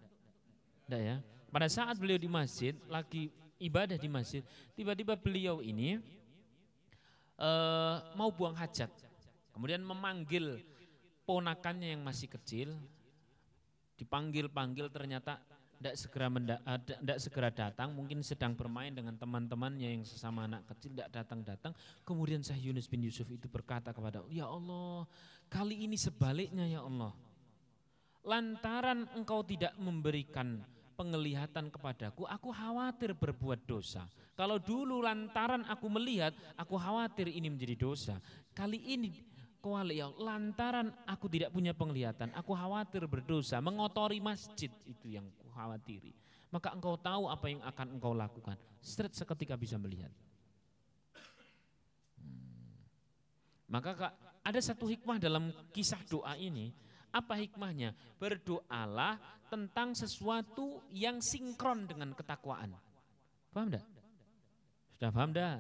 enggak 0.91 1.01
ya? 1.07 1.15
Pada 1.47 1.67
saat 1.71 1.95
beliau 1.95 2.19
di 2.19 2.27
masjid 2.27 2.75
lagi 2.91 3.31
ibadah 3.63 3.95
di 3.95 4.11
masjid 4.11 4.43
tiba-tiba 4.75 5.15
beliau 5.15 5.63
ini 5.63 5.95
uh, 7.39 8.03
mau 8.19 8.35
buang 8.35 8.59
hajat. 8.59 8.91
Kemudian 9.55 9.79
memanggil 9.79 10.59
ponakannya 11.23 11.95
yang 11.95 12.03
masih 12.03 12.27
kecil, 12.27 12.75
dipanggil-panggil 13.95 14.91
ternyata 14.91 15.39
tidak 15.81 15.97
segera 15.97 16.29
tidak 16.29 17.17
uh, 17.17 17.21
segera 17.21 17.49
datang, 17.49 17.89
mungkin 17.97 18.21
sedang 18.21 18.53
bermain 18.53 18.93
dengan 18.93 19.17
teman-temannya 19.17 19.97
yang 19.97 20.05
sesama 20.05 20.45
anak 20.45 20.69
kecil 20.69 20.93
tidak 20.93 21.09
datang-datang. 21.09 21.73
Kemudian 22.05 22.45
Syekh 22.45 22.69
Yunus 22.69 22.85
bin 22.85 23.01
Yusuf 23.01 23.25
itu 23.33 23.49
berkata 23.49 23.89
kepada 23.89 24.21
Ya 24.29 24.45
Allah, 24.45 25.09
kali 25.49 25.89
ini 25.89 25.97
sebaliknya 25.97 26.69
ya 26.69 26.85
Allah. 26.85 27.17
Lantaran 28.21 29.09
engkau 29.17 29.41
tidak 29.41 29.73
memberikan 29.81 30.61
penglihatan 30.93 31.73
kepadaku, 31.73 32.29
aku 32.29 32.53
khawatir 32.53 33.17
berbuat 33.17 33.65
dosa. 33.65 34.05
Kalau 34.37 34.61
dulu 34.61 35.01
lantaran 35.01 35.65
aku 35.65 35.89
melihat, 35.89 36.29
aku 36.53 36.77
khawatir 36.77 37.25
ini 37.25 37.49
menjadi 37.49 37.73
dosa. 37.73 38.21
Kali 38.53 38.77
ini 38.93 39.09
kuali 39.61 40.01
ya 40.01 40.09
lantaran 40.17 40.89
aku 41.05 41.29
tidak 41.29 41.53
punya 41.53 41.73
penglihatan, 41.73 42.33
aku 42.33 42.53
khawatir 42.53 43.05
berdosa, 43.05 43.61
mengotori 43.61 44.17
masjid 44.17 44.73
itu 44.89 45.17
yang 45.17 45.25
khawatiri. 45.51 46.15
Maka 46.51 46.71
engkau 46.75 46.95
tahu 46.99 47.27
apa 47.27 47.45
yang 47.47 47.61
akan 47.63 47.87
engkau 47.99 48.11
lakukan. 48.15 48.55
Straight 48.79 49.15
seketika 49.15 49.55
bisa 49.55 49.79
melihat. 49.79 50.11
Hmm. 52.19 52.71
Maka 53.71 53.91
kak, 53.95 54.13
ada 54.43 54.59
satu 54.59 54.89
hikmah 54.89 55.21
dalam 55.21 55.53
kisah 55.71 56.01
doa 56.09 56.35
ini 56.35 56.71
apa 57.11 57.35
hikmahnya? 57.35 57.91
Berdoalah 58.17 59.19
tentang 59.51 59.91
sesuatu 59.91 60.79
yang 60.95 61.19
sinkron 61.19 61.83
dengan 61.83 62.15
ketakwaan. 62.15 62.71
Paham 63.51 63.67
enggak? 63.67 63.85
Sudah 64.95 65.11
paham 65.11 65.29
enggak? 65.35 65.59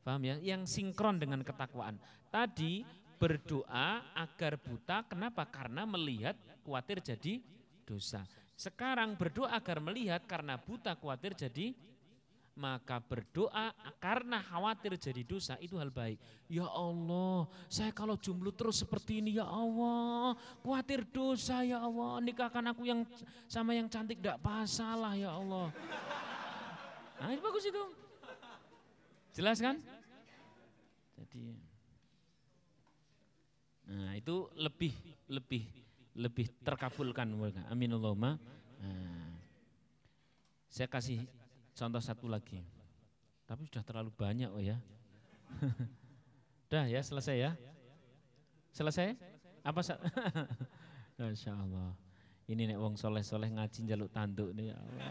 Paham 0.00 0.22
ya? 0.24 0.36
Yang 0.40 0.62
sinkron 0.72 1.20
dengan 1.20 1.44
ketakwaan. 1.44 2.00
Tadi 2.32 2.80
berdoa 3.20 4.16
agar 4.16 4.56
buta, 4.60 5.04
kenapa? 5.04 5.44
Karena 5.48 5.84
melihat 5.84 6.36
khawatir 6.64 7.04
jadi 7.04 7.44
dosa. 7.84 8.24
Sekarang 8.56 9.12
berdoa 9.20 9.52
agar 9.52 9.78
melihat 9.84 10.24
karena 10.24 10.56
buta 10.56 10.96
khawatir 10.96 11.36
jadi 11.36 11.76
maka 12.56 13.04
berdoa 13.04 13.68
karena 14.00 14.40
khawatir 14.40 14.96
jadi 14.96 15.20
dosa 15.28 15.60
itu 15.60 15.76
hal 15.76 15.92
baik. 15.92 16.16
Ya 16.48 16.64
Allah, 16.64 17.44
saya 17.68 17.92
kalau 17.92 18.16
jomblo 18.16 18.48
terus 18.48 18.80
seperti 18.80 19.20
ini 19.20 19.36
ya 19.36 19.44
Allah, 19.44 20.32
khawatir 20.64 21.04
dosa 21.04 21.60
ya 21.60 21.84
Allah, 21.84 22.16
nikahkan 22.24 22.64
aku 22.72 22.88
yang 22.88 23.04
sama 23.44 23.76
yang 23.76 23.92
cantik 23.92 24.24
tidak 24.24 24.40
pasalah 24.40 25.12
ya 25.12 25.36
Allah. 25.36 25.68
Nah, 27.20 27.28
itu 27.28 27.44
bagus 27.44 27.64
itu. 27.68 27.84
Jelas 29.36 29.60
kan? 29.60 29.76
Jadi 31.20 31.76
Nah, 33.86 34.18
itu 34.18 34.50
lebih 34.58 34.90
lebih 35.30 35.62
lebih 36.16 36.48
terkabulkan 36.64 37.28
Amin 37.68 37.92
Allahumma. 37.92 38.40
Nah, 38.80 39.36
saya 40.72 40.88
kasih 40.88 41.28
contoh 41.76 42.00
satu 42.00 42.26
lagi. 42.26 42.64
Tapi 43.46 43.62
sudah 43.68 43.84
terlalu 43.84 44.10
banyak 44.10 44.50
oh 44.50 44.58
ya. 44.58 44.80
Udah 46.66 46.84
ya 46.90 46.98
selesai 47.04 47.36
ya. 47.36 47.52
Selesai? 48.74 49.14
Apa 49.62 49.80
Masya 51.20 51.52
Allah. 51.54 51.94
Ini 52.46 52.70
nek 52.70 52.78
wong 52.78 52.94
soleh-soleh 52.94 53.50
ngaji 53.50 53.86
jaluk 53.86 54.10
tanduk 54.10 54.50
nih 54.54 54.70
ya 54.70 54.76
Allah. 54.78 55.10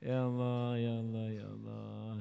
ya 0.08 0.18
Allah, 0.24 0.68
ya 0.76 0.92
Allah, 1.00 1.26
ya 1.32 1.46
Allah. 1.48 2.12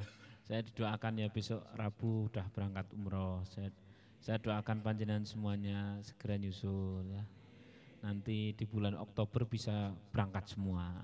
Saya 0.47 0.61
didoakan 0.63 1.13
ya 1.19 1.27
besok 1.27 1.59
Rabu 1.75 2.31
udah 2.31 2.47
berangkat 2.55 2.87
umroh. 2.95 3.43
Saya, 3.43 3.67
saya 4.27 4.43
doakan 4.43 4.83
panjenengan 4.83 5.23
semuanya 5.23 6.03
segera 6.03 6.35
nyusul 6.35 7.15
ya. 7.15 7.23
Nanti 8.03 8.51
di 8.51 8.67
bulan 8.67 8.99
Oktober 8.99 9.47
bisa 9.47 9.95
berangkat 10.11 10.51
semua. 10.51 10.99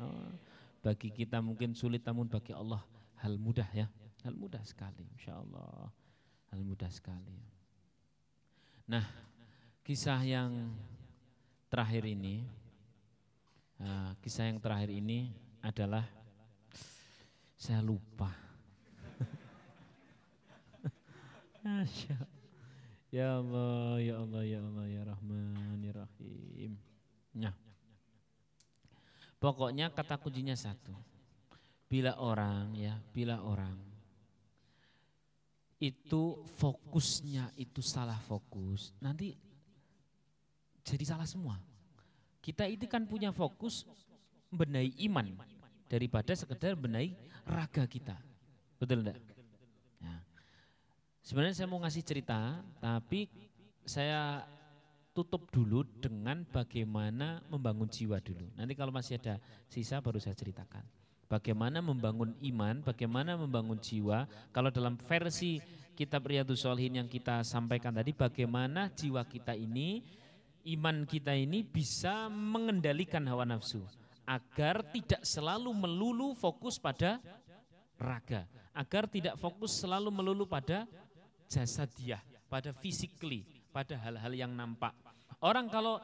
Oh, 0.00 0.32
bagi 0.80 1.12
kita 1.12 1.44
mungkin 1.44 1.76
sulit 1.76 2.00
namun 2.00 2.32
bagi 2.32 2.56
Allah 2.56 2.80
hal 3.20 3.36
mudah 3.36 3.68
ya. 3.76 3.92
Hal 4.24 4.40
mudah 4.40 4.64
sekali 4.64 5.04
insya 5.04 5.36
Allah. 5.36 5.92
Hal 6.48 6.64
mudah 6.64 6.88
sekali. 6.88 7.44
Nah 8.88 9.04
kisah 9.84 10.24
yang 10.24 10.72
terakhir 11.68 12.08
ini, 12.08 12.40
uh, 13.84 14.16
kisah 14.24 14.48
yang 14.48 14.64
terakhir 14.64 14.96
ini 14.96 15.28
adalah 15.60 16.08
saya 17.52 17.84
lupa 17.84 18.32
Masya 21.68 22.41
Ya 23.12 23.36
Allah, 23.36 24.00
ya 24.00 24.14
Allah, 24.24 24.40
ya 24.40 24.58
Allah, 24.64 24.86
ya 24.88 25.02
Rahman, 25.04 25.76
ya 25.84 25.92
Rahim. 25.92 26.80
Nah, 27.36 27.52
pokoknya 29.36 29.92
kata 29.92 30.16
kuncinya 30.16 30.56
satu. 30.56 30.96
Bila 31.92 32.16
orang 32.16 32.72
ya, 32.72 32.96
bila 33.12 33.44
orang 33.44 33.76
itu 35.76 36.40
fokusnya 36.56 37.52
itu 37.60 37.84
salah 37.84 38.16
fokus, 38.16 38.96
nanti 38.96 39.36
jadi 40.80 41.04
salah 41.04 41.28
semua. 41.28 41.60
Kita 42.40 42.64
itu 42.64 42.88
kan 42.88 43.04
punya 43.04 43.28
fokus 43.28 43.84
benahi 44.48 44.96
iman 45.04 45.36
daripada 45.84 46.32
sekedar 46.32 46.80
benahi 46.80 47.12
raga 47.44 47.84
kita. 47.84 48.16
Betul 48.80 49.04
enggak? 49.04 49.20
Sebenarnya 51.22 51.54
saya 51.54 51.70
mau 51.70 51.78
ngasih 51.78 52.02
cerita, 52.02 52.58
tapi 52.82 53.30
saya 53.86 54.42
tutup 55.14 55.46
dulu 55.54 55.86
dengan 56.02 56.42
bagaimana 56.48 57.38
membangun 57.46 57.86
jiwa 57.86 58.18
dulu. 58.18 58.48
Nanti 58.58 58.74
kalau 58.74 58.90
masih 58.90 59.22
ada 59.22 59.38
sisa 59.70 60.02
baru 60.02 60.18
saya 60.18 60.34
ceritakan. 60.34 60.82
Bagaimana 61.30 61.80
membangun 61.80 62.36
iman, 62.42 62.84
bagaimana 62.84 63.38
membangun 63.38 63.78
jiwa. 63.80 64.28
Kalau 64.52 64.68
dalam 64.68 64.98
versi 64.98 65.62
kitab 65.96 66.28
Riyadus 66.28 66.66
Solihin 66.66 67.00
yang 67.00 67.08
kita 67.08 67.40
sampaikan 67.46 67.94
tadi, 67.94 68.12
bagaimana 68.12 68.92
jiwa 68.92 69.24
kita 69.24 69.56
ini, 69.56 70.02
iman 70.76 71.06
kita 71.08 71.32
ini 71.32 71.64
bisa 71.64 72.28
mengendalikan 72.28 73.24
hawa 73.30 73.46
nafsu. 73.48 73.80
Agar 74.28 74.84
tidak 74.92 75.24
selalu 75.24 75.72
melulu 75.72 76.34
fokus 76.36 76.76
pada 76.76 77.22
raga. 77.96 78.44
Agar 78.72 79.08
tidak 79.08 79.36
fokus 79.40 79.76
selalu 79.80 80.08
melulu 80.12 80.44
pada 80.48 80.84
jasadiah, 81.52 82.24
pada 82.48 82.72
physically, 82.72 83.44
pada 83.68 84.00
hal-hal 84.00 84.32
yang 84.32 84.52
nampak. 84.56 84.96
Orang 85.44 85.68
kalau 85.68 86.00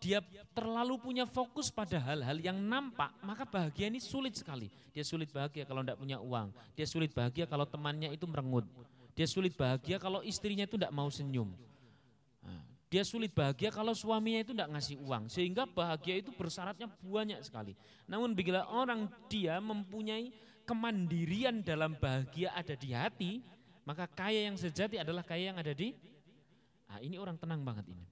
dia 0.00 0.20
terlalu 0.52 1.00
punya 1.00 1.24
fokus 1.28 1.68
pada 1.72 2.00
hal-hal 2.00 2.36
yang 2.40 2.56
nampak, 2.56 3.12
maka 3.24 3.44
bahagia 3.44 3.92
ini 3.92 4.00
sulit 4.00 4.36
sekali. 4.36 4.68
Dia 4.92 5.04
sulit 5.04 5.28
bahagia 5.28 5.68
kalau 5.68 5.84
tidak 5.84 6.00
punya 6.00 6.16
uang. 6.20 6.48
Dia 6.72 6.86
sulit 6.88 7.12
bahagia 7.12 7.44
kalau 7.44 7.68
temannya 7.68 8.12
itu 8.12 8.24
merengut. 8.24 8.64
Dia 9.16 9.24
sulit 9.28 9.56
bahagia 9.56 9.96
kalau 9.96 10.20
istrinya 10.20 10.68
itu 10.68 10.76
tidak 10.76 10.92
mau 10.92 11.08
senyum. 11.08 11.48
Nah, 12.44 12.60
dia 12.92 13.02
sulit 13.04 13.32
bahagia 13.32 13.72
kalau 13.72 13.96
suaminya 13.96 14.44
itu 14.44 14.52
tidak 14.52 14.76
ngasih 14.76 14.96
uang. 15.00 15.32
Sehingga 15.32 15.64
bahagia 15.64 16.20
itu 16.20 16.32
bersyaratnya 16.36 16.92
banyak 17.00 17.40
sekali. 17.40 17.72
Namun 18.04 18.36
bila 18.36 18.68
orang 18.68 19.08
dia 19.32 19.56
mempunyai 19.60 20.32
kemandirian 20.68 21.64
dalam 21.64 21.96
bahagia 21.96 22.52
ada 22.52 22.76
di 22.76 22.92
hati, 22.92 23.32
maka 23.86 24.10
kaya 24.10 24.50
yang 24.50 24.58
sejati 24.58 24.98
adalah 24.98 25.22
kaya 25.22 25.54
yang 25.54 25.58
ada 25.62 25.70
di 25.70 25.94
Nah, 26.86 27.02
ini 27.02 27.18
orang 27.18 27.34
tenang 27.34 27.66
banget 27.66 27.82
ini. 27.90 28.06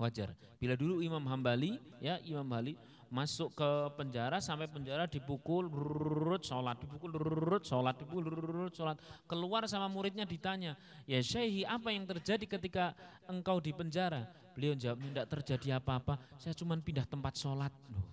Wajar. 0.00 0.32
Bila 0.56 0.74
dulu 0.74 1.04
Imam 1.04 1.20
Hambali, 1.28 1.76
ya 2.00 2.16
Imam 2.24 2.48
Hambali 2.48 2.74
masuk 3.12 3.52
ke 3.52 3.70
penjara 3.92 4.40
sampai 4.40 4.72
penjara 4.72 5.04
dipukul 5.04 5.68
rurut 5.68 6.40
sholat 6.40 6.80
dipukul 6.80 7.12
rurut 7.12 7.60
sholat 7.60 7.92
dipukul 8.00 8.24
rurut 8.24 8.72
sholat. 8.72 8.96
Keluar 9.28 9.68
sama 9.68 9.84
muridnya 9.92 10.24
ditanya 10.24 10.80
ya 11.04 11.20
syekhi 11.20 11.68
apa 11.68 11.92
yang 11.92 12.08
terjadi 12.08 12.56
ketika 12.56 12.96
engkau 13.28 13.60
di 13.60 13.76
penjara? 13.76 14.24
Beliau 14.56 14.72
jawab 14.72 15.04
tidak 15.04 15.28
terjadi 15.28 15.76
apa-apa. 15.76 16.16
Saya 16.40 16.56
cuma 16.56 16.72
pindah 16.80 17.04
tempat 17.04 17.36
sholat. 17.36 17.70
Loh. 17.92 18.12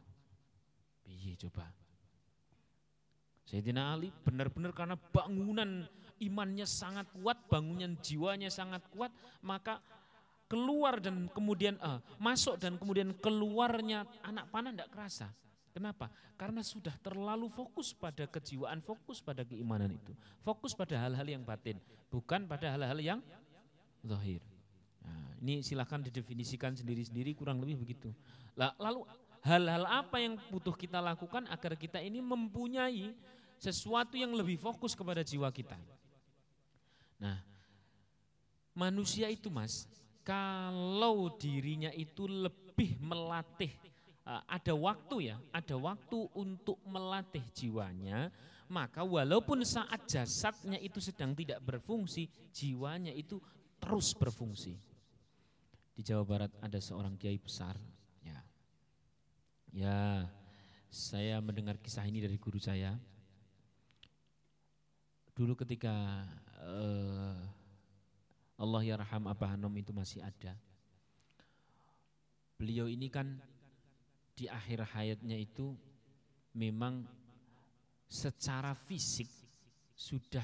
Coba? 1.40 1.72
Sayyidina 3.48 3.96
Ali 3.96 4.12
benar-benar 4.12 4.76
karena 4.76 5.00
bangunan 5.00 5.88
imannya 6.20 6.68
sangat 6.68 7.08
kuat, 7.16 7.40
bangunan 7.48 7.96
jiwanya 8.00 8.52
sangat 8.52 8.84
kuat, 8.92 9.12
maka 9.44 9.80
keluar 10.50 10.98
dan 10.98 11.30
kemudian 11.30 11.78
uh, 11.80 12.02
masuk 12.18 12.58
dan 12.58 12.76
kemudian 12.76 13.14
keluarnya 13.22 14.04
anak 14.26 14.50
panah 14.50 14.74
tidak 14.74 14.90
kerasa. 14.90 15.28
Kenapa? 15.70 16.10
Karena 16.34 16.66
sudah 16.66 16.98
terlalu 16.98 17.46
fokus 17.48 17.94
pada 17.94 18.26
kejiwaan, 18.26 18.82
fokus 18.82 19.22
pada 19.22 19.46
keimanan 19.46 19.94
itu. 19.94 20.18
Fokus 20.42 20.74
pada 20.74 20.98
hal-hal 20.98 21.24
yang 21.30 21.46
batin, 21.46 21.78
bukan 22.10 22.50
pada 22.50 22.74
hal-hal 22.74 22.98
yang 22.98 23.20
zahir. 24.02 24.42
Nah, 25.06 25.38
ini 25.46 25.62
silahkan 25.62 26.02
didefinisikan 26.02 26.74
sendiri-sendiri 26.74 27.38
kurang 27.38 27.62
lebih 27.62 27.86
begitu. 27.86 28.10
Lalu 28.58 29.06
hal-hal 29.46 29.86
apa 29.88 30.18
yang 30.20 30.36
butuh 30.50 30.74
kita 30.74 31.00
lakukan 31.00 31.48
agar 31.48 31.78
kita 31.78 32.02
ini 32.02 32.20
mempunyai 32.20 33.14
sesuatu 33.60 34.16
yang 34.18 34.34
lebih 34.34 34.58
fokus 34.58 34.98
kepada 34.98 35.22
jiwa 35.22 35.48
kita. 35.52 35.78
Nah, 37.20 37.38
manusia 38.72 39.28
itu 39.28 39.52
mas, 39.52 39.86
kalau 40.24 41.36
dirinya 41.36 41.92
itu 41.92 42.26
lebih 42.26 42.96
melatih, 43.04 43.72
eh, 44.24 44.44
ada 44.48 44.74
waktu 44.74 45.36
ya, 45.36 45.38
ada 45.52 45.76
waktu 45.76 46.20
untuk 46.40 46.80
melatih 46.88 47.44
jiwanya, 47.52 48.32
maka 48.72 49.04
walaupun 49.04 49.68
saat 49.68 50.08
jasadnya 50.08 50.80
itu 50.80 51.04
sedang 51.04 51.36
tidak 51.36 51.60
berfungsi, 51.60 52.32
jiwanya 52.56 53.12
itu 53.12 53.42
terus 53.84 54.16
berfungsi. 54.16 54.80
Di 55.92 56.02
Jawa 56.06 56.24
Barat 56.24 56.52
ada 56.64 56.80
seorang 56.80 57.20
kiai 57.20 57.36
besar, 57.36 57.76
ya, 58.24 58.40
ya, 59.76 60.00
saya 60.88 61.44
mendengar 61.44 61.76
kisah 61.84 62.08
ini 62.08 62.24
dari 62.24 62.40
guru 62.40 62.58
saya. 62.58 62.96
Dulu 65.36 65.56
ketika 65.60 66.24
uh, 66.64 67.38
Allah 68.60 68.82
ya 68.84 68.96
raham 69.00 69.32
Abah 69.32 69.56
Hanom 69.56 69.72
itu 69.80 69.96
masih 69.96 70.20
ada. 70.20 70.56
Beliau 72.60 72.92
ini 72.92 73.08
kan 73.08 73.40
di 74.36 74.52
akhir 74.52 74.84
hayatnya 74.96 75.40
itu 75.40 75.76
memang 76.56 77.08
secara 78.08 78.76
fisik 78.76 79.28
sudah 79.96 80.44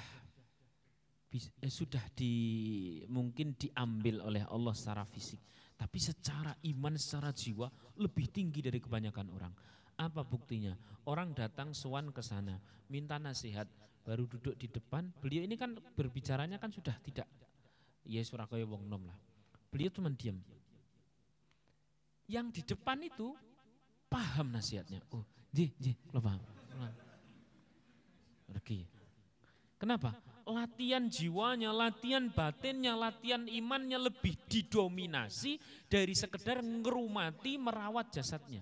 eh, 1.35 1.71
sudah 1.71 2.03
di 2.15 2.33
mungkin 3.11 3.59
diambil 3.59 4.23
oleh 4.23 4.43
Allah 4.47 4.71
secara 4.71 5.03
fisik, 5.03 5.39
tapi 5.75 5.99
secara 5.99 6.55
iman, 6.71 6.95
secara 6.95 7.35
jiwa 7.35 7.67
lebih 7.99 8.31
tinggi 8.31 8.63
dari 8.63 8.79
kebanyakan 8.79 9.27
orang. 9.31 9.53
Apa 9.95 10.23
buktinya? 10.23 10.75
Orang 11.07 11.35
datang 11.35 11.71
suan 11.75 12.11
ke 12.11 12.19
sana, 12.23 12.59
minta 12.87 13.19
nasihat, 13.19 13.67
baru 14.05 14.29
duduk 14.29 14.53
di 14.53 14.69
depan, 14.69 15.09
beliau 15.17 15.41
ini 15.41 15.57
kan 15.57 15.73
berbicaranya 15.73 16.61
kan 16.61 16.69
sudah 16.69 16.93
tidak 17.01 17.25
ya 18.05 18.21
surakaya 18.21 18.63
wong 18.69 18.85
nom 18.85 19.01
lah. 19.09 19.17
Beliau 19.73 19.89
cuma 19.89 20.13
diam. 20.13 20.37
Yang 22.29 22.47
di 22.57 22.61
depan 22.73 23.01
itu 23.01 23.33
paham 24.05 24.53
nasihatnya. 24.53 25.01
Oh, 25.13 25.25
Ji, 25.55 25.71
ji, 25.79 25.95
lo 26.11 26.19
paham. 26.19 26.43
Regi. 28.51 28.83
Kenapa? 29.79 30.11
Latihan 30.45 31.07
jiwanya, 31.09 31.73
latihan 31.73 32.27
batinnya, 32.29 32.93
latihan 32.93 33.47
imannya 33.47 33.97
lebih 33.97 34.35
didominasi 34.51 35.57
dari 35.89 36.13
sekedar 36.13 36.61
ngerumati 36.61 37.57
merawat 37.57 38.13
jasadnya. 38.13 38.61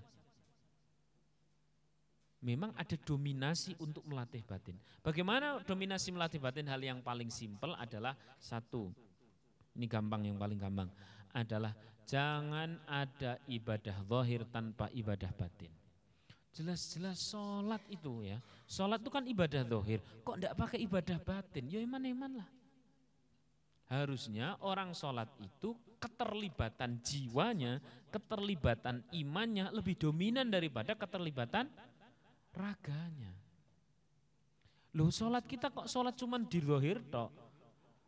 Memang 2.43 2.75
ada 2.75 2.99
dominasi 2.99 3.79
untuk 3.79 4.03
melatih 4.03 4.43
batin. 4.43 4.75
Bagaimana 4.99 5.63
dominasi 5.63 6.11
melatih 6.11 6.43
batin? 6.43 6.67
Hal 6.67 6.83
yang 6.83 6.99
paling 6.99 7.31
simpel 7.31 7.71
adalah 7.79 8.19
satu. 8.35 8.91
Ini 9.79 9.87
gampang 9.87 10.27
yang 10.27 10.35
paling 10.35 10.59
gampang. 10.59 10.91
Adalah 11.31 11.71
jangan 12.03 12.83
ada 12.83 13.39
ibadah 13.47 13.95
zahir 14.03 14.43
tanpa 14.51 14.91
ibadah 14.91 15.31
batin. 15.31 15.71
Jelas-jelas 16.51 17.17
sholat 17.17 17.81
itu 17.87 18.27
ya. 18.27 18.37
Sholat 18.67 18.99
itu 18.99 19.09
kan 19.09 19.23
ibadah 19.23 19.63
dohir. 19.63 20.03
Kok 20.27 20.35
tidak 20.37 20.53
pakai 20.59 20.83
ibadah 20.83 21.17
batin? 21.23 21.65
Ya 21.71 21.79
iman-iman 21.79 22.43
lah. 22.43 22.49
Harusnya 23.87 24.59
orang 24.59 24.91
sholat 24.91 25.31
itu 25.39 25.79
keterlibatan 25.97 26.99
jiwanya, 26.99 27.79
keterlibatan 28.11 28.99
imannya 29.15 29.71
lebih 29.71 29.95
dominan 29.95 30.51
daripada 30.51 30.91
keterlibatan 30.91 31.71
raganya. 32.53 33.33
Loh 34.93 35.09
sholat 35.09 35.43
kita 35.49 35.73
kok 35.73 35.89
sholat 35.89 36.13
cuma 36.13 36.37
di 36.37 36.61
dohir 36.61 37.01
tok? 37.09 37.43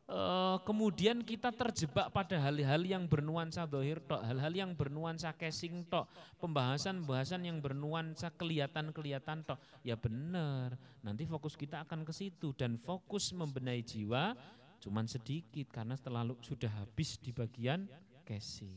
uh, 0.10 0.58
kemudian 0.64 1.22
kita 1.22 1.50
terjebak 1.54 2.10
pada 2.14 2.38
hal-hal 2.38 2.82
yang 2.86 3.04
bernuansa 3.06 3.66
dohir 3.66 4.02
tok, 4.04 4.22
hal-hal 4.22 4.54
yang 4.54 4.72
bernuansa 4.74 5.34
casing 5.34 5.86
tok, 5.90 6.10
pembahasan-pembahasan 6.42 7.42
yang 7.46 7.58
bernuansa 7.62 8.30
kelihatan-kelihatan 8.34 9.46
tok. 9.46 9.60
Ya 9.82 9.98
benar, 9.98 10.78
nanti 11.02 11.26
fokus 11.26 11.58
kita 11.58 11.86
akan 11.86 12.06
ke 12.06 12.14
situ 12.14 12.54
dan 12.54 12.78
fokus 12.78 13.34
membenahi 13.34 13.82
jiwa 13.82 14.38
cuman 14.76 15.10
sedikit 15.10 15.66
karena 15.74 15.98
terlalu 15.98 16.38
sudah 16.46 16.70
habis 16.70 17.18
di 17.18 17.34
bagian 17.34 17.90
casing. 18.22 18.76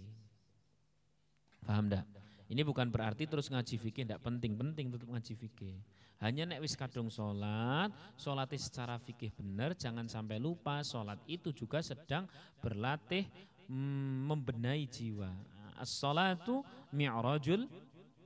Paham 1.68 1.92
enggak? 1.92 2.17
Ini 2.48 2.64
bukan 2.64 2.88
berarti 2.88 3.28
terus 3.28 3.52
ngaji 3.52 3.76
fikih 3.76 4.08
tidak 4.08 4.24
penting-penting 4.24 4.88
tetap 4.88 5.08
ngaji 5.12 5.34
fikih. 5.36 5.76
Hanya 6.18 6.48
nek 6.48 6.64
wis 6.64 6.74
kadung 6.74 7.12
sholat, 7.12 7.92
sholat 8.18 8.50
secara 8.56 8.98
fikih 8.98 9.30
benar, 9.36 9.76
jangan 9.76 10.08
sampai 10.08 10.40
lupa 10.40 10.82
sholat 10.82 11.20
itu 11.30 11.54
juga 11.54 11.78
sedang 11.84 12.26
berlatih 12.58 13.28
mm, 13.68 14.32
membenahi 14.32 14.88
jiwa. 14.88 15.30
As-sholatu 15.78 16.64
mi'rajul 16.90 17.70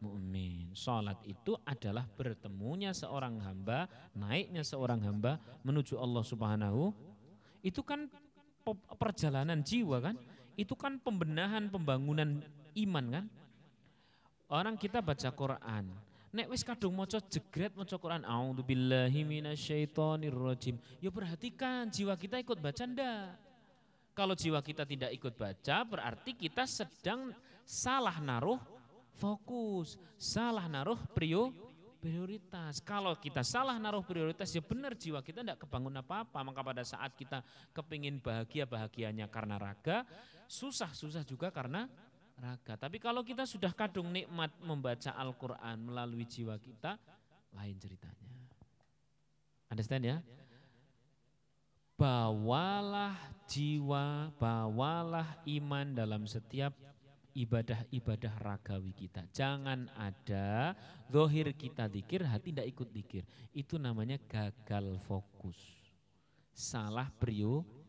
mu'min. 0.02 0.72
Sholat 0.72 1.20
itu 1.28 1.52
adalah 1.68 2.08
bertemunya 2.08 2.90
seorang 2.96 3.42
hamba, 3.44 3.86
naiknya 4.16 4.66
seorang 4.66 5.02
hamba 5.04 5.36
menuju 5.62 6.00
Allah 6.00 6.24
Subhanahu. 6.26 6.94
Itu 7.60 7.84
kan 7.84 8.10
perjalanan 8.96 9.60
jiwa 9.60 10.02
kan? 10.02 10.16
Itu 10.58 10.74
kan 10.74 10.96
pembenahan 10.96 11.68
pembangunan 11.68 12.40
iman 12.72 13.06
kan? 13.12 13.24
Orang 14.52 14.76
kita 14.76 15.00
baca 15.00 15.32
Quran, 15.32 15.88
Nek 16.32 16.48
wis 16.48 16.64
kadung 16.64 16.96
maca 16.96 17.20
jegret 17.28 17.76
maca 17.76 17.96
Quran, 18.00 18.24
auzubillahi 18.24 19.20
minasyaitonirrajim. 19.20 20.80
Ya 21.00 21.12
perhatikan 21.12 21.92
jiwa 21.92 22.16
kita 22.16 22.40
ikut 22.40 22.56
baca 22.56 22.88
ndak? 22.88 23.36
Kalau 24.16 24.32
jiwa 24.32 24.60
kita 24.64 24.88
tidak 24.88 25.12
ikut 25.12 25.36
baca 25.36 25.76
berarti 25.84 26.32
kita 26.36 26.64
sedang 26.64 27.36
salah 27.68 28.16
naruh 28.20 28.60
fokus, 29.16 30.00
salah 30.16 30.64
naruh 30.72 30.96
prio 31.12 31.52
prioritas. 32.00 32.80
Kalau 32.80 33.12
kita 33.20 33.44
salah 33.44 33.76
naruh 33.76 34.00
prioritas 34.00 34.48
ya 34.56 34.64
benar 34.64 34.96
jiwa 34.96 35.20
kita 35.20 35.44
tidak 35.44 35.60
kebangun 35.68 36.00
apa-apa. 36.00 36.40
Maka 36.40 36.60
pada 36.64 36.80
saat 36.80 37.12
kita 37.12 37.44
kepingin 37.76 38.24
bahagia 38.24 38.64
bahagianya 38.64 39.28
karena 39.28 39.60
raga, 39.60 40.08
susah 40.48 40.96
susah 40.96 41.24
juga 41.28 41.52
karena 41.52 41.88
raga. 42.38 42.74
Tapi 42.76 42.96
kalau 43.02 43.20
kita 43.26 43.44
sudah 43.44 43.72
kadung 43.72 44.10
nikmat 44.12 44.52
membaca 44.62 45.12
Al-Quran 45.16 45.76
melalui 45.88 46.24
jiwa 46.24 46.56
kita, 46.56 46.96
lain 47.52 47.76
ceritanya. 47.76 48.30
Understand 49.72 50.04
ya? 50.04 50.18
Bawalah 51.96 53.16
jiwa, 53.48 54.32
bawalah 54.36 55.38
iman 55.46 55.86
dalam 55.94 56.26
setiap 56.26 56.74
ibadah-ibadah 57.32 58.34
ragawi 58.40 58.92
kita. 58.92 59.24
Jangan 59.32 59.88
ada 59.96 60.76
zohir 61.08 61.52
kita 61.56 61.88
dikir, 61.88 62.24
hati 62.28 62.52
tidak 62.52 62.68
ikut 62.68 62.88
dikir. 62.92 63.24
Itu 63.56 63.80
namanya 63.80 64.20
gagal 64.28 65.00
fokus. 65.00 65.56
Salah 66.52 67.08
prioritas. 67.16 67.81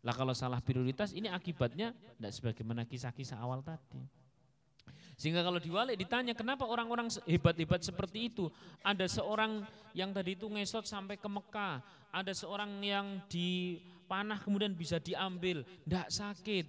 Lah 0.00 0.16
kalau 0.16 0.32
salah 0.32 0.64
prioritas 0.64 1.12
ini 1.12 1.28
akibatnya 1.28 1.92
tidak 2.16 2.32
sebagaimana 2.32 2.88
kisah-kisah 2.88 3.36
awal 3.36 3.60
tadi. 3.60 4.00
Sehingga 5.20 5.44
kalau 5.44 5.60
diwalik 5.60 6.00
ditanya 6.00 6.32
kenapa 6.32 6.64
orang-orang 6.64 7.12
hebat-hebat 7.28 7.84
seperti 7.84 8.32
itu. 8.32 8.48
Ada 8.80 9.04
seorang 9.04 9.68
yang 9.92 10.16
tadi 10.16 10.32
itu 10.32 10.48
ngesot 10.48 10.88
sampai 10.88 11.20
ke 11.20 11.28
Mekah. 11.28 11.84
Ada 12.08 12.32
seorang 12.32 12.80
yang 12.80 13.20
dipanah 13.28 14.40
kemudian 14.40 14.72
bisa 14.72 14.96
diambil. 14.96 15.60
Tidak 15.84 16.08
sakit. 16.08 16.64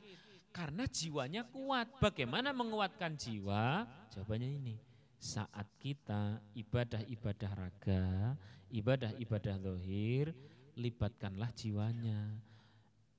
Karena 0.52 0.84
jiwanya 0.84 1.48
kuat. 1.48 1.88
Bagaimana 2.04 2.52
menguatkan 2.52 3.16
jiwa? 3.16 3.88
Jawabannya 4.12 4.50
ini. 4.60 4.76
Saat 5.16 5.72
kita 5.80 6.44
ibadah-ibadah 6.52 7.52
raga, 7.56 8.36
ibadah-ibadah 8.68 9.56
dohir, 9.64 10.36
libatkanlah 10.76 11.56
jiwanya 11.56 12.51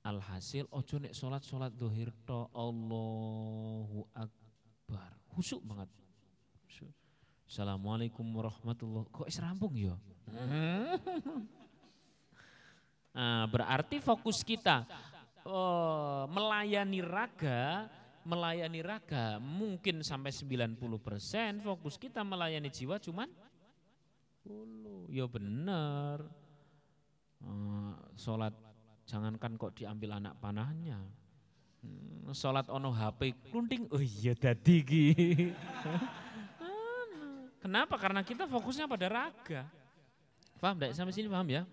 Alhasil 0.03 0.67
ojo 0.67 0.99
nek 0.99 1.15
salat 1.15 1.47
salat 1.47 1.71
dohir 1.71 2.11
to 2.27 2.51
Allahu 2.51 4.03
Akbar. 4.11 5.15
Husuk 5.31 5.63
banget. 5.63 5.87
Assalamualaikum 7.53 8.25
warahmatullahi 8.33 9.13
Kok 9.13 9.29
is 9.29 9.37
rampung 9.37 9.77
ya? 9.77 9.93
nah, 13.13 13.45
berarti 13.53 14.01
fokus 14.01 14.41
kita 14.41 14.89
oh, 15.45 16.25
melayani 16.33 17.05
raga, 17.05 17.93
melayani 18.25 18.81
raga 18.81 19.37
mungkin 19.37 20.01
sampai 20.01 20.33
90% 20.33 21.61
fokus 21.61 22.01
kita 22.01 22.25
melayani 22.25 22.73
jiwa 22.73 22.97
cuman 22.97 23.29
10. 24.49 25.13
Ya 25.13 25.29
benar. 25.29 26.25
Uh, 27.43 27.93
sholat 28.17 28.55
Jangankan 29.03 29.59
kok 29.59 29.75
diambil 29.75 30.19
anak 30.19 30.39
panahnya. 30.39 30.99
Hmm, 31.83 32.31
sholat 32.31 32.71
ono 32.71 32.95
HP 32.95 33.35
klunting, 33.51 33.91
oh 33.91 33.99
iya 33.99 34.31
dadi 34.31 34.79
ki. 34.83 35.05
Kenapa? 37.63 37.95
Karena 37.95 38.23
kita 38.23 38.43
fokusnya 38.47 38.87
pada 38.91 39.07
raga. 39.07 39.63
Paham 40.59 40.75
tidak? 40.79 40.95
Sampai 40.95 41.15
sini 41.15 41.31
paham 41.31 41.47
ya? 41.47 41.63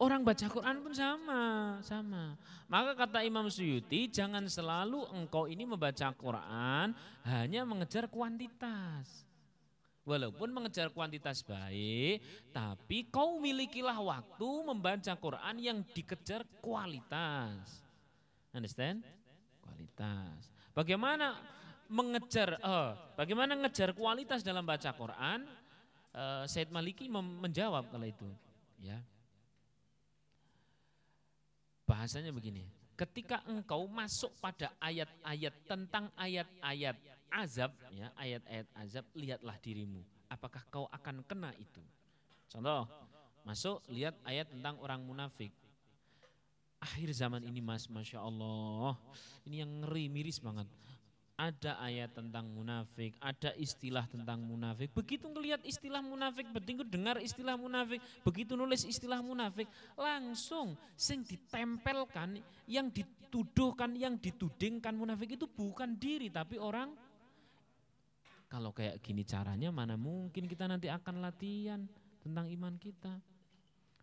Orang 0.00 0.26
baca 0.26 0.46
Quran 0.48 0.80
pun 0.80 0.90
sama, 0.96 1.42
sama. 1.84 2.34
Maka 2.66 2.96
kata 2.96 3.20
Imam 3.20 3.46
Suyuti, 3.52 4.08
jangan 4.08 4.42
selalu 4.48 5.06
engkau 5.12 5.44
ini 5.44 5.68
membaca 5.68 6.08
Quran 6.16 6.96
hanya 7.28 7.62
mengejar 7.68 8.08
kuantitas. 8.08 9.29
Walaupun 10.10 10.50
mengejar 10.50 10.90
kuantitas 10.90 11.46
baik, 11.46 12.18
tapi 12.50 13.06
kau 13.14 13.38
milikilah 13.38 13.94
waktu 13.94 14.50
membaca 14.66 15.14
Quran 15.14 15.56
yang 15.62 15.78
dikejar 15.86 16.42
kualitas. 16.58 17.86
Understand? 18.50 19.06
Kualitas. 19.62 20.50
Bagaimana 20.74 21.38
mengejar 21.86 22.58
uh, 22.58 22.98
bagaimana 23.14 23.54
mengejar 23.54 23.94
kualitas 23.94 24.42
dalam 24.42 24.66
baca 24.66 24.90
Quran? 24.90 25.46
Uh, 26.10 26.42
Said 26.50 26.74
Maliki 26.74 27.06
menjawab 27.06 27.86
kalau 27.86 28.02
itu, 28.02 28.26
ya. 28.82 28.98
Bahasanya 31.86 32.34
begini, 32.34 32.66
ketika 32.98 33.46
engkau 33.46 33.86
masuk 33.86 34.34
pada 34.42 34.74
ayat-ayat 34.82 35.54
tentang 35.70 36.10
ayat-ayat 36.18 36.98
azab, 37.30 37.72
ya, 37.94 38.10
ayat-ayat 38.18 38.66
azab, 38.78 39.06
lihatlah 39.14 39.56
dirimu. 39.62 40.02
Apakah 40.30 40.62
kau 40.70 40.86
akan 40.90 41.22
kena 41.26 41.50
itu? 41.58 41.82
Contoh, 42.50 42.86
masuk 43.46 43.82
lihat 43.90 44.18
ayat 44.26 44.50
tentang 44.50 44.78
orang 44.82 45.02
munafik. 45.02 45.54
Akhir 46.80 47.12
zaman 47.12 47.44
ini 47.44 47.60
mas, 47.60 47.86
Masya 47.86 48.24
Allah, 48.24 48.96
ini 49.44 49.60
yang 49.60 49.84
ngeri, 49.84 50.08
miris 50.08 50.40
banget 50.40 50.66
ada 51.40 51.80
ayat 51.80 52.12
tentang 52.12 52.52
munafik, 52.52 53.16
ada 53.16 53.56
istilah 53.56 54.04
tentang 54.04 54.44
munafik. 54.44 54.92
Begitu 54.92 55.24
ngelihat 55.24 55.64
istilah 55.64 56.04
munafik, 56.04 56.44
begitu 56.52 56.84
dengar 56.84 57.16
istilah 57.16 57.56
munafik, 57.56 57.96
begitu 58.20 58.52
nulis 58.60 58.84
istilah 58.84 59.24
munafik, 59.24 59.64
langsung 59.96 60.76
sing 61.00 61.24
ditempelkan, 61.24 62.36
yang 62.68 62.92
dituduhkan, 62.92 63.96
yang 63.96 64.20
ditudingkan 64.20 64.92
munafik 64.92 65.40
itu 65.40 65.48
bukan 65.48 65.96
diri 65.96 66.28
tapi 66.28 66.60
orang 66.60 66.92
Kalau 68.50 68.74
kayak 68.74 68.98
gini 68.98 69.22
caranya 69.22 69.70
mana 69.70 69.94
mungkin 69.94 70.50
kita 70.50 70.66
nanti 70.66 70.90
akan 70.90 71.22
latihan 71.22 71.86
tentang 72.18 72.50
iman 72.50 72.74
kita. 72.82 73.22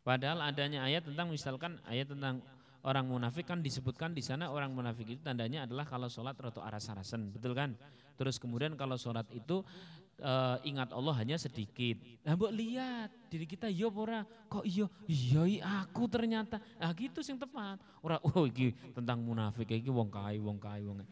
Padahal 0.07 0.39
adanya 0.39 0.87
ayat 0.87 1.03
tentang 1.03 1.27
misalkan 1.27 1.75
ayat 1.83 2.07
tentang 2.07 2.39
orang 2.87 3.03
munafik 3.03 3.43
kan 3.43 3.59
disebutkan 3.59 4.15
di 4.15 4.23
sana 4.23 4.47
orang 4.47 4.71
munafik 4.71 5.03
itu 5.03 5.19
tandanya 5.19 5.67
adalah 5.67 5.83
kalau 5.83 6.07
sholat 6.07 6.39
roto 6.39 6.63
aras-arasan, 6.63 7.27
betul 7.35 7.51
kan? 7.51 7.75
Terus 8.15 8.39
kemudian 8.39 8.79
kalau 8.79 8.95
sholat 8.95 9.27
itu 9.35 9.67
e, 10.15 10.33
ingat 10.63 10.95
Allah 10.95 11.11
hanya 11.19 11.35
sedikit. 11.35 11.99
Nah, 12.23 12.39
mbok 12.39 12.55
lihat 12.55 13.11
diri 13.27 13.43
kita 13.43 13.67
yo 13.67 13.91
iya 13.91 13.99
ora 13.99 14.19
kok 14.47 14.63
iyo 14.63 14.87
iya 15.11 15.43
aku 15.83 16.07
ternyata. 16.07 16.63
Nah 16.79 16.95
gitu 16.95 17.19
sing 17.19 17.35
tepat. 17.35 17.83
Ora 17.99 18.15
oh 18.31 18.47
iki 18.47 18.71
tentang 18.95 19.19
munafik 19.19 19.67
iki 19.75 19.91
wong 19.91 20.07
kai 20.07 20.39
wong 20.39 20.55
kai 20.55 20.87
wong. 20.87 21.03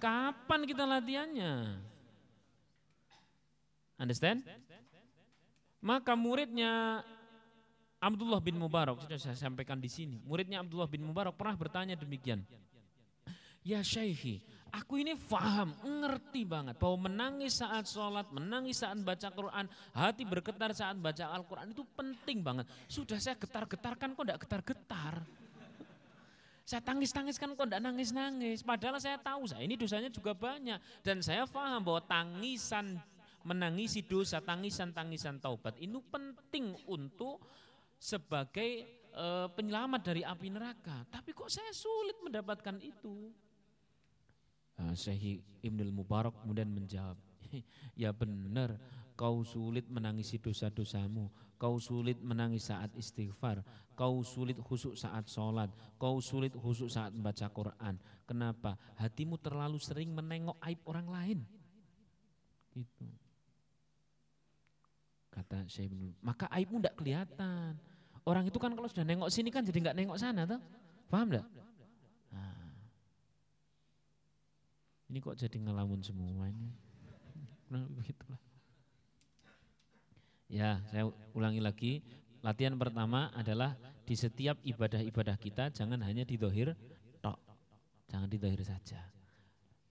Kapan 0.00 0.64
kita 0.64 0.88
latihannya? 0.88 1.84
Understand? 3.98 4.46
Maka 5.82 6.14
muridnya 6.14 7.02
Abdullah 7.98 8.38
bin 8.38 8.54
Mubarak 8.58 9.02
saya 9.18 9.34
sampaikan 9.34 9.82
di 9.82 9.90
sini. 9.90 10.22
Muridnya 10.22 10.62
Abdullah 10.62 10.86
bin 10.86 11.02
Mubarak 11.02 11.34
pernah 11.34 11.58
bertanya 11.58 11.98
demikian. 11.98 12.46
Ya 13.66 13.82
Syekhi, 13.82 14.40
aku 14.70 15.02
ini 15.02 15.18
faham, 15.18 15.74
ngerti 15.82 16.46
banget 16.46 16.78
bahwa 16.78 17.10
menangis 17.10 17.58
saat 17.58 17.84
sholat, 17.90 18.30
menangis 18.30 18.80
saat 18.80 18.96
baca 19.02 19.28
Quran, 19.34 19.66
hati 19.92 20.22
bergetar 20.22 20.70
saat 20.72 20.96
baca 20.96 21.34
Al-Quran 21.34 21.74
itu 21.74 21.82
penting 21.92 22.40
banget. 22.40 22.70
Sudah 22.86 23.18
saya 23.18 23.34
getar-getarkan 23.34 24.14
kok 24.14 24.24
enggak 24.24 24.40
getar-getar. 24.46 25.26
Saya 26.62 26.80
tangis-tangis 26.84 27.36
kan 27.36 27.52
kok 27.52 27.66
enggak 27.66 27.82
nangis-nangis. 27.82 28.62
Padahal 28.62 29.02
saya 29.02 29.18
tahu 29.18 29.44
saya 29.50 29.66
ini 29.66 29.74
dosanya 29.74 30.08
juga 30.08 30.32
banyak. 30.32 30.78
Dan 31.02 31.18
saya 31.20 31.44
faham 31.44 31.82
bahwa 31.82 32.00
tangisan 32.06 32.96
menangisi 33.46 34.02
dosa, 34.06 34.42
tangisan-tangisan 34.42 35.38
taubat 35.38 35.78
ini 35.78 35.98
penting 36.10 36.74
untuk 36.90 37.42
sebagai 37.98 38.86
e, 39.10 39.26
penyelamat 39.52 40.00
dari 40.02 40.22
api 40.22 40.48
neraka. 40.50 41.06
Tapi 41.10 41.34
kok 41.34 41.50
saya 41.50 41.70
sulit 41.74 42.18
mendapatkan 42.22 42.78
itu? 42.82 43.30
Nah, 44.78 44.94
Syekh 44.94 45.42
Ibnul 45.62 45.90
Mubarak 45.90 46.38
kemudian 46.42 46.70
menjawab, 46.70 47.18
ya 47.98 48.14
benar, 48.14 48.78
kau 49.18 49.42
sulit 49.42 49.90
menangisi 49.90 50.38
dosa-dosamu, 50.38 51.26
kau 51.58 51.82
sulit 51.82 52.22
menangis 52.22 52.70
saat 52.70 52.94
istighfar, 52.94 53.66
kau 53.98 54.22
sulit 54.22 54.54
khusuk 54.62 54.94
saat 54.94 55.26
sholat, 55.26 55.66
kau 55.98 56.22
sulit 56.22 56.54
khusuk 56.54 56.86
saat 56.86 57.10
membaca 57.10 57.50
Quran. 57.50 57.98
Kenapa? 58.22 58.78
Hatimu 58.94 59.34
terlalu 59.42 59.82
sering 59.82 60.14
menengok 60.14 60.54
aib 60.62 60.78
orang 60.86 61.10
lain. 61.10 61.38
Itu. 62.78 63.10
Kata 65.28 65.64
Syekh 65.68 65.92
Ibnul, 65.92 66.12
maka 66.24 66.48
aibmu 66.50 66.80
tidak 66.80 66.96
kelihatan. 66.98 67.76
Orang 68.24 68.44
itu 68.44 68.58
kan 68.60 68.72
kalau 68.76 68.88
sudah 68.88 69.04
nengok 69.08 69.32
sini 69.32 69.48
kan 69.48 69.64
jadi 69.64 69.78
nggak 69.80 69.96
nengok 69.96 70.18
sana 70.20 70.44
tuh. 70.44 70.60
Paham 71.08 71.32
enggak? 71.32 71.46
Nah. 72.32 72.68
Ini 75.08 75.18
kok 75.24 75.36
jadi 75.40 75.56
ngelamun 75.56 76.00
semua 76.04 76.28
ini. 76.48 76.68
Nah, 77.72 77.84
begitulah. 77.96 78.40
Ya, 80.48 80.80
saya 80.88 81.08
ulangi 81.36 81.60
lagi. 81.60 81.92
Latihan 82.40 82.76
pertama 82.76 83.28
adalah 83.36 83.76
di 84.08 84.16
setiap 84.16 84.56
ibadah-ibadah 84.64 85.36
kita 85.36 85.68
jangan 85.68 86.00
hanya 86.04 86.24
di 86.24 86.40
dohir 86.40 86.72
tok. 87.20 87.36
Jangan 88.08 88.28
di 88.28 88.40
dohir 88.40 88.64
saja. 88.64 89.04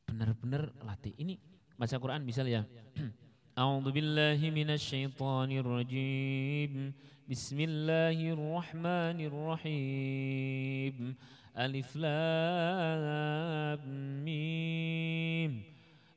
Benar-benar 0.09 0.73
latih. 0.81 1.13
Ini 1.17 1.37
baca 1.77 1.97
Quran 2.01 2.25
misalnya 2.25 2.65
ya. 2.65 3.05
أعوذ 3.56 3.92
بالله 3.92 4.40
من 4.50 4.72
الشيطان 4.72 5.50
الرجيم 5.52 6.72
بسم 7.28 7.58
الله 7.60 8.18
الرحمن 8.32 9.18
الرحيم 9.28 10.96
ألف 11.52 11.90
لام 12.00 13.82
ميم 14.24 15.52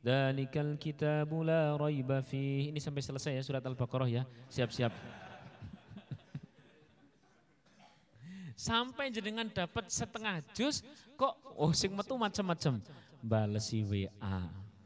ذلك 0.05 0.53
الكتاب 0.57 1.29
لا 1.43 1.75
ريب 1.75 2.07
فيه 2.23 2.71
ini 2.71 2.79
sampai 2.79 3.03
selesai 3.03 3.35
ya 3.35 3.43
surat 3.43 3.63
Al-Baqarah 3.67 4.07
ya 4.07 4.23
siap-siap 4.47 4.95
sampai 8.55 9.11
jenengan 9.11 9.51
dapat 9.51 9.91
setengah 9.91 10.39
jus 10.55 10.79
kok 11.19 11.35
oh 11.59 11.75
sing 11.75 11.91
metu 11.91 12.15
macam-macam 12.15 12.79
balesi 13.19 13.83
WA 13.83 14.39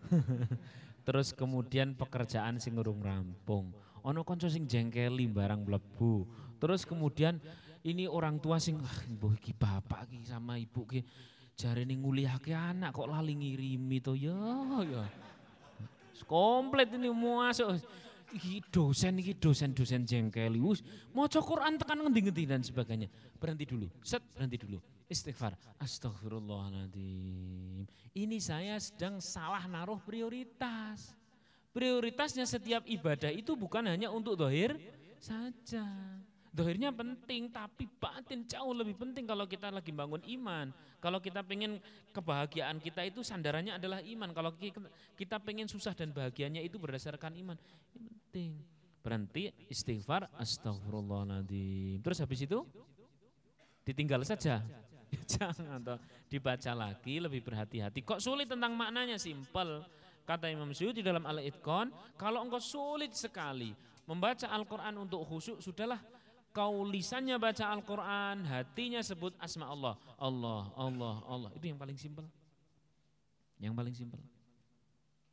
Terus 1.04 1.36
kemudian 1.36 1.92
pekerjaan 1.92 2.56
sing 2.56 2.80
urung 2.80 3.04
rampung. 3.04 3.76
Ono 4.04 4.24
konco 4.24 4.48
sing 4.48 4.64
jengkeli 4.64 5.28
barang 5.28 5.68
mlebu. 5.68 6.24
Terus 6.56 6.88
kemudian 6.88 7.40
ini 7.84 8.08
orang 8.08 8.40
tua 8.40 8.56
sing 8.56 8.80
ah 8.80 8.98
iki 9.36 9.52
bapak 9.52 10.08
iki 10.08 10.24
sama 10.24 10.56
ibu 10.56 10.88
ki 10.88 11.04
jarene 11.54 11.92
ngulihake 11.92 12.56
anak 12.56 12.96
kok 12.96 13.06
lali 13.06 13.36
ngirimi 13.36 14.00
to 14.00 14.16
ya 14.16 14.32
ya. 14.88 15.04
Komplit 16.24 16.88
ini 16.96 17.12
masuk 17.12 17.76
iki 18.34 18.60
dosen 18.68 19.22
iki 19.22 19.38
dosen-dosen 19.38 20.02
jengkeli 20.04 20.58
wis 20.58 20.82
maca 21.14 21.38
Quran 21.38 21.78
tekan 21.78 22.02
ngendi-ngendi 22.02 22.44
dan 22.44 22.60
sebagainya. 22.66 23.06
Berhenti 23.38 23.64
dulu. 23.64 23.86
Set, 24.02 24.20
berhenti 24.34 24.58
dulu. 24.58 24.82
Istighfar. 25.06 25.54
Astagfirullahaladzim. 25.78 27.86
Ini 28.12 28.38
saya 28.42 28.74
sedang 28.82 29.22
salah 29.22 29.62
naruh 29.70 30.02
prioritas. 30.02 31.14
Prioritasnya 31.74 32.46
setiap 32.46 32.86
ibadah 32.86 33.34
itu 33.34 33.58
bukan 33.58 33.90
hanya 33.90 34.10
untuk 34.10 34.38
dohir 34.38 34.78
saja. 35.18 35.86
Dohirnya 36.54 36.94
penting, 36.94 37.50
tapi 37.50 37.90
batin 37.98 38.46
jauh 38.46 38.70
lebih 38.70 38.94
penting 38.94 39.26
kalau 39.26 39.42
kita 39.42 39.74
lagi 39.74 39.90
bangun 39.90 40.22
iman. 40.38 40.70
Kalau 41.02 41.18
kita 41.18 41.42
pengen 41.42 41.82
kebahagiaan 42.14 42.78
kita 42.78 43.02
itu 43.02 43.26
sandarannya 43.26 43.74
adalah 43.74 43.98
iman. 43.98 44.30
Kalau 44.30 44.54
kita 45.18 45.42
pengen 45.42 45.66
susah 45.66 45.98
dan 45.98 46.14
bahagianya 46.14 46.62
itu 46.62 46.78
berdasarkan 46.78 47.34
iman. 47.42 47.58
Penting. 47.90 48.54
Berhenti, 49.02 49.50
istighfar, 49.66 50.30
astagfirullahaladzim. 50.38 51.98
Terus 52.06 52.22
habis 52.22 52.46
itu 52.46 52.62
ditinggal 53.82 54.22
saja. 54.22 54.62
Jangan 55.34 55.82
toh 55.82 55.98
dibaca 56.30 56.72
lagi 56.72 57.18
lebih 57.18 57.42
berhati-hati. 57.42 58.06
Kok 58.06 58.22
sulit 58.22 58.46
tentang 58.46 58.78
maknanya 58.78 59.18
simpel. 59.18 59.82
Kata 60.24 60.48
Imam 60.48 60.72
Syuuti 60.72 61.04
dalam 61.04 61.26
Al-Itqan, 61.28 61.92
kalau 62.16 62.40
engkau 62.46 62.56
sulit 62.56 63.12
sekali 63.12 63.76
membaca 64.08 64.48
Al-Qur'an 64.48 64.96
untuk 64.96 65.20
khusyuk, 65.28 65.60
sudahlah 65.60 66.00
kau 66.54 66.86
lisannya 66.86 67.34
baca 67.34 67.74
Al-Qur'an, 67.74 68.46
hatinya 68.46 69.02
sebut 69.02 69.34
asma 69.42 69.66
Allah. 69.66 69.98
Allah, 70.14 70.70
Allah, 70.78 71.16
Allah. 71.26 71.50
Itu 71.58 71.66
yang 71.66 71.76
paling 71.76 71.98
simpel. 71.98 72.22
Yang 73.58 73.74
paling 73.74 73.94
simpel. 73.98 74.22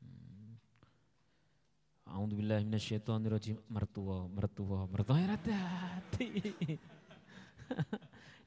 Hmm. 0.02 0.58
A'udzubillahi 2.10 2.66
minasyaitonirrajim. 2.66 3.62
Mertua, 3.70 4.26
mertua, 4.34 4.90
mertua 4.90 5.16
hati. 5.22 6.42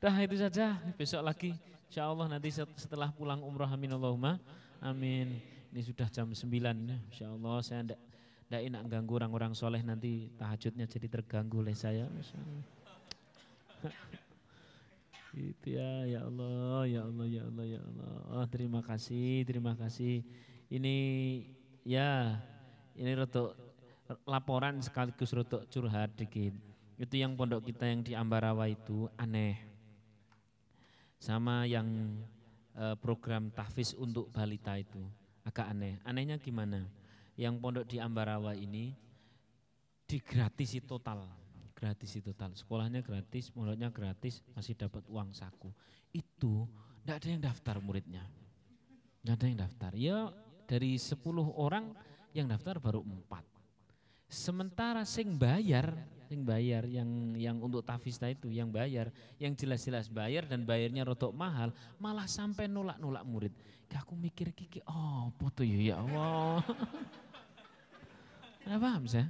Dah 0.02 0.14
itu 0.20 0.36
saja, 0.36 0.76
besok 0.98 1.22
lagi 1.22 1.54
insya 1.94 2.10
Allah 2.10 2.26
nanti 2.26 2.50
setelah 2.50 3.14
pulang 3.14 3.38
umrah 3.38 3.70
amin 3.70 3.94
Allahumma 3.94 4.42
amin. 4.82 5.38
Ini 5.70 5.78
sudah 5.78 6.10
jam 6.10 6.26
9 6.26 6.42
insya 7.06 7.30
Allah 7.30 7.62
saya 7.62 7.86
tidak 7.86 8.02
tidak 8.46 8.62
enak 8.70 8.82
ganggu 8.86 9.12
orang-orang 9.16 9.52
soleh 9.56 9.80
nanti 9.80 10.28
tahajudnya 10.36 10.84
jadi 10.86 11.08
terganggu 11.08 11.64
oleh 11.64 11.74
saya. 11.74 12.06
Itu 15.34 15.74
ya, 15.74 16.06
ya 16.06 16.20
Allah, 16.22 16.86
ya 16.86 17.00
Allah, 17.02 17.26
ya 17.26 17.42
Allah, 17.42 17.66
ya 17.66 17.80
Allah. 17.82 18.12
Oh, 18.30 18.46
terima 18.46 18.78
kasih, 18.86 19.42
terima 19.42 19.74
kasih. 19.74 20.22
Ini 20.70 20.96
ya, 21.82 22.38
ini 22.94 23.10
rotok 23.18 23.58
laporan 24.22 24.78
sekaligus 24.78 25.34
rotok 25.34 25.66
curhat 25.66 26.14
dikit. 26.14 26.54
Itu 26.94 27.18
yang 27.18 27.34
pondok 27.34 27.66
kita 27.66 27.90
yang 27.90 28.06
di 28.06 28.14
Ambarawa 28.14 28.70
itu 28.70 29.10
aneh 29.18 29.58
sama 31.18 31.66
yang 31.66 31.88
uh, 32.78 32.94
program 33.00 33.50
tahfiz 33.50 33.96
untuk 33.98 34.30
balita 34.30 34.78
itu 34.78 35.02
agak 35.42 35.72
aneh. 35.72 35.98
Anehnya 36.06 36.38
gimana? 36.38 36.86
Yang 37.34 37.54
pondok 37.58 37.84
di 37.90 37.98
Ambarawa 37.98 38.54
ini 38.54 38.94
digratisi 40.06 40.78
total, 40.84 41.26
gratisi 41.74 42.22
total. 42.22 42.54
Sekolahnya 42.54 43.02
gratis, 43.02 43.50
pondoknya 43.50 43.90
gratis, 43.90 44.40
masih 44.54 44.78
dapat 44.78 45.02
uang 45.10 45.34
saku. 45.34 45.74
Itu 46.14 46.70
tidak 47.02 47.16
ada 47.20 47.28
yang 47.28 47.42
daftar 47.42 47.76
muridnya. 47.82 48.24
Tidak 49.20 49.34
ada 49.34 49.46
yang 49.50 49.58
daftar. 49.60 49.92
Ya 49.98 50.18
dari 50.64 50.96
10 50.96 51.20
orang 51.58 51.92
yang 52.32 52.48
daftar 52.48 52.80
baru 52.80 53.04
empat. 53.04 53.44
Sementara 54.30 55.04
sing 55.04 55.36
bayar 55.36 55.94
yang 56.34 56.42
bayar 56.42 56.82
yang 56.90 57.10
yang 57.38 57.56
untuk 57.62 57.86
tafista 57.86 58.26
itu 58.26 58.50
yang 58.50 58.74
bayar 58.74 59.14
yang 59.38 59.54
jelas-jelas 59.54 60.10
bayar 60.10 60.50
dan 60.50 60.66
bayarnya 60.66 61.06
rotok 61.06 61.30
mahal 61.30 61.70
malah 62.02 62.26
sampai 62.26 62.66
nolak-nolak 62.66 63.22
murid 63.22 63.54
aku 63.94 64.18
mikir 64.18 64.50
kiki 64.50 64.82
oh 64.90 65.30
foto 65.38 65.62
ya 65.62 66.02
Allah 66.02 66.66
Ora 68.64 68.80
paham 68.80 69.04
saya? 69.04 69.28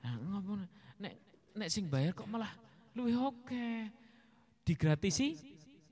Nah, 0.00 0.16
ngomong 0.16 0.64
nek 0.96 1.14
nek 1.52 1.68
sing 1.68 1.84
bayar 1.84 2.16
kok 2.16 2.24
malah 2.24 2.48
luwih 2.96 3.20
oke. 3.20 3.92
Digratisi 4.64 5.36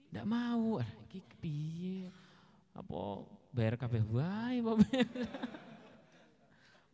ndak 0.08 0.24
mau. 0.24 0.80
Iki 0.80 1.20
piye? 1.36 2.08
Apa 2.72 3.28
bayar 3.52 3.76
kabeh 3.76 4.00
wae 4.08 4.64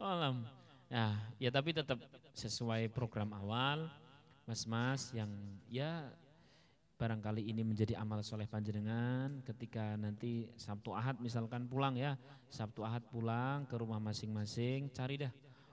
Alam. 0.03 0.43
Nah, 0.87 1.18
ya 1.43 1.51
tapi 1.51 1.74
tetap 1.74 1.99
sesuai 2.30 2.87
program 2.95 3.34
awal, 3.34 3.91
mas-mas 4.47 5.11
yang 5.11 5.30
ya 5.66 6.14
barangkali 6.97 7.43
ini 7.43 7.66
menjadi 7.66 7.99
amal 7.99 8.22
soleh 8.22 8.47
panjenengan 8.47 9.43
ketika 9.43 9.99
nanti 9.99 10.49
Sabtu 10.55 10.95
Ahad 10.95 11.18
misalkan 11.18 11.66
pulang 11.66 11.99
ya. 11.99 12.14
Sabtu 12.47 12.87
Ahad 12.87 13.03
pulang 13.11 13.66
ke 13.66 13.74
rumah 13.74 13.99
masing-masing 13.99 14.95
cari 14.95 15.26
dah 15.26 15.32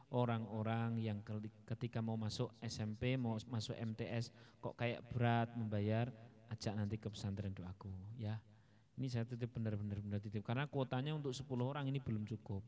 orang-orang 0.09 0.97
yang 0.97 1.21
ketika 1.65 2.01
mau 2.01 2.17
masuk 2.17 2.49
SMP 2.65 3.13
mau 3.13 3.37
masuk 3.49 3.77
MTS 3.77 4.33
kok 4.57 4.73
kayak 4.73 5.05
berat 5.13 5.53
membayar 5.53 6.09
ajak 6.49 6.73
nanti 6.73 6.97
ke 6.97 7.07
pesantren 7.07 7.53
doaku 7.53 7.93
ya. 8.17 8.41
Ini 8.93 9.09
saya 9.09 9.25
titip 9.25 9.49
benar-benar 9.53 10.01
benar 10.01 10.21
titip. 10.21 10.45
Karena 10.45 10.69
kuotanya 10.69 11.17
untuk 11.17 11.33
10 11.33 11.49
orang 11.65 11.89
ini 11.89 11.97
belum 11.97 12.25
cukup. 12.29 12.61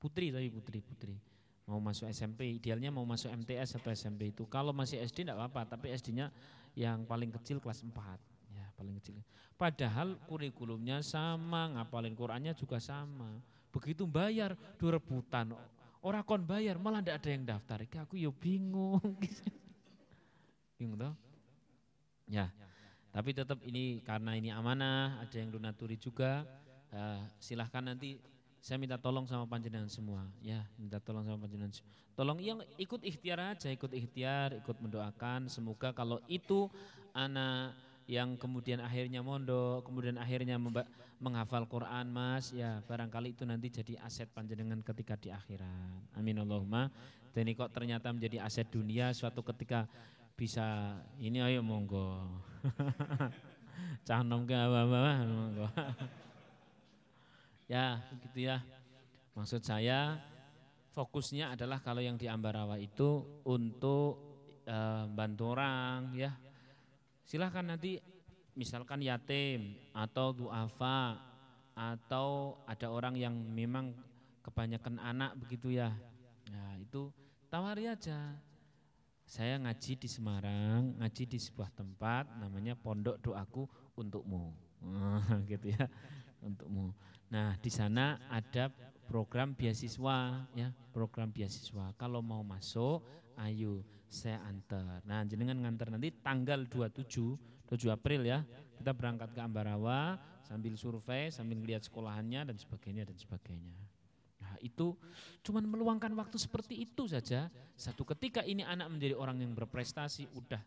Putri 0.00 0.32
tapi 0.32 0.48
putri 0.48 0.80
putri 0.80 1.16
mau 1.70 1.78
masuk 1.78 2.10
SMP 2.10 2.58
idealnya 2.58 2.90
mau 2.90 3.06
masuk 3.06 3.30
MTS 3.30 3.78
atau 3.78 3.94
SMP 3.94 4.34
itu. 4.34 4.42
Kalau 4.50 4.74
masih 4.74 4.98
SD 5.06 5.22
tidak 5.22 5.38
apa-apa 5.38 5.78
tapi 5.78 5.94
SD-nya 5.94 6.34
yang 6.74 7.06
paling 7.06 7.30
kecil 7.30 7.62
kelas 7.62 7.86
4 7.86 7.94
ya 8.50 8.66
paling 8.74 8.98
kecil. 8.98 9.22
Padahal 9.54 10.18
kurikulumnya 10.26 10.98
sama 11.06 11.70
ngapalin 11.78 12.18
Qurannya 12.18 12.58
juga 12.58 12.82
sama. 12.82 13.38
Begitu 13.70 14.02
bayar 14.02 14.58
dua 14.74 14.98
rebutan. 14.98 15.54
Orang 16.02 16.26
kon 16.26 16.42
bayar 16.42 16.74
malah 16.82 16.98
tidak 16.98 17.22
ada 17.22 17.30
yang 17.30 17.44
daftar. 17.46 17.78
Aku 18.02 18.18
yo 18.18 18.34
bingung. 18.34 18.98
Bingung 20.80 20.98
toh? 20.98 21.14
Ya 22.26 22.50
tapi 23.10 23.34
tetap 23.34 23.58
ini 23.66 23.98
karena 24.06 24.38
ini 24.38 24.54
amanah 24.54 25.18
ada 25.18 25.34
yang 25.34 25.50
donaturi 25.50 25.98
juga. 25.98 26.46
Uh, 26.90 27.22
silahkan 27.38 27.82
nanti 27.82 28.18
saya 28.60 28.76
minta 28.76 29.00
tolong 29.00 29.24
sama 29.24 29.48
panjenengan 29.48 29.88
semua. 29.88 30.28
Ya 30.44 30.68
minta 30.76 31.00
tolong 31.00 31.24
sama 31.24 31.40
panjenengan 31.40 31.72
tolong 32.12 32.36
yang 32.44 32.60
ikut 32.76 33.00
ikhtiar 33.00 33.56
aja 33.56 33.72
ikut 33.72 33.88
ikhtiar 33.88 34.60
ikut 34.60 34.76
mendoakan. 34.84 35.48
Semoga 35.48 35.96
kalau 35.96 36.20
itu 36.28 36.68
anak 37.16 37.72
yang 38.04 38.36
kemudian 38.36 38.84
akhirnya 38.84 39.24
mondok 39.24 39.88
kemudian 39.88 40.20
akhirnya 40.20 40.60
menghafal 41.20 41.64
Quran 41.64 42.10
mas 42.10 42.50
ya 42.52 42.82
barangkali 42.84 43.32
itu 43.32 43.48
nanti 43.48 43.70
jadi 43.72 43.96
aset 44.04 44.28
panjenengan 44.28 44.84
ketika 44.84 45.16
di 45.16 45.32
akhirat. 45.32 46.16
Amin 46.20 46.36
Allahumma. 46.36 46.92
Dan 47.32 47.48
ini 47.48 47.56
kok 47.56 47.72
ternyata 47.72 48.12
menjadi 48.12 48.44
aset 48.44 48.68
dunia 48.68 49.16
suatu 49.16 49.40
ketika 49.40 49.88
bisa 50.36 50.98
ini 51.16 51.40
ayo 51.40 51.64
monggo. 51.64 52.28
Cah 54.06 54.20
nom 54.20 54.44
ke 54.44 54.52
apa 54.52 55.24
monggo 55.24 55.68
Ya, 57.70 58.02
begitu 58.10 58.50
ya. 58.50 58.66
Maksud 59.38 59.62
saya 59.62 60.18
fokusnya 60.90 61.54
adalah 61.54 61.78
kalau 61.78 62.02
yang 62.02 62.18
di 62.18 62.26
Ambarawa 62.26 62.74
itu 62.82 63.22
untuk 63.46 64.18
e, 64.66 65.06
bantu 65.06 65.54
orang 65.54 66.10
ya. 66.18 66.34
Silahkan 67.22 67.62
nanti 67.62 68.02
misalkan 68.58 69.06
yatim 69.06 69.78
atau 69.94 70.34
duafa 70.34 71.14
atau 71.78 72.58
ada 72.66 72.90
orang 72.90 73.14
yang 73.14 73.38
memang 73.38 73.94
kebanyakan 74.42 74.98
anak 74.98 75.38
begitu 75.38 75.70
ya. 75.70 75.94
Nah, 76.50 76.74
itu 76.74 77.14
tawari 77.46 77.86
aja. 77.86 78.34
Saya 79.22 79.62
ngaji 79.62 79.94
di 79.94 80.08
Semarang, 80.10 80.98
ngaji 80.98 81.22
di 81.22 81.38
sebuah 81.38 81.70
tempat 81.70 82.34
namanya 82.34 82.74
Pondok 82.74 83.22
Doaku 83.22 83.62
Untukmu. 83.94 84.50
gitu 85.50 85.70
ya, 85.70 85.86
untukmu. 86.42 86.92
Nah, 87.30 87.54
di 87.60 87.70
sana 87.70 88.18
ada 88.26 88.72
program 89.06 89.54
beasiswa 89.54 90.46
ya, 90.54 90.68
program 90.90 91.30
beasiswa. 91.30 91.94
Kalau 91.94 92.20
mau 92.20 92.42
masuk, 92.42 93.02
ayo 93.38 93.86
saya 94.10 94.42
antar. 94.46 95.02
Nah, 95.06 95.22
jenengan 95.22 95.58
ngantar 95.62 95.94
nanti 95.94 96.10
tanggal 96.22 96.66
27 96.66 97.38
7 97.70 97.94
April 97.94 98.26
ya. 98.26 98.42
Kita 98.74 98.90
berangkat 98.90 99.30
ke 99.30 99.40
Ambarawa 99.40 100.18
sambil 100.42 100.74
survei, 100.74 101.30
sambil 101.30 101.62
lihat 101.62 101.86
sekolahannya 101.86 102.50
dan 102.50 102.56
sebagainya 102.58 103.06
dan 103.06 103.14
sebagainya. 103.14 103.78
Nah, 104.42 104.58
itu 104.58 104.98
cuman 105.46 105.62
meluangkan 105.70 106.10
waktu 106.18 106.34
seperti 106.40 106.82
itu 106.82 107.06
saja. 107.06 107.46
Satu 107.78 108.02
ketika 108.02 108.42
ini 108.42 108.66
anak 108.66 108.90
menjadi 108.90 109.14
orang 109.14 109.38
yang 109.38 109.54
berprestasi, 109.54 110.26
udah 110.34 110.58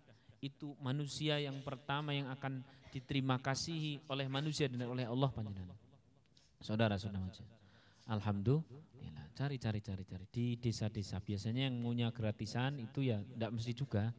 itu 0.44 0.76
manusia 0.84 1.40
yang 1.40 1.56
pertama 1.64 2.12
yang 2.12 2.28
akan 2.28 2.60
diterima 2.92 3.40
kasihi 3.40 4.04
oleh 4.12 4.28
manusia 4.28 4.68
dan 4.68 4.84
oleh 4.84 5.08
Allah 5.08 5.32
panjenengan. 5.32 5.80
Saudara 6.60 7.00
sudah 7.00 7.18
macam. 7.18 7.48
Alhamdulillah. 8.12 9.32
Cari 9.34 9.58
cari 9.58 9.80
cari 9.80 10.04
cari 10.04 10.26
di 10.28 10.60
desa-desa. 10.60 11.24
Biasanya 11.24 11.72
yang 11.72 11.80
punya 11.80 12.12
gratisan 12.12 12.78
itu 12.78 13.08
ya 13.08 13.24
tidak 13.24 13.56
mesti 13.56 13.72
juga. 13.72 14.12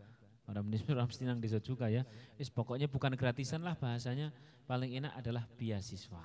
Orang 0.49 1.09
mesti 1.09 1.25
nang 1.25 1.41
desa 1.41 1.61
juga 1.61 1.93
ya. 1.93 2.03
Is 2.41 2.49
pokoknya 2.49 2.89
bukan 2.89 3.12
gratisan 3.14 3.61
lah 3.61 3.77
bahasanya. 3.77 4.33
Paling 4.64 4.97
enak 4.97 5.20
adalah 5.20 5.45
beasiswa. 5.61 6.25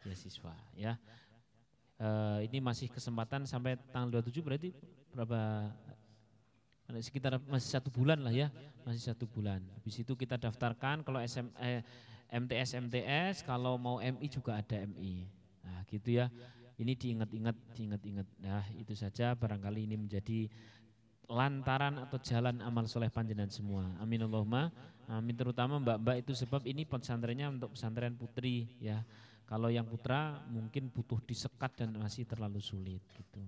Beasiswa 0.00 0.56
ya. 0.72 0.96
E, 2.00 2.08
ini 2.48 2.64
masih 2.64 2.88
kesempatan 2.88 3.44
sampai 3.44 3.76
tanggal 3.92 4.24
27 4.24 4.40
berarti 4.40 4.70
berapa 5.12 5.68
sekitar 7.04 7.36
masih 7.44 7.68
satu 7.68 7.92
bulan 7.92 8.16
lah 8.24 8.32
ya 8.32 8.48
masih 8.88 9.12
satu 9.12 9.28
bulan 9.28 9.60
habis 9.76 10.00
itu 10.00 10.16
kita 10.16 10.40
daftarkan 10.40 11.04
kalau 11.04 11.20
SM, 11.20 11.52
eh, 11.60 11.84
MTS 12.32 12.80
MTS 12.88 13.44
kalau 13.44 13.76
mau 13.76 14.00
MI 14.00 14.26
juga 14.32 14.56
ada 14.56 14.80
MI 14.88 15.38
Nah, 15.68 15.84
gitu 15.86 16.08
ya. 16.16 16.26
Ini 16.78 16.94
diingat-ingat, 16.94 17.56
diingat-ingat. 17.74 18.26
Nah, 18.40 18.64
itu 18.78 18.94
saja 18.94 19.34
barangkali 19.34 19.84
ini 19.90 19.98
menjadi 19.98 20.46
lantaran 21.28 22.00
atau 22.00 22.16
jalan 22.22 22.62
amal 22.64 22.88
soleh 22.88 23.12
panjenengan 23.12 23.52
semua. 23.52 23.84
Amin 24.00 24.24
Allahumma. 24.24 24.72
Amin 25.10 25.36
terutama 25.36 25.80
mbak-mbak 25.80 26.24
itu 26.24 26.32
sebab 26.32 26.64
ini 26.64 26.88
pesantrennya 26.88 27.52
untuk 27.52 27.74
pesantren 27.76 28.14
putri 28.16 28.70
ya. 28.80 29.04
Kalau 29.48 29.72
yang 29.72 29.88
putra 29.88 30.44
mungkin 30.48 30.92
butuh 30.92 31.20
disekat 31.24 31.72
dan 31.84 31.96
masih 31.96 32.28
terlalu 32.28 32.60
sulit 32.60 33.00
gitu. 33.16 33.40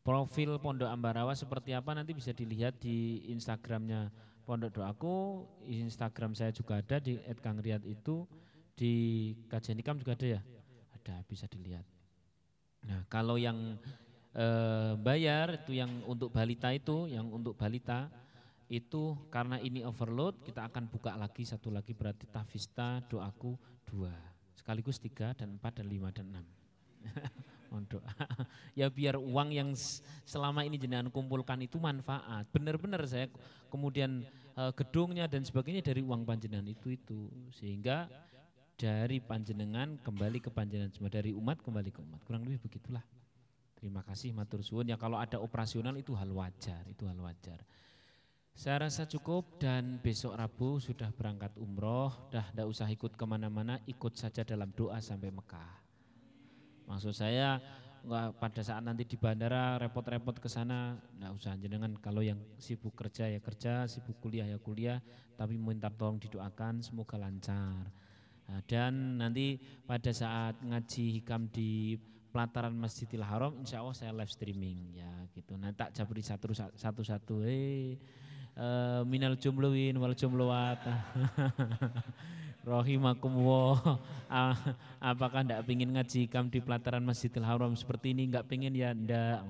Profil 0.00 0.56
Pondok 0.56 0.88
Ambarawa 0.88 1.36
seperti 1.36 1.76
apa? 1.76 1.92
Nanti 1.92 2.16
bisa 2.16 2.32
dilihat 2.32 2.80
di 2.80 3.20
Instagramnya 3.28 4.08
Pondok 4.48 4.80
Doaku, 4.80 5.44
Instagram 5.68 6.32
saya 6.32 6.50
juga 6.50 6.80
ada 6.80 6.96
di 6.96 7.20
@kangriyat 7.20 7.84
itu. 7.84 8.24
Di 8.72 8.92
Kajian 9.44 9.76
Ikam 9.76 10.00
juga 10.00 10.16
ada 10.16 10.40
ya? 10.40 10.40
Ada 10.96 11.20
bisa 11.28 11.44
dilihat. 11.44 11.84
Nah 12.88 13.04
kalau 13.12 13.36
yang 13.36 13.76
e, 14.32 14.46
bayar 14.96 15.60
itu 15.60 15.76
yang 15.76 16.00
untuk 16.08 16.32
balita 16.32 16.72
itu, 16.72 17.04
yang 17.12 17.28
untuk 17.28 17.52
balita 17.60 18.08
itu 18.72 19.20
karena 19.28 19.60
ini 19.60 19.84
overload 19.84 20.40
kita 20.46 20.64
akan 20.64 20.88
buka 20.88 21.12
lagi 21.18 21.44
satu 21.44 21.68
lagi 21.68 21.92
berarti 21.92 22.24
tafista 22.24 23.04
doaku 23.04 23.52
dua. 23.84 24.16
Sekaligus 24.56 24.96
tiga 24.96 25.36
dan 25.36 25.60
empat 25.60 25.84
dan 25.84 25.86
lima 25.92 26.08
dan 26.08 26.32
enam. 26.32 26.46
untuk 27.70 28.02
ya 28.78 28.90
biar 28.90 29.16
uang 29.16 29.48
yang 29.54 29.70
selama 30.26 30.66
ini 30.66 30.76
jenengan 30.76 31.08
kumpulkan 31.08 31.62
itu 31.62 31.78
manfaat. 31.78 32.46
Benar-benar 32.50 33.02
saya 33.06 33.30
kemudian 33.70 34.26
e, 34.54 34.62
gedungnya 34.74 35.30
dan 35.30 35.46
sebagainya 35.46 35.80
dari 35.80 36.02
uang 36.02 36.26
panjenengan 36.26 36.66
itu 36.66 36.94
itu. 36.94 37.30
Sehingga 37.54 38.10
dari 38.76 39.18
panjenengan 39.22 39.98
kembali 40.02 40.38
ke 40.42 40.50
panjenengan 40.52 40.92
semua 40.92 41.10
dari 41.10 41.34
umat 41.34 41.62
kembali 41.62 41.90
ke 41.90 42.00
umat. 42.02 42.20
Kurang 42.26 42.44
lebih 42.46 42.66
begitulah. 42.66 43.02
Terima 43.78 44.04
kasih 44.04 44.36
matur 44.36 44.60
suwun. 44.60 44.92
Ya 44.92 45.00
kalau 45.00 45.16
ada 45.16 45.40
operasional 45.40 45.96
itu 45.96 46.12
hal 46.12 46.28
wajar 46.36 46.84
itu 46.84 47.08
hal 47.08 47.16
wajar. 47.16 47.64
Saya 48.52 48.84
rasa 48.84 49.08
cukup 49.08 49.56
dan 49.56 50.02
besok 50.04 50.36
Rabu 50.36 50.82
sudah 50.82 51.08
berangkat 51.16 51.56
umroh. 51.56 52.12
Dah 52.28 52.44
tidak 52.52 52.68
usah 52.68 52.92
ikut 52.92 53.16
ke 53.16 53.24
mana-mana 53.24 53.80
ikut 53.88 54.12
saja 54.20 54.44
dalam 54.44 54.68
doa 54.76 55.00
sampai 55.00 55.32
Mekah 55.32 55.79
maksud 56.90 57.14
saya 57.14 57.62
nggak 58.00 58.42
pada 58.42 58.60
saat 58.64 58.82
nanti 58.82 59.06
di 59.06 59.14
bandara 59.14 59.78
repot-repot 59.78 60.42
ke 60.42 60.48
sana 60.50 60.98
nggak 61.20 61.32
usah 61.36 61.54
jenengan 61.60 61.94
kalau 62.00 62.24
yang 62.24 62.40
sibuk 62.58 62.96
kerja 62.96 63.28
ya 63.30 63.38
kerja 63.38 63.86
sibuk 63.86 64.18
kuliah 64.18 64.48
ya 64.48 64.58
kuliah 64.58 64.98
tapi 65.38 65.54
minta 65.54 65.92
tolong 65.92 66.18
didoakan 66.18 66.82
semoga 66.82 67.20
lancar 67.20 67.92
Nah, 68.50 68.60
dan 68.66 69.22
nanti 69.22 69.62
pada 69.86 70.10
saat 70.10 70.58
ngaji 70.58 71.22
hikam 71.22 71.46
di 71.54 71.94
pelataran 72.34 72.74
Masjidil 72.74 73.22
Haram, 73.22 73.54
insya 73.62 73.78
Allah 73.78 73.94
saya 73.94 74.10
live 74.10 74.30
streaming 74.30 74.98
ya 74.98 75.10
gitu. 75.30 75.54
Nanti 75.54 75.78
tak 75.78 75.94
jabri 75.94 76.18
satu 76.18 76.50
satu 76.74 77.02
satu. 77.06 77.46
Eh 77.46 77.94
uh, 78.58 79.06
minal 79.06 79.38
jumluin 79.38 79.94
wal 80.02 80.18
jumluat. 80.18 80.82
Rahimakumullah. 82.64 83.80
Ah, 84.30 84.54
apakah 85.02 85.42
ndak 85.42 85.66
pingin 85.66 85.90
ngaji 85.90 86.30
kam 86.30 86.46
di 86.46 86.62
pelataran 86.62 87.02
Masjidil 87.02 87.42
Haram 87.42 87.74
seperti 87.74 88.14
ini? 88.14 88.30
Enggak 88.30 88.46
pingin 88.46 88.70
ya 88.70 88.94
ndak. 88.94 89.42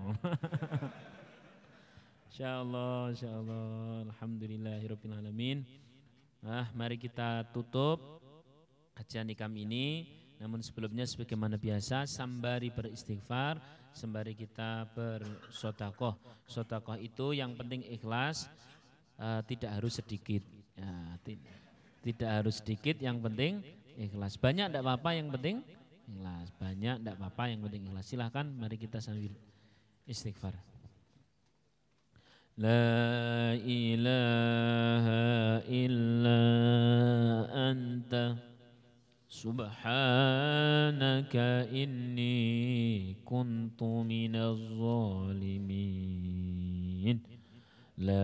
insyaallah, 2.33 3.13
insyaallah. 3.13 4.09
Alhamdulillahirabbil 4.09 5.13
alamin. 5.21 5.69
Ah, 6.41 6.73
mari 6.73 6.97
kita 6.97 7.45
tutup 7.53 8.01
kajian 8.97 9.29
ikam 9.29 9.53
ini. 9.53 10.09
Namun 10.41 10.65
sebelumnya 10.65 11.05
sebagaimana 11.05 11.61
biasa 11.61 12.09
sambari 12.09 12.73
beristighfar, 12.73 13.61
sembari 13.93 14.33
kita 14.33 14.89
bersodakoh. 14.97 16.17
Sodakoh 16.49 16.97
itu 16.97 17.37
yang 17.37 17.53
penting 17.53 17.85
ikhlas, 17.85 18.49
uh, 19.21 19.45
tidak 19.45 19.77
harus 19.77 20.01
sedikit. 20.01 20.41
Ya, 20.73 21.21
tidak 21.21 21.70
harus 22.25 22.57
sedikit, 22.61 23.01
yang 23.01 23.21
penting 23.21 23.63
ikhlas. 23.97 24.37
Banyak 24.41 24.69
tidak 24.73 24.83
apa-apa, 24.85 25.15
yang 25.17 25.31
penting 25.31 25.63
ikhlas. 26.09 26.51
Banyak 26.57 26.97
tidak 27.05 27.15
apa-apa, 27.21 27.49
yang 27.53 27.61
penting 27.65 27.83
ikhlas. 27.89 28.07
Silahkan, 28.09 28.47
mari 28.49 28.77
kita 28.81 29.01
sambil 29.01 29.33
istighfar. 30.09 30.55
La 32.61 33.57
ilaha 33.57 35.65
illa 35.65 36.45
anta 37.57 38.37
Subhanaka 39.31 39.79
inni 41.73 43.17
kuntu 43.25 44.05
minaz 44.05 44.61
zalimin 44.77 45.81
لا 48.01 48.17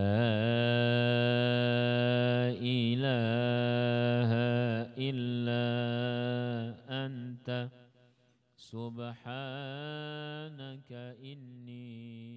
إله 2.56 4.30
إلا 4.96 5.64
أنت. 6.88 7.68
سبحانك 8.56 9.22
إني 11.20 12.35